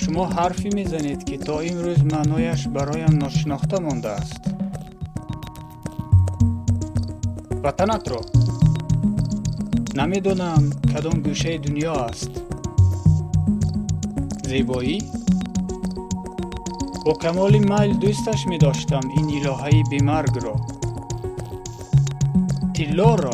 Шумо 0.00 0.24
ҳарфе 0.36 0.68
мезанед 0.78 1.20
ки 1.28 1.36
то 1.46 1.56
имрӯз 1.70 2.00
маънояш 2.12 2.60
бароям 2.76 3.14
ношинохта 3.24 3.76
мондааст 3.86 4.49
وطنت 7.62 8.08
را 8.08 8.20
نمی‌دانم 9.94 10.70
کدام 10.96 11.22
گوشه 11.22 11.58
دنیا 11.58 11.92
است 11.92 12.30
زیبایی 14.44 15.02
با 17.06 17.12
کمال 17.12 17.58
میل 17.58 17.98
دوستش 17.98 18.46
می 18.46 18.58
داشتم 18.58 19.00
این 19.16 19.46
الهه 19.46 19.82
بیمرگ 19.90 20.44
را 20.44 20.56
تیلا 22.74 23.14
را 23.14 23.30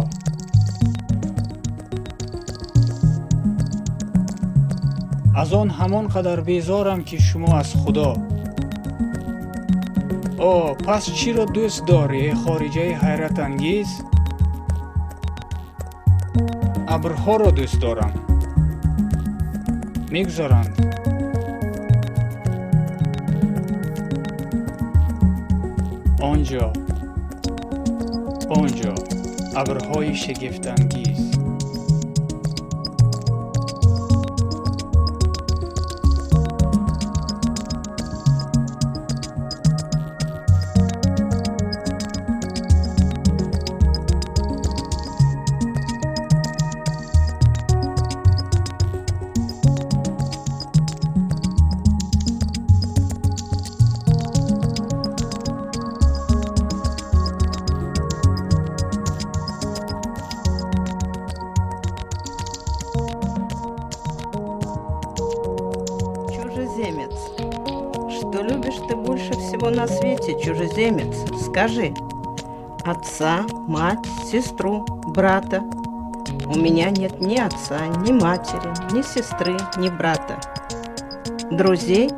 از 5.34 5.52
آن 5.52 5.70
همان 5.70 6.08
قدر 6.08 6.40
بیزارم 6.40 7.04
که 7.04 7.18
شما 7.18 7.58
از 7.58 7.74
خدا 7.74 8.16
آه 10.38 10.74
پس 10.74 11.12
چی 11.12 11.32
را 11.32 11.44
دوست 11.44 11.86
داری 11.86 12.34
خارجه 12.34 12.96
حیرت 12.98 13.38
انگیز 13.38 14.02
ابرها 16.96 17.36
را 17.36 17.50
دوست 17.50 17.80
دارم. 17.80 18.12
می‌گذارند. 20.10 20.96
آنجا. 26.22 26.72
آنجا. 28.48 28.94
ابرهای 29.56 30.14
شگفت 30.14 30.66
чужеземец? 70.76 71.16
Скажи. 71.46 71.94
Отца, 72.84 73.44
мать, 73.66 74.06
сестру, 74.30 74.84
брата. 75.08 75.62
У 76.46 76.56
меня 76.58 76.90
нет 76.90 77.20
ни 77.20 77.36
отца, 77.38 77.86
ни 77.86 78.12
матери, 78.12 78.70
ни 78.92 79.02
сестры, 79.02 79.56
ни 79.78 79.88
брата. 79.88 80.38
Друзей? 81.50 82.10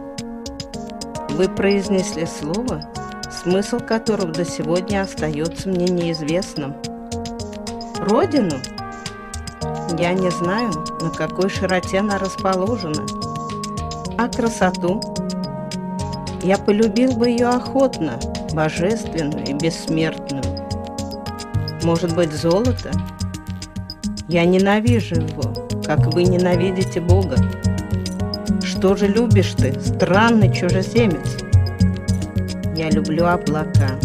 Вы 1.31 1.49
произнесли 1.49 2.27
слово, 2.27 2.83
смысл 3.31 3.79
которого 3.79 4.33
до 4.33 4.45
сегодня 4.45 5.03
остается 5.03 5.69
мне 5.69 5.87
неизвестным. 5.87 6.75
Родину? 8.01 8.57
Я 9.99 10.13
не 10.13 10.31
знаю, 10.31 10.71
на 11.01 11.11
какой 11.11 11.49
широте 11.49 11.99
она 11.99 12.19
расположена. 12.19 13.07
А 14.19 14.29
красоту? 14.29 15.01
Я 16.43 16.59
полюбил 16.59 17.13
бы 17.13 17.29
ее 17.29 17.49
охотно, 17.49 18.19
божественную 18.58 19.46
и 19.46 19.54
бессмертную. 19.54 20.44
Может 21.84 22.16
быть, 22.16 22.32
золото? 22.32 22.92
Я 24.28 24.46
ненавижу 24.46 25.16
его, 25.16 25.68
как 25.86 26.14
вы 26.14 26.24
ненавидите 26.24 27.02
Бога. 27.02 27.38
Что 28.64 28.96
же 28.96 29.08
любишь 29.08 29.54
ты, 29.58 29.80
странный 29.80 30.54
чужеземец? 30.54 31.38
Я 32.76 32.90
люблю 32.90 33.26
облака, 33.26 34.00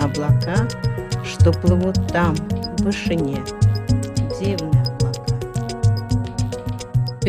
облака, 0.00 0.68
что 1.24 1.52
плывут 1.52 2.06
там, 2.08 2.34
в 2.34 2.82
вышине. 2.82 3.42
Дивные 4.40 4.82
облака. 4.82 4.96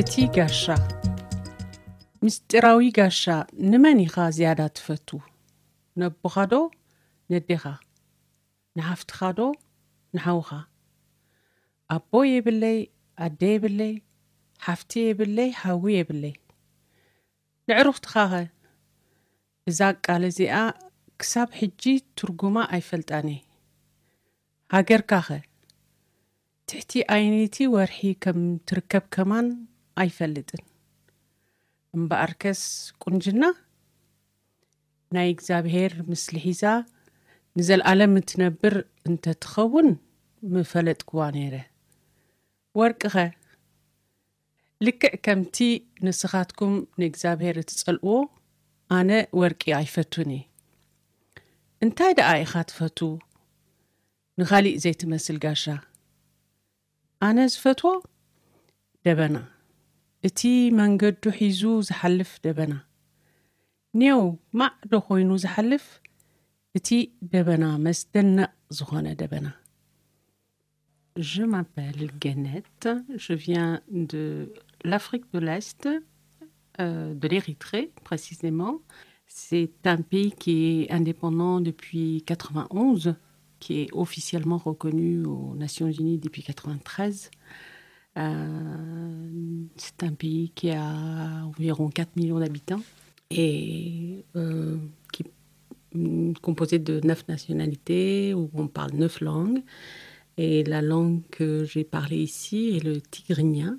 እቲ 0.01 0.13
ጋሻ 0.35 0.63
ምስጢራዊ 2.25 2.81
ጋሻ 2.97 3.23
ንመን 3.71 3.99
ኢኻ 4.03 4.15
ዝያዳ 4.35 4.61
ትፈቱ 4.75 5.09
ነቦኻ 6.01 6.35
ዶ 6.51 6.55
ነዴኻ 7.31 7.63
ንሓፍትኻ 8.77 9.19
ዶ 9.37 9.41
ንሓውኻ 10.15 10.51
ኣቦ 11.95 12.11
የብለይ 12.33 12.79
ኣደ 13.25 13.41
የብለይ 13.53 13.93
ሓፍቲ 14.65 14.91
የብለይ 15.07 15.49
ሓዊ 15.61 15.83
የብለይ 15.97 16.35
ንዕሩኽትኻ 17.69 18.13
ኸ 18.31 18.43
እዛ 19.69 19.79
ቃል 20.05 20.23
እዚኣ 20.29 20.55
ክሳብ 21.21 21.49
ሕጂ 21.59 21.83
ትርጉማ 22.17 22.57
ኣይፈልጣነ 22.75 23.29
ሃገርካ 24.73 25.11
ኸ 25.27 25.39
ትሕቲ 26.69 26.91
ዓይነይቲ 27.15 27.57
ወርሒ 27.73 27.99
ከም 28.23 28.39
ትርከብ 28.67 29.05
ከማን 29.15 29.47
ኣይፈልጥን 30.01 30.63
እምበኣርከስ 31.97 32.61
ቁንጅና 33.03 33.43
ናይ 35.15 35.27
እግዚኣብሔር 35.35 35.93
ምስሊ 36.11 36.37
ሒዛ 36.45 36.63
ንዘለኣለም 37.57 38.13
እትነብር 38.21 38.75
እንተትኸውን 39.09 39.89
ምፈለጥክዋ 40.53 41.19
ነይረ 41.35 41.55
ወርቂ 42.79 43.01
ኸ 43.13 43.25
ልክዕ 44.85 45.13
ከምቲ 45.25 45.57
ንስኻትኩም 46.05 46.73
ንእግዚኣብሔር 47.01 47.55
እትጸልእዎ 47.61 48.17
ኣነ 48.97 49.11
ወርቂ 49.41 49.63
ኣይፈቱን 49.79 50.29
እየ 50.35 50.43
እንታይ 51.85 52.13
ደኣ 52.19 52.29
ኢኻ 52.43 52.53
ትፈቱ 52.69 52.99
ንኻሊእ 54.39 54.77
ዘይትመስል 54.83 55.37
ጋሻ 55.45 55.65
ኣነ 57.27 57.37
ዝፈትዎ 57.53 57.93
ደበና 59.05 59.37
እቲ 60.27 60.41
መንገዱ 60.79 61.23
ሒዙ 61.39 61.63
ዝሓልፍ 61.87 62.31
ደበና 62.45 62.73
ኔው 64.01 64.21
ማዕዶ 64.59 64.93
ኮይኑ 65.07 65.29
ዝሓልፍ 65.43 65.85
እቲ 66.77 66.89
ደበና 67.33 67.65
መስደነቕ 67.85 68.51
ዝኾነ 68.79 69.07
ደበና 69.21 69.47
Je 71.31 71.43
m'appelle 71.51 72.11
Guénette, 72.23 72.89
je 73.15 73.33
viens 73.33 73.81
de 73.89 74.53
l'Afrique 74.83 75.25
de 75.33 75.39
l'Est, 75.39 75.81
euh, 75.87 77.13
de 77.21 77.27
l'Érythrée 77.27 77.91
précisément. 78.03 78.81
C'est 79.25 79.79
un 79.85 80.01
pays 80.11 80.31
qui 80.31 80.53
est 80.65 80.91
indépendant 80.91 81.59
depuis 81.59 82.23
91, 82.27 83.15
qui 83.59 83.71
est 83.81 83.89
officiellement 83.93 84.59
reconnu 84.69 85.25
aux 85.25 85.55
Nations 85.55 85.89
Unies 85.89 86.19
depuis 86.19 86.43
93. 86.43 87.31
Euh, 88.17 89.63
c'est 89.75 90.03
un 90.03 90.13
pays 90.13 90.51
qui 90.51 90.69
a 90.69 91.45
environ 91.45 91.89
4 91.89 92.15
millions 92.15 92.39
d'habitants 92.39 92.83
et 93.32 94.24
euh, 94.36 94.76
qui 95.12 95.22
est 95.22 96.40
composé 96.40 96.78
de 96.78 97.00
neuf 97.04 97.26
nationalités 97.28 98.34
où 98.34 98.50
on 98.54 98.66
parle 98.68 98.92
neuf 98.92 99.20
langues. 99.20 99.62
Et 100.38 100.64
la 100.64 100.80
langue 100.80 101.20
que 101.30 101.64
j'ai 101.64 101.84
parlée 101.84 102.22
ici 102.22 102.76
est 102.76 102.84
le 102.84 103.00
tigrinien, 103.00 103.78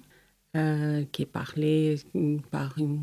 euh, 0.56 1.04
qui 1.12 1.24
est 1.24 1.32
parlé 1.42 1.96
par 2.52 2.76
un 2.80 2.98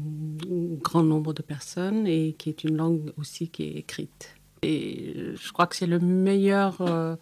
grand 0.81 1.03
nombre 1.03 1.33
de 1.35 1.43
personnes 1.43 2.07
et 2.07 2.35
qui 2.39 2.49
est 2.51 2.63
une 2.63 2.77
langue 2.77 3.13
aussi 3.17 3.49
qui 3.49 3.65
est 3.65 3.77
écrite. 3.79 4.35
Et 4.63 5.15
je 5.35 5.53
crois 5.53 5.67
que 5.67 5.75
c'est 5.75 5.87
le 5.87 5.99
meilleur 5.99 6.81
euh, 6.81 7.17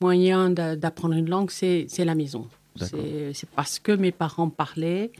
moyen 0.00 0.50
d'a- 0.50 0.76
d'apprendre 0.76 1.14
une 1.14 1.28
langue, 1.28 1.50
c'est 1.50 1.88
la 1.98 2.14
maison. 2.14 2.46
C'est 3.32 3.50
parce 3.50 3.78
que 3.78 3.92
mes 3.92 4.12
parents 4.12 4.50
parlaient 4.50 5.10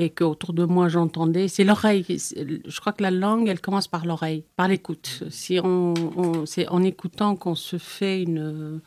et 0.00 0.08
qu'autour 0.10 0.52
de 0.54 0.64
moi 0.64 0.88
j'entendais. 0.88 1.46
C'est 1.48 1.62
l'oreille. 1.64 2.04
Je 2.08 2.80
crois 2.80 2.92
que 2.92 3.02
la 3.02 3.10
langue, 3.10 3.48
elle 3.48 3.60
commence 3.60 3.86
par 3.86 4.06
l'oreille, 4.06 4.44
par 4.56 4.66
l'écoute. 4.66 5.22
Si 5.30 5.60
on, 5.62 5.94
c'est 6.46 6.66
en 6.68 6.82
écoutant 6.82 7.36
qu'on 7.36 7.54
se 7.54 7.76
fait 7.78 8.22
une, 8.22 8.80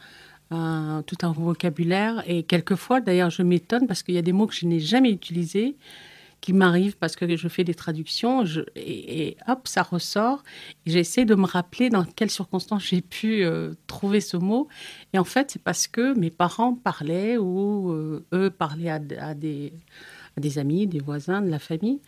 un- 0.49 1.03
tout 1.05 1.17
un 1.21 1.31
vocabulaire. 1.31 2.23
Et 2.27 2.43
quelquefois, 2.43 2.99
d'ailleurs, 2.99 3.29
je 3.29 3.43
m'étonne 3.43 3.85
parce 3.87 4.01
qu'il 4.03 4.15
y 4.15 4.17
a 4.17 4.21
des 4.23 4.33
mots 4.33 4.47
que 4.47 4.55
je 4.55 4.65
n'ai 4.65 4.79
jamais 4.79 5.11
utilisés 5.11 5.75
qui 6.41 6.51
m'arrivent 6.51 6.97
parce 6.97 7.15
que 7.15 7.37
je 7.37 7.47
fais 7.47 7.63
des 7.63 7.73
traductions 7.73 8.43
je- 8.43 8.59
et, 8.75 9.37
hop, 9.47 9.61
ça 9.65 9.81
ressort. 9.81 10.43
J'essaie 10.85 11.23
de 11.25 11.35
me 11.35 11.45
rappeler 11.45 11.89
dans 11.89 12.03
quelles 12.03 12.29
circonstances 12.31 12.83
j'ai 12.83 12.99
pu 13.01 13.45
euh, 13.45 13.75
trouver 13.87 14.19
ce 14.19 14.35
mot. 14.35 14.67
Et 15.13 15.19
en 15.19 15.23
fait, 15.23 15.51
c'est 15.51 15.61
parce 15.63 15.87
que 15.87 16.13
mes 16.19 16.31
parents 16.31 16.73
parlaient 16.73 17.37
ou 17.37 17.91
euh, 17.91 18.25
eux 18.33 18.49
parlaient 18.49 18.89
à, 18.89 19.33
des, 19.33 19.71
des 20.37 20.59
amis, 20.59 20.87
des 20.87 20.99
voisins, 20.99 21.41
de 21.41 21.49
la 21.49 21.59
famille. 21.59 21.99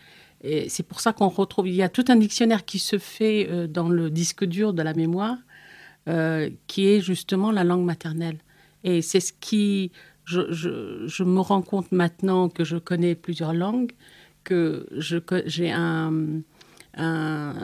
Et 0.42 0.68
c'est 0.68 0.82
pour 0.82 1.00
ça 1.00 1.12
qu'on 1.12 1.28
retrouve, 1.28 1.68
il 1.68 1.74
y 1.74 1.82
a 1.82 1.88
tout 1.88 2.04
un 2.08 2.16
dictionnaire 2.16 2.64
qui 2.64 2.78
se 2.78 2.98
fait 2.98 3.48
euh, 3.50 3.66
dans 3.66 3.88
le 3.88 4.10
disque 4.10 4.44
dur 4.44 4.74
de 4.74 4.82
la 4.82 4.94
mémoire, 4.94 5.38
euh, 6.08 6.50
qui 6.66 6.86
est 6.86 7.00
justement 7.00 7.50
la 7.50 7.64
langue 7.64 7.84
maternelle. 7.84 8.38
Et 8.84 9.02
c'est 9.02 9.20
ce 9.20 9.32
qui, 9.32 9.92
je, 10.24 11.22
me 11.24 11.40
rends 11.40 11.62
compte 11.62 11.90
maintenant 11.90 12.48
que 12.48 12.64
je 12.64 12.76
connais 12.76 13.14
plusieurs 13.14 13.54
langues, 13.54 13.92
que 14.44 14.86
j'ai 15.46 15.72
un, 15.72 16.12
un, 16.96 17.54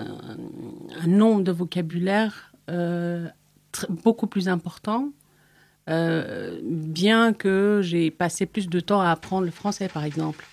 nombre 1.06 1.42
de 1.42 1.52
vocabulaire 1.52 2.52
euh, 2.70 3.28
beaucoup 4.02 4.26
plus 4.26 4.48
important, 4.48 5.12
bien 5.86 7.32
que 7.32 7.80
j'ai 7.82 8.10
passé 8.10 8.46
plus 8.46 8.68
de 8.68 8.80
temps 8.80 9.00
à 9.00 9.10
apprendre 9.10 9.44
le 9.44 9.52
français, 9.52 9.88
par 9.88 10.04
exemple. 10.04 10.44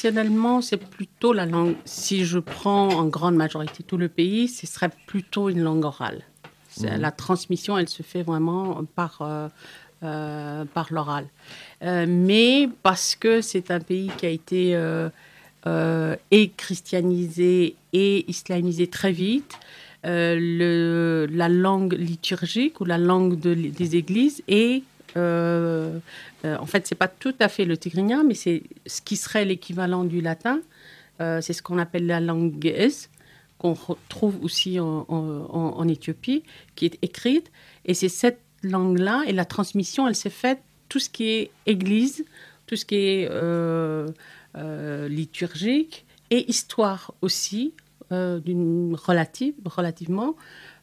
Traditionnellement, 0.00 0.62
c'est 0.62 0.78
plutôt 0.78 1.34
la 1.34 1.44
langue. 1.44 1.74
Si 1.84 2.24
je 2.24 2.38
prends 2.38 2.88
en 2.88 3.04
grande 3.04 3.34
majorité 3.34 3.82
tout 3.82 3.98
le 3.98 4.08
pays, 4.08 4.48
ce 4.48 4.66
serait 4.66 4.88
plutôt 5.06 5.50
une 5.50 5.60
langue 5.60 5.84
orale. 5.84 6.22
Mhm. 6.80 6.96
La 6.96 7.10
transmission, 7.10 7.76
elle 7.76 7.88
se 7.90 8.02
fait 8.02 8.22
vraiment 8.22 8.82
par, 8.94 9.18
euh, 9.20 9.48
euh, 10.02 10.64
par 10.64 10.90
l'oral. 10.90 11.26
Euh, 11.82 12.06
mais 12.08 12.70
parce 12.82 13.14
que 13.14 13.42
c'est 13.42 13.70
un 13.70 13.80
pays 13.80 14.10
qui 14.16 14.24
a 14.24 14.30
été 14.30 14.74
et 16.30 16.50
christianisé 16.56 17.76
et 17.92 18.30
islamisé 18.30 18.86
très 18.86 19.12
vite, 19.12 19.52
le, 20.02 21.26
la 21.30 21.50
langue 21.50 21.92
liturgique 21.92 22.80
ou 22.80 22.86
la 22.86 22.96
langue 22.96 23.38
de 23.38 23.52
des 23.52 23.96
églises 23.96 24.42
est 24.48 24.82
euh, 25.16 25.98
euh, 26.44 26.56
en 26.58 26.66
fait, 26.66 26.86
c'est 26.86 26.94
pas 26.94 27.08
tout 27.08 27.34
à 27.40 27.48
fait 27.48 27.64
le 27.64 27.76
tigrinien, 27.76 28.22
mais 28.24 28.34
c'est 28.34 28.62
ce 28.86 29.00
qui 29.00 29.16
serait 29.16 29.44
l'équivalent 29.44 30.04
du 30.04 30.20
latin. 30.20 30.60
Euh, 31.20 31.40
c'est 31.40 31.52
ce 31.52 31.62
qu'on 31.62 31.78
appelle 31.78 32.06
la 32.06 32.20
langue 32.20 32.54
ge'ez, 32.62 33.08
qu'on 33.58 33.74
retrouve 33.74 34.42
aussi 34.42 34.80
en, 34.80 35.04
en- 35.08 35.88
Éthiopie, 35.88 36.42
qui 36.76 36.86
est 36.86 36.98
écrite. 37.02 37.50
Et 37.84 37.94
c'est 37.94 38.08
cette 38.08 38.40
langue-là, 38.62 39.22
et 39.26 39.32
la 39.32 39.44
transmission, 39.44 40.06
elle 40.08 40.14
s'est 40.14 40.30
faite, 40.30 40.60
tout 40.88 40.98
ce 40.98 41.10
qui 41.10 41.28
est 41.28 41.50
église, 41.66 42.24
tout 42.66 42.76
ce 42.76 42.84
qui 42.84 42.96
est 42.96 43.28
liturgique, 45.08 46.04
et 46.30 46.48
histoire 46.48 47.12
aussi, 47.22 47.74
relative, 48.10 49.54
relativement, 49.64 50.36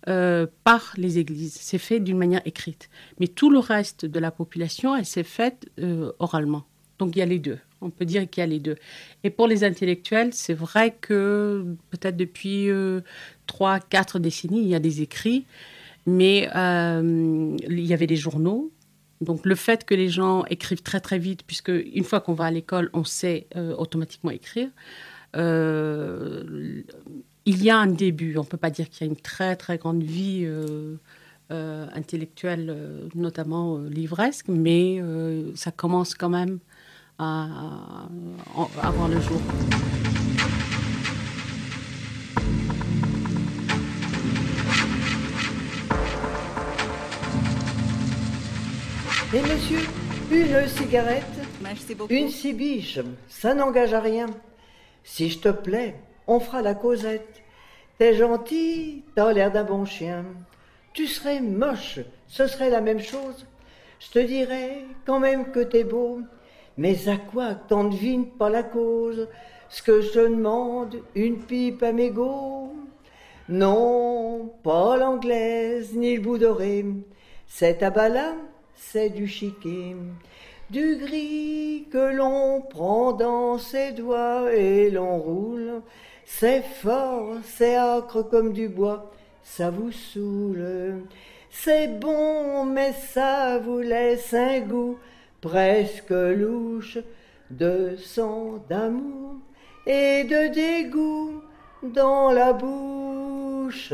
euh, 0.07 0.47
par 0.63 0.93
les 0.97 1.19
églises. 1.19 1.57
C'est 1.59 1.77
fait 1.77 1.99
d'une 1.99 2.17
manière 2.17 2.41
écrite. 2.45 2.89
Mais 3.19 3.27
tout 3.27 3.49
le 3.49 3.59
reste 3.59 4.05
de 4.05 4.19
la 4.19 4.31
population, 4.31 4.95
elle 4.95 5.05
s'est 5.05 5.23
faite 5.23 5.69
euh, 5.79 6.11
oralement. 6.19 6.65
Donc 6.99 7.15
il 7.15 7.19
y 7.19 7.21
a 7.21 7.25
les 7.25 7.39
deux. 7.39 7.59
On 7.81 7.89
peut 7.89 8.05
dire 8.05 8.27
qu'il 8.29 8.41
y 8.41 8.43
a 8.43 8.47
les 8.47 8.59
deux. 8.59 8.75
Et 9.23 9.29
pour 9.29 9.47
les 9.47 9.63
intellectuels, 9.63 10.33
c'est 10.33 10.53
vrai 10.53 10.95
que 10.99 11.75
peut-être 11.91 12.17
depuis 12.17 12.69
euh, 12.69 13.01
trois, 13.45 13.79
quatre 13.79 14.17
décennies, 14.19 14.61
il 14.61 14.67
y 14.67 14.75
a 14.75 14.79
des 14.79 15.01
écrits, 15.01 15.45
mais 16.07 16.49
euh, 16.55 17.55
il 17.69 17.85
y 17.85 17.93
avait 17.93 18.07
des 18.07 18.15
journaux, 18.15 18.71
Donc 19.21 19.45
le 19.45 19.55
fait 19.55 19.83
que 19.83 19.93
les 19.93 20.09
gens 20.09 20.45
écrivent 20.45 20.81
très 20.81 21.01
très 21.01 21.19
vite, 21.19 21.43
puisque 21.45 21.69
une 21.69 22.03
fois 22.03 22.21
qu'on 22.21 22.33
va 22.33 22.45
à 22.45 22.51
l'école, 22.51 22.89
on 22.93 23.03
sait 23.03 23.47
euh, 23.55 23.75
automatiquement 23.75 24.31
écrire, 24.31 24.69
euh, 25.35 26.81
il 27.47 27.63
y 27.63 27.69
a 27.69 27.77
un 27.77 27.87
début. 27.87 28.37
On 28.37 28.41
ne 28.41 28.47
peut 28.47 28.57
pas 28.57 28.69
dire 28.69 28.89
qu'il 28.89 29.07
y 29.07 29.09
a 29.09 29.11
une 29.13 29.19
très 29.19 29.55
très 29.55 29.77
grande 29.77 30.03
vie 30.03 30.41
euh, 30.45 30.95
euh, 31.51 31.87
intellectuelle, 31.95 32.67
euh, 32.69 33.07
notamment 33.15 33.77
euh, 33.77 33.89
livresque, 33.89 34.47
mais 34.49 34.99
euh, 35.01 35.51
ça 35.55 35.71
commence 35.71 36.13
quand 36.13 36.29
même 36.29 36.59
à, 37.17 37.47
à- 38.55 38.87
à 38.87 38.91
voir 38.91 39.07
le 39.07 39.19
jour. 39.21 39.41
Et 49.33 49.41
monsieur, 49.41 49.79
une 50.31 50.67
cigarette 50.67 51.23
Merci 51.61 51.95
beaucoup. 51.95 52.13
Une 52.13 52.29
cibiche, 52.29 52.99
ça 53.27 53.53
n'engage 53.53 53.93
à 53.93 53.99
rien. 53.99 54.27
Si 55.03 55.29
je 55.29 55.39
te 55.39 55.49
plais, 55.49 55.95
on 56.27 56.39
fera 56.39 56.61
la 56.61 56.75
causette. 56.75 57.41
T'es 57.97 58.13
gentil, 58.13 59.03
t'as 59.15 59.33
l'air 59.33 59.51
d'un 59.51 59.63
bon 59.63 59.85
chien. 59.85 60.25
Tu 60.93 61.07
serais 61.07 61.41
moche, 61.41 61.99
ce 62.27 62.47
serait 62.47 62.69
la 62.69 62.81
même 62.81 62.99
chose. 62.99 63.45
Je 63.99 64.11
te 64.11 64.19
dirais 64.19 64.83
quand 65.05 65.19
même 65.19 65.51
que 65.51 65.61
t'es 65.61 65.83
beau. 65.83 66.21
Mais 66.77 67.09
à 67.09 67.17
quoi 67.17 67.55
t'en 67.55 67.85
devines 67.85 68.27
pas 68.27 68.49
la 68.49 68.63
cause? 68.63 69.27
Ce 69.69 69.81
que 69.81 70.01
je 70.01 70.19
demande, 70.19 71.01
une 71.15 71.39
pipe 71.39 71.81
à 71.81 71.91
mégot 71.91 72.71
Non, 73.49 74.51
pas 74.63 74.95
l'anglaise 74.97 75.95
ni 75.95 76.15
le 76.15 76.21
bout 76.21 76.37
doré. 76.37 76.85
Cet 77.47 77.79
tabac-là, 77.79 78.35
c'est 78.75 79.09
du 79.09 79.27
chiquet. 79.27 79.95
Du 80.69 80.97
gris 80.97 81.87
que 81.91 82.13
l'on 82.13 82.61
prend 82.61 83.13
dans 83.13 83.57
ses 83.57 83.91
doigts 83.93 84.53
et 84.53 84.91
l'on 84.91 85.17
roule. 85.17 85.81
C'est 86.29 86.61
fort, 86.61 87.37
c'est 87.45 87.77
âcre 87.77 88.21
comme 88.21 88.51
du 88.51 88.67
bois, 88.67 89.11
ça 89.43 89.71
vous 89.71 89.91
saoule. 89.91 91.05
C'est 91.49 91.87
bon, 91.87 92.65
mais 92.65 92.93
ça 92.93 93.57
vous 93.57 93.79
laisse 93.79 94.33
un 94.33 94.59
goût 94.59 94.99
presque 95.41 96.11
louche 96.11 96.99
de 97.49 97.95
sang 97.97 98.63
d'amour 98.69 99.37
et 99.87 100.25
de 100.25 100.53
dégoût 100.53 101.41
dans 101.81 102.31
la 102.31 102.53
bouche. 102.53 103.93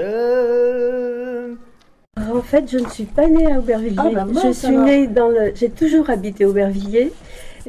En 2.17 2.41
fait, 2.41 2.69
je 2.69 2.79
ne 2.79 2.89
suis 2.89 3.05
pas 3.05 3.27
née 3.27 3.49
à 3.49 3.59
Aubervilliers. 3.59 3.95
Ah, 3.99 4.09
bah, 4.11 4.25
mince, 4.25 4.43
je 4.43 4.51
suis 4.51 4.67
alors. 4.67 4.85
née 4.85 5.07
dans 5.07 5.29
le. 5.29 5.53
J'ai 5.55 5.69
toujours 5.69 6.09
habité 6.09 6.45
Aubervilliers, 6.45 7.13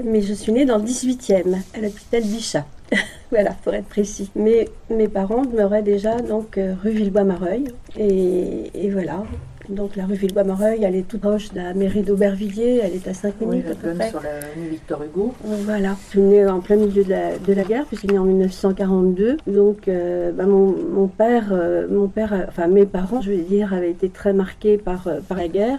mais 0.02 0.22
je 0.22 0.32
suis 0.32 0.52
née 0.52 0.64
dans 0.64 0.78
le 0.78 0.84
18e, 0.84 1.54
à 1.74 1.80
l'hôpital 1.80 2.22
Bichat. 2.22 2.64
voilà, 3.30 3.52
pour 3.62 3.74
être 3.74 3.88
précis. 3.88 4.30
Mais 4.34 4.68
mes 4.90 5.08
parents 5.08 5.44
demeuraient 5.44 5.82
déjà 5.82 6.16
donc 6.16 6.58
euh, 6.58 6.74
rue 6.82 6.90
Villebois-Mareuil. 6.90 7.64
Et, 7.98 8.70
et 8.74 8.90
voilà. 8.90 9.24
Donc 9.68 9.96
la 9.96 10.04
rue 10.04 10.14
Villebois-Mareuil, 10.14 10.84
elle 10.84 10.94
est 10.94 11.08
toute 11.08 11.22
proche 11.22 11.50
de 11.52 11.60
la 11.60 11.72
mairie 11.72 12.02
d'Aubervilliers, 12.02 12.80
elle 12.82 12.94
est 12.94 13.08
à 13.08 13.14
5 13.14 13.34
Oui, 13.40 13.46
minutes 13.46 13.66
la 13.66 13.72
à 13.72 13.94
peu 13.94 14.08
sur 14.10 14.20
la 14.20 14.30
rue 14.54 14.68
Victor 14.70 15.02
Hugo. 15.02 15.34
Voilà, 15.42 15.96
je 16.04 16.10
suis 16.10 16.20
née 16.20 16.46
en 16.46 16.60
plein 16.60 16.76
milieu 16.76 17.02
de 17.02 17.10
la, 17.10 17.38
de 17.38 17.52
la 17.52 17.64
guerre, 17.64 17.86
puisque 17.86 18.02
je 18.02 18.08
suis 18.08 18.14
née 18.14 18.18
en 18.18 18.24
1942. 18.24 19.38
Donc, 19.46 19.88
euh, 19.88 20.32
bah, 20.32 20.44
mon, 20.44 20.74
mon 20.92 21.08
père, 21.08 21.48
euh, 21.52 21.86
mon 21.88 22.08
père, 22.08 22.46
enfin 22.48 22.66
mes 22.66 22.84
parents, 22.84 23.22
je 23.22 23.32
veux 23.32 23.42
dire, 23.42 23.72
avaient 23.72 23.90
été 23.90 24.10
très 24.10 24.34
marqués 24.34 24.76
par, 24.76 25.08
euh, 25.08 25.20
par 25.26 25.38
la 25.38 25.48
guerre, 25.48 25.78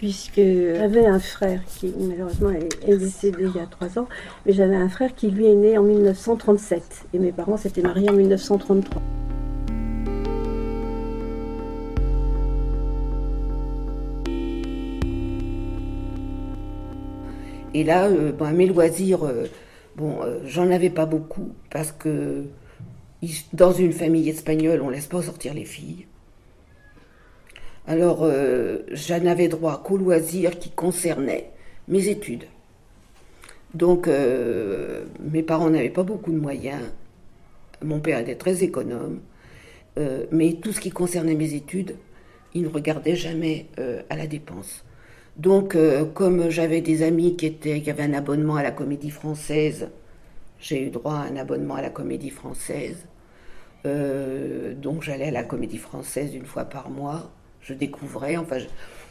puisque 0.00 0.40
j'avais 0.40 1.04
un 1.04 1.18
frère 1.18 1.60
qui 1.66 1.92
malheureusement 2.00 2.48
est, 2.48 2.96
décédé 2.96 3.44
il 3.54 3.54
y 3.54 3.62
a 3.62 3.66
trois 3.66 3.98
ans, 3.98 4.08
mais 4.46 4.54
j'avais 4.54 4.74
un 4.74 4.88
frère 4.88 5.14
qui 5.14 5.30
lui 5.30 5.44
est 5.44 5.54
né 5.54 5.76
en 5.76 5.82
1937, 5.82 7.04
et 7.12 7.18
mes 7.18 7.32
parents 7.32 7.58
s'étaient 7.58 7.82
mariés 7.82 8.08
en 8.08 8.14
1933. 8.14 9.02
Et 17.74 17.84
là, 17.84 18.06
euh, 18.06 18.32
ben, 18.32 18.52
mes 18.52 18.68
loisirs, 18.68 19.26
euh, 19.26 19.48
bon, 19.96 20.22
euh, 20.22 20.38
j'en 20.46 20.70
avais 20.70 20.88
pas 20.88 21.04
beaucoup 21.04 21.50
parce 21.70 21.92
que 21.92 22.44
dans 23.52 23.72
une 23.72 23.92
famille 23.92 24.30
espagnole, 24.30 24.80
on 24.80 24.88
laisse 24.88 25.08
pas 25.08 25.20
sortir 25.20 25.52
les 25.52 25.66
filles. 25.66 26.06
Alors, 27.90 28.20
euh, 28.22 28.84
j'en 28.92 29.26
avais 29.26 29.48
droit 29.48 29.82
qu'aux 29.82 29.96
loisirs 29.96 30.60
qui 30.60 30.70
concernaient 30.70 31.50
mes 31.88 32.06
études. 32.06 32.44
Donc, 33.74 34.06
euh, 34.06 35.06
mes 35.18 35.42
parents 35.42 35.70
n'avaient 35.70 35.90
pas 35.90 36.04
beaucoup 36.04 36.30
de 36.30 36.38
moyens. 36.38 36.84
Mon 37.82 37.98
père 37.98 38.20
était 38.20 38.36
très 38.36 38.62
économe. 38.62 39.18
Euh, 39.98 40.26
mais 40.30 40.52
tout 40.62 40.70
ce 40.70 40.80
qui 40.80 40.90
concernait 40.90 41.34
mes 41.34 41.54
études, 41.54 41.96
il 42.54 42.62
ne 42.62 42.68
regardait 42.68 43.16
jamais 43.16 43.66
euh, 43.80 44.02
à 44.08 44.14
la 44.14 44.28
dépense. 44.28 44.84
Donc, 45.36 45.76
comme 46.14 46.48
j'avais 46.48 46.82
des 46.82 47.02
amis 47.02 47.34
qui, 47.34 47.90
avaient 47.90 48.02
un 48.04 48.12
abonnement 48.12 48.54
à 48.54 48.62
la 48.62 48.70
comédie 48.70 49.10
française, 49.10 49.88
j'ai 50.60 50.86
eu 50.86 50.90
droit 50.90 51.14
à 51.14 51.22
un 51.22 51.36
abonnement 51.36 51.74
à 51.74 51.82
la 51.82 51.90
comédie 51.90 52.30
française. 52.30 53.06
Donc, 53.84 55.02
j'allais 55.02 55.28
à 55.28 55.30
la 55.32 55.42
comédie 55.42 55.78
française 55.78 56.34
une 56.36 56.44
fois 56.44 56.66
par 56.66 56.88
mois. 56.90 57.32
Je 57.62 57.74
découvrais, 57.74 58.36
enfin, 58.36 58.56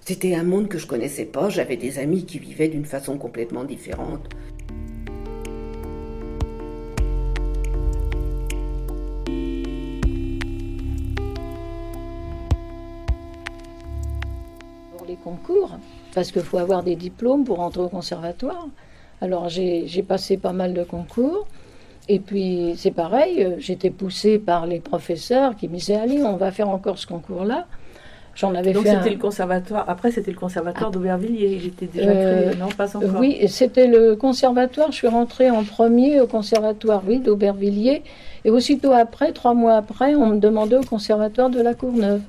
c'était 0.06 0.34
un 0.34 0.44
monde 0.44 0.68
que 0.70 0.80
je 0.80 0.88
connaissais 0.88 1.26
pas. 1.26 1.50
J'avais 1.50 1.78
des 1.78 2.00
amis 2.00 2.26
qui 2.26 2.40
vivaient 2.40 2.68
d'une 2.68 2.86
façon 2.86 3.18
complètement 3.18 3.64
différente. 3.64 4.28
pour 14.98 15.06
les 15.08 15.16
concours, 15.16 15.78
parce 16.14 16.32
qu'il 16.32 16.42
faut 16.42 16.58
avoir 16.58 16.84
des 16.84 16.96
diplômes 16.96 17.46
pour 17.46 17.60
entrer 17.60 17.84
au 17.84 17.90
conservatoire. 17.90 18.68
Alors 19.22 19.48
j'ai 19.48 19.88
j'ai 19.88 20.04
passé 20.04 20.38
pas 20.38 20.54
mal 20.54 20.74
de 20.74 20.84
concours. 20.84 21.48
Et 22.08 22.20
puis 22.20 22.74
c'est 22.76 22.92
pareil, 22.92 23.44
euh, 23.44 23.56
j'étais 23.60 23.92
poussée 23.92 24.40
par 24.40 24.66
les 24.66 24.80
professeurs 24.80 25.56
qui 25.56 25.68
me 25.68 25.76
disaient 25.76 25.96
Allez, 25.96 26.24
on 26.24 26.38
va 26.38 26.52
faire 26.52 26.70
encore 26.70 26.98
ce 26.98 27.06
concours-là. 27.06 27.68
J'en 28.40 28.56
avais 28.56 28.72
Donc 28.72 28.86
c'était 28.86 28.96
un- 28.96 29.06
le 29.10 29.18
conservatoire. 29.18 29.84
Après, 29.90 30.12
c'était 30.12 30.32
le 30.32 30.38
conservatoire 30.38 30.92
d'Aubervilliers. 30.92 31.60
Il 31.62 31.68
était 31.68 31.88
déjà 31.88 32.10
Euh, 32.10 32.50
créé. 32.52 32.60
Non, 32.60 32.70
pas 32.70 32.96
encore. 32.96 33.20
Oui, 33.20 33.38
c'était 33.50 33.88
le 33.88 34.16
conservatoire. 34.16 34.92
Je 34.92 34.96
suis 34.98 35.08
rentrée 35.10 35.50
en 35.50 35.64
premier 35.64 36.22
au 36.22 36.28
conservatoire, 36.28 37.02
oui, 37.06 37.20
d'Aubervilliers. 37.20 38.02
Et 38.46 38.50
aussitôt 38.50 38.94
après, 38.94 39.34
trois 39.34 39.54
mois 39.54 39.76
après, 39.76 40.16
on 40.16 40.28
me 40.28 40.40
demandait 40.40 40.78
au 40.78 40.84
conservatoire 40.84 41.50
de 41.50 41.62
la 41.62 41.74
Courneuve. 41.74 42.22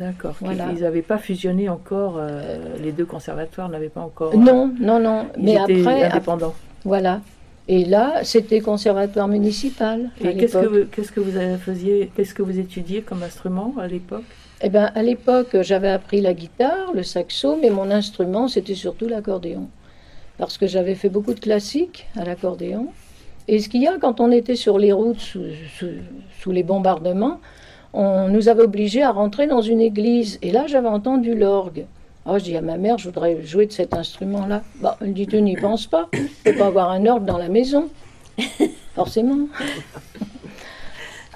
D'accord. 0.00 0.34
Voilà. 0.40 0.68
Ils 0.74 0.82
n'avaient 0.82 1.02
pas 1.02 1.18
fusionné 1.18 1.68
encore. 1.68 2.14
euh, 2.18 2.56
les 2.82 2.92
deux 2.92 3.04
conservatoires 3.04 3.68
n'avaient 3.68 3.88
pas 3.88 4.00
encore. 4.02 4.36
Non, 4.36 4.72
non, 4.80 4.98
non. 5.00 5.26
Ils 5.36 5.44
Mais 5.44 5.52
étaient 5.54 5.80
après, 5.80 6.04
indépendants. 6.04 6.54
Voilà. 6.84 7.20
Et 7.66 7.84
là, 7.84 8.20
c'était 8.24 8.60
conservatoire 8.60 9.26
municipal. 9.26 10.10
Et 10.22 10.36
qu'est-ce 10.36 10.58
que, 10.58 10.66
vous, 10.66 10.84
qu'est-ce 10.90 11.10
que 11.12 11.20
vous 11.20 11.36
avez- 11.36 11.56
faisiez 11.56 12.10
Qu'est-ce 12.14 12.34
que 12.34 12.42
vous 12.42 12.58
étudiez 12.58 13.02
comme 13.02 13.22
instrument 13.22 13.74
à 13.80 13.86
l'époque? 13.86 14.22
Eh 14.66 14.70
ben, 14.70 14.90
à 14.94 15.02
l'époque, 15.02 15.58
j'avais 15.60 15.90
appris 15.90 16.22
la 16.22 16.32
guitare, 16.32 16.94
le 16.94 17.02
saxo, 17.02 17.58
mais 17.60 17.68
mon 17.68 17.90
instrument, 17.90 18.48
c'était 18.48 18.74
surtout 18.74 19.06
l'accordéon. 19.06 19.68
Parce 20.38 20.56
que 20.56 20.66
j'avais 20.66 20.94
fait 20.94 21.10
beaucoup 21.10 21.34
de 21.34 21.38
classiques 21.40 22.06
à 22.16 22.24
l'accordéon. 22.24 22.86
Et 23.46 23.58
ce 23.58 23.68
qu'il 23.68 23.82
y 23.82 23.86
a, 23.86 23.98
quand 23.98 24.20
on 24.20 24.30
était 24.30 24.56
sur 24.56 24.78
les 24.78 24.90
routes 24.90 25.20
sous, 25.20 26.50
les 26.50 26.62
bombardements, 26.62 27.40
on 27.92 28.30
nous 28.30 28.48
avait 28.48 28.62
obligés 28.62 29.02
à 29.02 29.10
rentrer 29.10 29.46
dans 29.46 29.60
une 29.60 29.82
église. 29.82 30.38
Et 30.40 30.50
là, 30.50 30.66
j'avais 30.66 30.88
entendu 30.88 31.34
l'orgue. 31.34 31.84
Oh, 32.24 32.38
je 32.38 32.44
dis 32.44 32.56
à 32.56 32.62
ma 32.62 32.78
mère, 32.78 32.96
je 32.96 33.04
voudrais 33.04 33.42
jouer 33.44 33.66
de 33.66 33.72
cet 33.72 33.92
instrument-là. 33.92 34.62
Bah, 34.76 34.96
elle 35.02 35.12
dit, 35.12 35.26
tu 35.26 35.42
n'y 35.42 35.56
penses 35.56 35.86
pas. 35.86 36.08
Tu 36.10 36.26
peux 36.42 36.54
pas 36.54 36.68
avoir 36.68 36.90
un 36.90 37.04
orgue 37.04 37.26
dans 37.26 37.36
la 37.36 37.50
maison. 37.50 37.90
Forcément. 38.94 39.46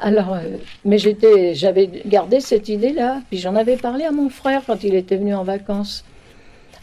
Alors, 0.00 0.34
euh, 0.34 0.56
mais 0.84 0.98
j'étais, 0.98 1.54
j'avais 1.54 1.90
gardé 2.06 2.40
cette 2.40 2.68
idée-là. 2.68 3.20
Puis 3.28 3.38
j'en 3.38 3.56
avais 3.56 3.76
parlé 3.76 4.04
à 4.04 4.12
mon 4.12 4.28
frère 4.28 4.62
quand 4.66 4.84
il 4.84 4.94
était 4.94 5.16
venu 5.16 5.34
en 5.34 5.44
vacances. 5.44 6.04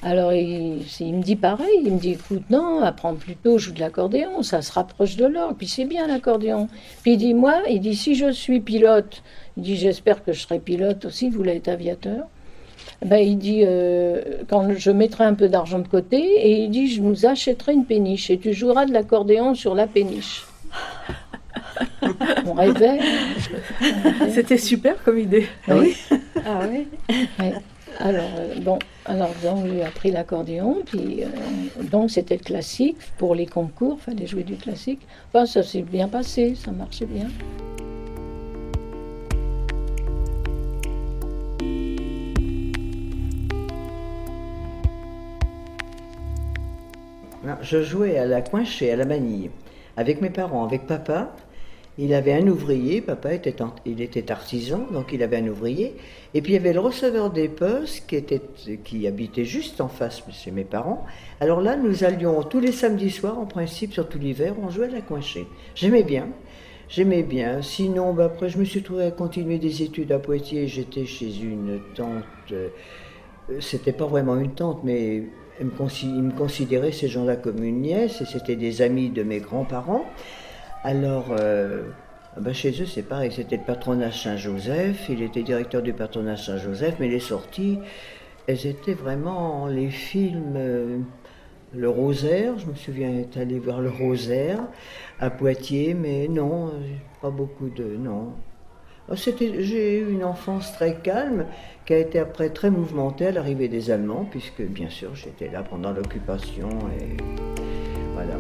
Alors 0.04 0.34
il, 0.34 0.84
me 1.00 1.24
dit 1.24 1.36
pareil, 1.36 1.82
il 1.84 1.94
me 1.94 2.00
dit 2.00 2.12
écoute, 2.12 2.44
non, 2.52 2.84
apprends 2.84 3.16
plutôt, 3.16 3.58
joue 3.58 3.72
de 3.72 3.80
l'accordéon, 3.80 4.44
ça 4.44 4.62
se 4.62 4.72
rapproche 4.72 5.16
de 5.16 5.26
l'orgue, 5.26 5.56
puis 5.58 5.68
c'est 5.68 5.86
bien 5.86 6.06
l'accordéon. 6.06 6.68
Puis 7.02 7.14
il 7.14 7.18
dit 7.18 7.34
moi, 7.34 7.62
il 7.68 7.80
dit 7.80 7.96
si 7.96 8.14
je 8.14 8.30
suis 8.32 8.60
pilote, 8.60 9.24
il 9.58 9.64
dit 9.64 9.76
j'espère 9.76 10.24
que 10.24 10.32
je 10.32 10.42
serai 10.42 10.60
pilote 10.60 11.06
aussi, 11.06 11.30
vous 11.30 11.38
voulez 11.38 11.56
être 11.56 11.70
aviateur. 11.70 12.28
Ben, 13.04 13.18
il 13.18 13.38
dit 13.40 13.62
euh, 13.66 14.22
quand 14.48 14.76
je 14.78 14.92
mettrai 14.92 15.24
un 15.24 15.34
peu 15.34 15.50
d'argent 15.50 15.80
de 15.80 15.88
côté, 15.88 16.18
et 16.18 16.64
il 16.64 16.70
dit 16.70 16.88
je 16.88 17.02
nous 17.02 17.26
achèterai 17.26 17.74
une 17.74 17.86
péniche 17.86 18.30
et 18.30 18.38
tu 18.38 18.54
joueras 18.54 18.86
de 18.86 18.94
l'accordéon 18.94 19.56
sur 19.56 19.74
la 19.74 19.88
péniche. 19.88 20.44
On 22.46 22.54
rêvait. 22.54 23.00
C'était 24.32 24.58
super 24.58 25.02
comme 25.04 25.20
idée. 25.20 25.48
Oui. 25.68 25.96
Ah 26.46 26.62
oui. 26.70 26.88
Alors, 28.00 28.30
euh, 28.38 28.56
bon, 28.60 28.78
alors 29.06 29.34
donc 29.42 29.68
j'ai 29.68 29.84
appris 29.84 30.12
l'accordéon, 30.12 30.82
puis 30.86 31.24
euh, 31.24 31.28
donc 31.84 32.12
c'était 32.12 32.36
le 32.36 32.44
classique 32.44 32.98
pour 33.18 33.36
les 33.36 33.46
concours, 33.46 34.00
fallait 34.02 34.28
jouer 34.28 34.44
du 34.44 34.56
classique. 34.56 35.00
Enfin, 35.30 35.46
ça 35.46 35.64
s'est 35.64 35.82
bien 35.82 36.10
passé, 36.10 36.56
ça 36.56 36.72
marchait 36.72 37.06
bien. 37.06 37.28
Non, 47.46 47.56
Je 47.62 47.82
jouais 47.82 48.18
à 48.18 48.26
la 48.26 48.42
coinchée, 48.42 48.92
à 48.92 48.96
la 48.98 49.06
manille, 49.06 49.52
avec 49.96 50.20
mes 50.22 50.32
parents, 50.32 50.66
avec 50.66 50.86
papa. 50.86 51.34
Il 51.98 52.14
avait 52.14 52.34
un 52.34 52.48
ouvrier, 52.48 53.00
papa 53.00 53.34
était, 53.34 53.56
il 53.86 54.02
était 54.02 54.30
artisan, 54.30 54.86
donc 54.92 55.14
il 55.14 55.24
avait 55.24 55.38
un 55.38 55.48
ouvrier. 55.48 55.96
Et 56.34 56.42
puis 56.42 56.52
il 56.52 56.56
y 56.56 56.60
avait 56.60 56.74
le 56.74 56.82
receveur 56.82 57.30
des 57.30 57.48
postes 57.48 58.06
qui, 58.08 58.18
était, 58.18 58.42
qui 58.84 59.08
habitait 59.08 59.46
juste 59.46 59.80
en 59.80 59.88
face 59.88 60.22
chez 60.32 60.52
mes 60.52 60.66
parents. 60.66 61.06
Alors 61.40 61.62
là, 61.62 61.78
nous 61.78 62.04
allions 62.04 62.44
tous 62.44 62.60
les 62.60 62.74
samedis 62.74 63.12
soirs, 63.12 63.40
en 63.40 63.46
principe, 63.46 63.94
surtout 63.94 64.20
l'hiver, 64.20 64.56
on 64.62 64.70
jouait 64.70 64.88
à 64.88 64.92
la 64.92 65.02
coinchée. 65.02 65.48
J'aimais 65.74 66.04
bien. 66.04 66.28
J'aimais 66.90 67.24
bien. 67.24 67.62
Sinon, 67.62 68.14
bah, 68.14 68.26
après, 68.26 68.50
je 68.50 68.58
me 68.58 68.66
suis 68.66 68.84
trouvé 68.84 69.06
à 69.06 69.12
continuer 69.12 69.58
des 69.58 69.82
études 69.82 70.12
à 70.12 70.20
Poitiers. 70.20 70.68
J'étais 70.68 71.06
chez 71.06 71.34
une 71.42 71.80
tante. 71.96 72.26
euh, 72.52 72.68
C'était 73.62 73.94
pas 73.94 74.06
vraiment 74.06 74.36
une 74.38 74.54
tante, 74.54 74.82
mais 74.84 75.24
ils 75.60 75.66
me 75.66 76.32
considéraient 76.38 76.92
ces 76.92 77.08
gens-là 77.08 77.38
comme 77.38 77.64
une 77.64 77.82
nièce, 77.82 78.22
et 78.22 78.26
c'était 78.26 78.58
des 78.58 78.82
amis 78.82 79.10
de 79.10 79.24
mes 79.24 79.40
grands-parents. 79.40 80.06
Alors, 80.86 81.30
euh, 81.32 81.82
ah 82.38 82.42
bah, 82.42 82.54
chez 82.54 82.70
eux, 82.80 82.86
c'est 82.86 83.02
pareil, 83.02 83.32
c'était 83.32 83.58
le 83.58 83.64
patronage 83.64 84.22
Saint-Joseph, 84.22 85.10
il 85.10 85.24
était 85.24 85.42
directeur 85.42 85.82
du 85.82 85.94
patronage 85.94 86.46
Saint-Joseph, 86.46 86.98
mais 87.00 87.08
les 87.08 87.20
sorties, 87.20 87.80
elles 88.46 88.68
étaient 88.68 88.94
vraiment 88.94 89.66
les 89.66 89.90
films, 89.90 90.54
euh, 90.56 91.00
le 91.74 91.90
Rosaire, 91.90 92.60
je 92.60 92.68
me 92.68 92.76
souviens 92.76 93.18
être 93.18 93.36
allé 93.36 93.58
voir 93.58 93.82
le 93.82 93.90
Rosaire 93.90 94.60
à 95.20 95.32
Poitiers, 95.32 95.96
mais 95.96 96.28
non, 96.28 96.68
euh, 96.68 96.72
pas 97.20 97.32
beaucoup 97.32 97.70
de... 97.70 97.98
non. 97.98 98.34
Ah, 99.10 99.16
j'ai 99.16 100.00
eu 100.00 100.12
une 100.12 100.24
enfance 100.24 100.72
très 100.74 100.98
calme 100.98 101.48
qui 101.88 101.96
a 101.96 101.98
été 101.98 102.20
après 102.20 102.50
très 102.50 102.70
mouvementée 102.70 103.26
à 103.26 103.32
l'arrivée 103.32 103.70
des 103.70 103.90
Allemands, 103.90 104.28
puisque 104.30 104.62
bien 104.62 104.92
sûr 104.92 105.16
j'étais 105.16 105.50
là 105.50 105.64
pendant 105.64 105.92
l'occupation 105.92 106.70
et 107.00 107.18
voilà. 108.14 108.36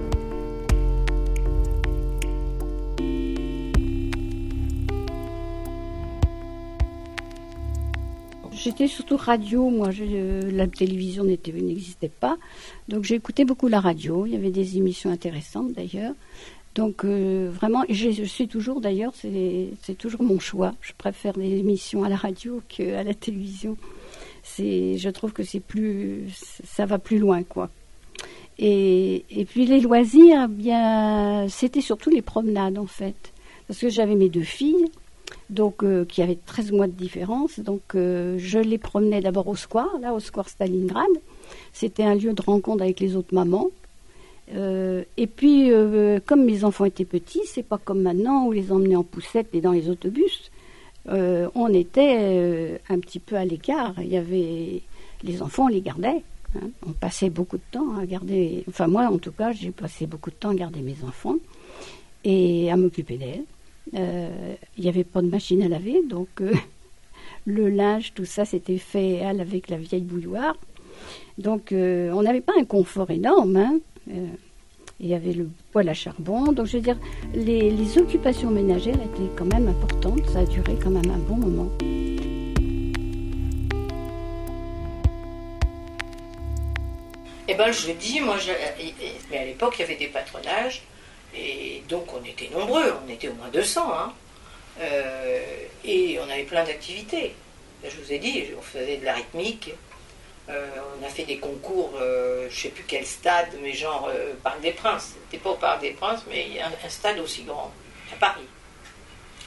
J'étais 8.66 8.88
surtout 8.88 9.16
radio, 9.16 9.70
moi, 9.70 9.90
euh, 10.02 10.50
la 10.52 10.66
télévision 10.66 11.24
n'existait 11.24 12.10
pas. 12.10 12.36
Donc 12.88 13.12
écouté 13.12 13.46
beaucoup 13.46 13.68
la 13.68 13.80
radio, 13.80 14.26
il 14.26 14.34
y 14.34 14.36
avait 14.36 14.50
des 14.50 14.78
émissions 14.78 15.12
intéressantes 15.12 15.74
d'ailleurs. 15.74 16.16
Donc 16.74 17.06
euh, 17.06 17.52
vraiment, 17.54 17.84
je, 17.90 18.24
suis 18.24 18.48
toujours 18.48 18.82
d'ailleurs, 18.82 19.14
c'est 19.14 19.96
toujours 20.00 20.24
mon 20.24 20.40
choix. 20.40 20.74
Je 20.82 20.94
préfère 20.98 21.34
des 21.34 21.60
émissions 21.60 22.04
à 22.04 22.10
la 22.10 22.16
radio 22.16 22.60
qu'à 22.68 23.04
la 23.04 23.14
télévision. 23.14 23.78
Je 24.58 25.10
trouve 25.12 25.32
que 25.32 25.44
c'est 25.44 25.60
plus, 25.60 26.24
ça 26.64 26.88
va 26.88 26.98
plus 26.98 27.20
loin, 27.20 27.44
quoi. 27.44 27.70
Et, 28.58 29.26
et 29.30 29.46
puis 29.46 29.68
les 29.68 29.80
loisirs, 29.80 30.50
bien, 30.50 31.46
c'était 31.50 31.82
surtout 31.82 32.10
les 32.10 32.24
promenades 32.24 32.80
en 32.80 32.88
fait. 32.88 33.32
Parce 33.68 33.80
que 33.80 33.90
j'avais 33.90 34.16
mes 34.16 34.30
deux 34.30 34.42
filles, 34.42 34.88
donc 35.50 35.84
euh, 35.84 36.06
qui 36.06 36.22
avaient 36.22 36.38
13 36.46 36.72
mois 36.72 36.88
de 36.88 36.92
différence. 36.94 37.60
Donc 37.60 37.82
euh, 37.96 38.36
je 38.40 38.60
les 38.60 38.78
promenais 38.78 39.22
d'abord 39.22 39.48
au 39.48 39.56
square, 39.56 39.98
là 40.02 40.14
au 40.14 40.20
square 40.20 40.50
Stalingrad. 40.50 41.08
C'était 41.74 42.04
un 42.04 42.16
lieu 42.16 42.34
de 42.34 42.42
rencontre 42.42 42.84
avec 42.84 43.00
les 43.00 43.16
autres 43.16 43.34
mamans. 43.34 43.70
Euh, 44.54 45.04
et 45.18 45.28
puis, 45.28 45.72
euh, 45.72 46.20
comme 46.26 46.46
mes 46.46 46.64
enfants 46.64 46.86
étaient 46.86 47.06
petits, 47.06 47.42
c'est 47.46 47.64
pas 47.64 47.78
comme 47.78 48.02
maintenant 48.02 48.46
où 48.46 48.52
les 48.52 48.72
emmenait 48.72 48.96
en 48.96 49.04
poussette 49.04 49.48
et 49.54 49.62
dans 49.62 49.72
les 49.72 49.90
autobus. 49.90 50.52
On 51.08 51.72
était 51.74 52.82
un 52.90 53.00
petit 53.00 53.20
peu 53.20 53.36
à 53.36 53.46
l'écart. 53.46 53.94
Il 54.02 54.08
y 54.08 54.18
avait 54.18 54.82
les 55.24 55.42
enfants, 55.44 55.66
on 55.66 55.68
les 55.68 55.82
gardait. 55.82 56.24
hein. 56.56 56.68
On 56.88 56.94
passait 56.94 57.30
beaucoup 57.30 57.58
de 57.58 57.64
temps 57.72 57.96
à 57.98 58.06
garder. 58.08 58.64
Enfin, 58.68 58.88
moi, 58.88 59.04
en 59.06 59.20
tout 59.20 59.32
cas, 59.32 59.52
j'ai 59.52 59.70
passé 59.72 60.08
beaucoup 60.08 60.32
de 60.32 60.36
temps 60.36 60.50
à 60.50 60.56
garder 60.56 60.82
mes 60.82 60.96
enfants 61.08 61.36
et 62.24 62.72
à 62.72 62.76
m'occuper 62.78 63.18
d'elles. 63.18 63.44
Euh, 63.94 64.56
Il 64.78 64.84
n'y 64.84 64.90
avait 64.90 65.04
pas 65.04 65.22
de 65.22 65.28
machine 65.28 65.62
à 65.64 65.68
laver, 65.68 66.02
donc 66.10 66.28
euh, 66.42 66.54
le 67.46 67.70
linge, 67.70 68.14
tout 68.16 68.26
ça, 68.26 68.44
c'était 68.46 68.78
fait 68.78 69.22
avec 69.24 69.70
la 69.70 69.78
vieille 69.78 70.02
bouilloire. 70.02 70.56
Donc, 71.38 71.72
euh, 71.72 72.12
on 72.14 72.24
n'avait 72.24 72.42
pas 72.42 72.54
un 72.60 72.66
confort 72.66 73.12
énorme. 73.12 73.56
hein. 73.58 73.80
Il 75.02 75.08
y 75.08 75.14
avait 75.14 75.34
le 75.34 75.50
poêle 75.74 75.90
à 75.90 75.94
charbon. 75.94 76.54
Donc, 76.54 76.68
je 76.68 76.78
veux 76.78 76.84
dire, 76.84 76.98
les, 77.34 77.70
occupations 77.98 78.50
ménagères 78.50 78.96
étaient 78.96 79.30
quand 79.36 79.46
même 79.54 79.68
importantes. 79.68 80.26
Ça 80.30 80.40
a 80.40 80.46
duré 80.46 80.76
quand 80.82 80.90
même 80.90 81.12
un 81.12 81.18
bon 81.18 81.36
moment. 81.36 81.70
Eh 87.48 87.56
moi, 88.22 88.38
je- 88.38 88.52
et- 88.82 88.88
et- 88.88 88.94
mais 89.30 89.38
à 89.40 89.46
l'époque, 89.46 89.76
il 89.78 89.82
y 89.82 89.86
avait 89.86 89.96
des 89.98 90.08
patronages, 90.08 90.82
et 91.36 91.84
donc 91.90 92.14
on 92.14 92.24
était 92.24 92.50
nombreux, 92.50 92.94
on 93.06 93.10
était 93.12 93.28
au 93.28 93.34
moins 93.34 93.50
200, 93.50 93.94
hein. 93.94 94.14
Euh, 94.80 95.42
et 95.84 96.20
on 96.20 96.30
avait 96.30 96.44
plein 96.44 96.64
d'activités. 96.64 97.34
Je 97.84 98.02
vous 98.02 98.12
ai 98.12 98.20
dit, 98.20 98.46
on 98.58 98.62
faisait 98.62 98.98
de 98.98 99.06
la 99.06 99.14
rythmique, 99.14 99.72
euh, 100.50 100.68
on 101.00 101.06
a 101.06 101.10
fait 101.10 101.24
des 101.24 101.38
concours, 101.38 101.94
euh, 102.00 102.48
je 102.50 102.62
sais 102.62 102.70
plus 102.70 102.84
quel 102.88 103.06
stade, 103.06 103.50
mais 103.62 103.74
genre 103.74 104.10
Parc 104.44 104.62
des 104.62 104.72
Princes. 104.72 105.14
C'était 105.26 105.44
pas 105.44 105.52
au 105.52 105.56
Parc 105.56 105.82
des 105.82 105.92
Princes, 105.92 106.22
mais 106.28 106.48
il 106.48 106.56
y 106.56 106.60
a 106.60 106.68
un 106.68 106.90
stade 106.90 107.20
aussi 107.20 107.44
grand, 107.44 107.72
à 108.14 108.16
Paris. 108.18 108.48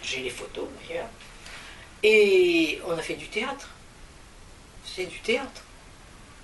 J'ai 0.03 0.21
les 0.21 0.31
photos 0.31 0.69
d'ailleurs. 0.89 1.09
Et 2.03 2.81
on 2.87 2.93
a 2.93 3.03
fait 3.03 3.15
du 3.15 3.27
théâtre. 3.27 3.69
C'est 4.85 5.07
du 5.07 5.19
théâtre. 5.21 5.63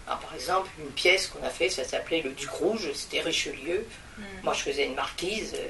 Alors, 0.06 0.18
par 0.20 0.34
exemple, 0.34 0.68
une 0.78 0.90
pièce 0.90 1.28
qu'on 1.28 1.44
a 1.46 1.50
fait, 1.50 1.68
ça 1.70 1.84
s'appelait 1.84 2.20
Le 2.22 2.30
Duc 2.30 2.50
Rouge, 2.50 2.88
c'était 2.94 3.20
Richelieu. 3.20 3.86
Moi, 4.42 4.52
je 4.54 4.60
faisais 4.60 4.84
une 4.86 4.94
marquise 4.94 5.54
euh, 5.54 5.66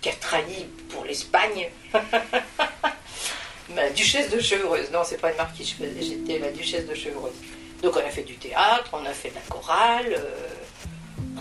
qui 0.00 0.08
a 0.08 0.12
trahi 0.12 0.66
pour 0.90 1.04
l'Espagne. 1.04 1.68
la 3.74 3.90
duchesse 3.90 4.30
de 4.30 4.40
Chevreuse. 4.40 4.90
Non, 4.90 5.00
c'est 5.04 5.18
pas 5.20 5.30
une 5.30 5.36
marquise, 5.36 5.70
je 5.70 5.74
faisais- 5.84 6.02
j'étais 6.02 6.38
la 6.38 6.50
duchesse 6.50 6.86
de 6.86 6.94
Chevreuse. 6.94 7.34
Donc, 7.82 7.96
on 7.96 8.00
a 8.00 8.10
fait 8.10 8.22
du 8.22 8.34
théâtre, 8.36 8.90
on 8.92 9.04
a 9.04 9.12
fait 9.12 9.30
de 9.30 9.34
la 9.36 9.40
chorale, 9.42 10.12
euh, 10.16 10.34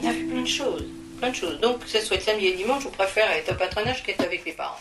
on 0.02 0.08
a 0.08 0.12
fait 0.12 0.20
plein 0.24 0.42
de 0.42 0.48
choses. 0.48 0.86
Plein 1.20 1.30
de 1.32 1.36
choses. 1.36 1.60
Donc, 1.60 1.80
que 1.84 1.90
ce 1.90 2.02
soit 2.02 2.20
samedi 2.20 2.48
et 2.48 2.54
dimanche, 2.54 2.84
je 2.84 2.90
préfère 2.90 3.30
être 3.32 3.52
au 3.52 3.56
patronage 3.56 4.04
qu'être 4.04 4.22
avec 4.22 4.46
les 4.46 4.54
parents. 4.54 4.80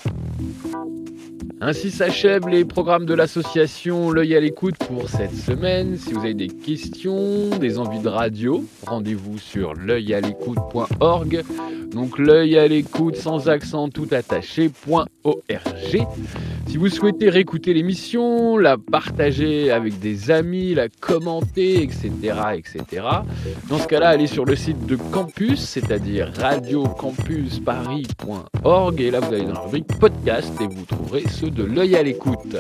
Ainsi 1.61 1.91
s'achèvent 1.91 2.49
les 2.49 2.65
programmes 2.65 3.05
de 3.05 3.15
l'association 3.15 4.13
L'œil 4.13 4.37
à 4.37 4.41
l'écoute 4.41 4.77
pour 4.79 5.09
cette 5.09 5.35
semaine. 5.35 5.97
Si 5.97 6.13
vous 6.13 6.21
avez 6.21 6.35
des 6.35 6.47
questions, 6.47 7.51
des 7.59 7.81
envies 7.81 7.99
de 7.99 8.09
radio, 8.09 8.65
rendez-vous 8.87 9.39
sur 9.39 9.75
l'œilalécoute.org. 9.75 11.43
Donc 11.91 12.19
l'œil 12.19 12.59
à 12.59 12.69
l'écoute 12.69 13.17
sans 13.17 13.49
accent 13.49 13.89
tout 13.89 14.07
attaché.org. 14.13 15.09
Si 16.69 16.77
vous 16.77 16.89
souhaitez 16.91 17.31
réécouter 17.31 17.73
l'émission, 17.73 18.59
la 18.59 18.77
partager 18.77 19.71
avec 19.71 19.99
des 20.01 20.31
amis, 20.31 20.75
la 20.75 20.91
commenter, 20.91 21.83
etc., 21.83 22.11
etc. 22.55 23.07
Dans 23.71 23.79
ce 23.79 23.87
cas-là, 23.87 24.11
allez 24.11 24.27
sur 24.27 24.45
le 24.45 24.55
site 24.55 24.85
de 24.85 24.97
Campus, 24.97 25.61
c'est-à-dire 25.61 26.31
radiocampusparis.org 26.37 29.01
et 29.01 29.11
là 29.11 29.21
vous 29.21 29.33
allez 29.33 29.45
dans 29.45 29.55
la 29.55 29.61
rubrique 29.61 29.99
podcast 29.99 30.53
et 30.61 30.67
vous 30.67 30.85
trouverez 30.85 31.27
de 31.51 31.65
l'œil 31.65 31.97
à 31.97 32.03
l'écoute. 32.03 32.57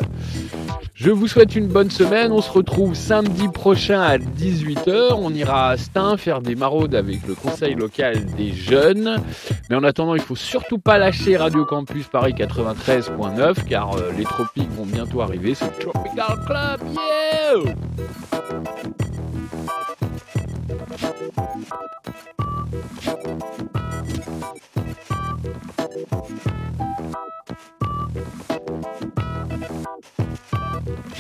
Je 0.95 1.11
vous 1.11 1.29
souhaite 1.29 1.55
une 1.55 1.69
bonne 1.69 1.91
semaine, 1.91 2.33
on 2.33 2.41
se 2.41 2.51
retrouve 2.51 2.95
samedi 2.95 3.49
prochain 3.49 4.01
à 4.01 4.19
18h, 4.19 5.15
on 5.17 5.33
ira 5.33 5.71
à 5.71 5.77
Stein 5.77 6.17
faire 6.17 6.41
des 6.41 6.57
maraudes 6.57 6.95
avec 6.95 7.27
le 7.27 7.35
conseil 7.35 7.75
local 7.75 8.27
des 8.37 8.53
jeunes. 8.53 9.23
Mais 9.71 9.77
en 9.77 9.85
attendant, 9.85 10.15
il 10.15 10.21
faut 10.21 10.37
surtout 10.37 10.79
pas 10.79 10.99
lâcher 10.99 11.37
Radio 11.37 11.65
Campus 11.65 12.09
Paris 12.09 12.35
93.9 12.37 13.65
car 13.65 13.95
euh, 13.97 14.11
les 14.17 14.25
tropiques 14.25 14.71
vont 14.73 14.87
bientôt 14.87 15.21
arriver, 15.21 15.55
c'est 15.55 15.79
Tropical 15.79 16.39
Club, 16.47 16.81
yeah 26.39 26.58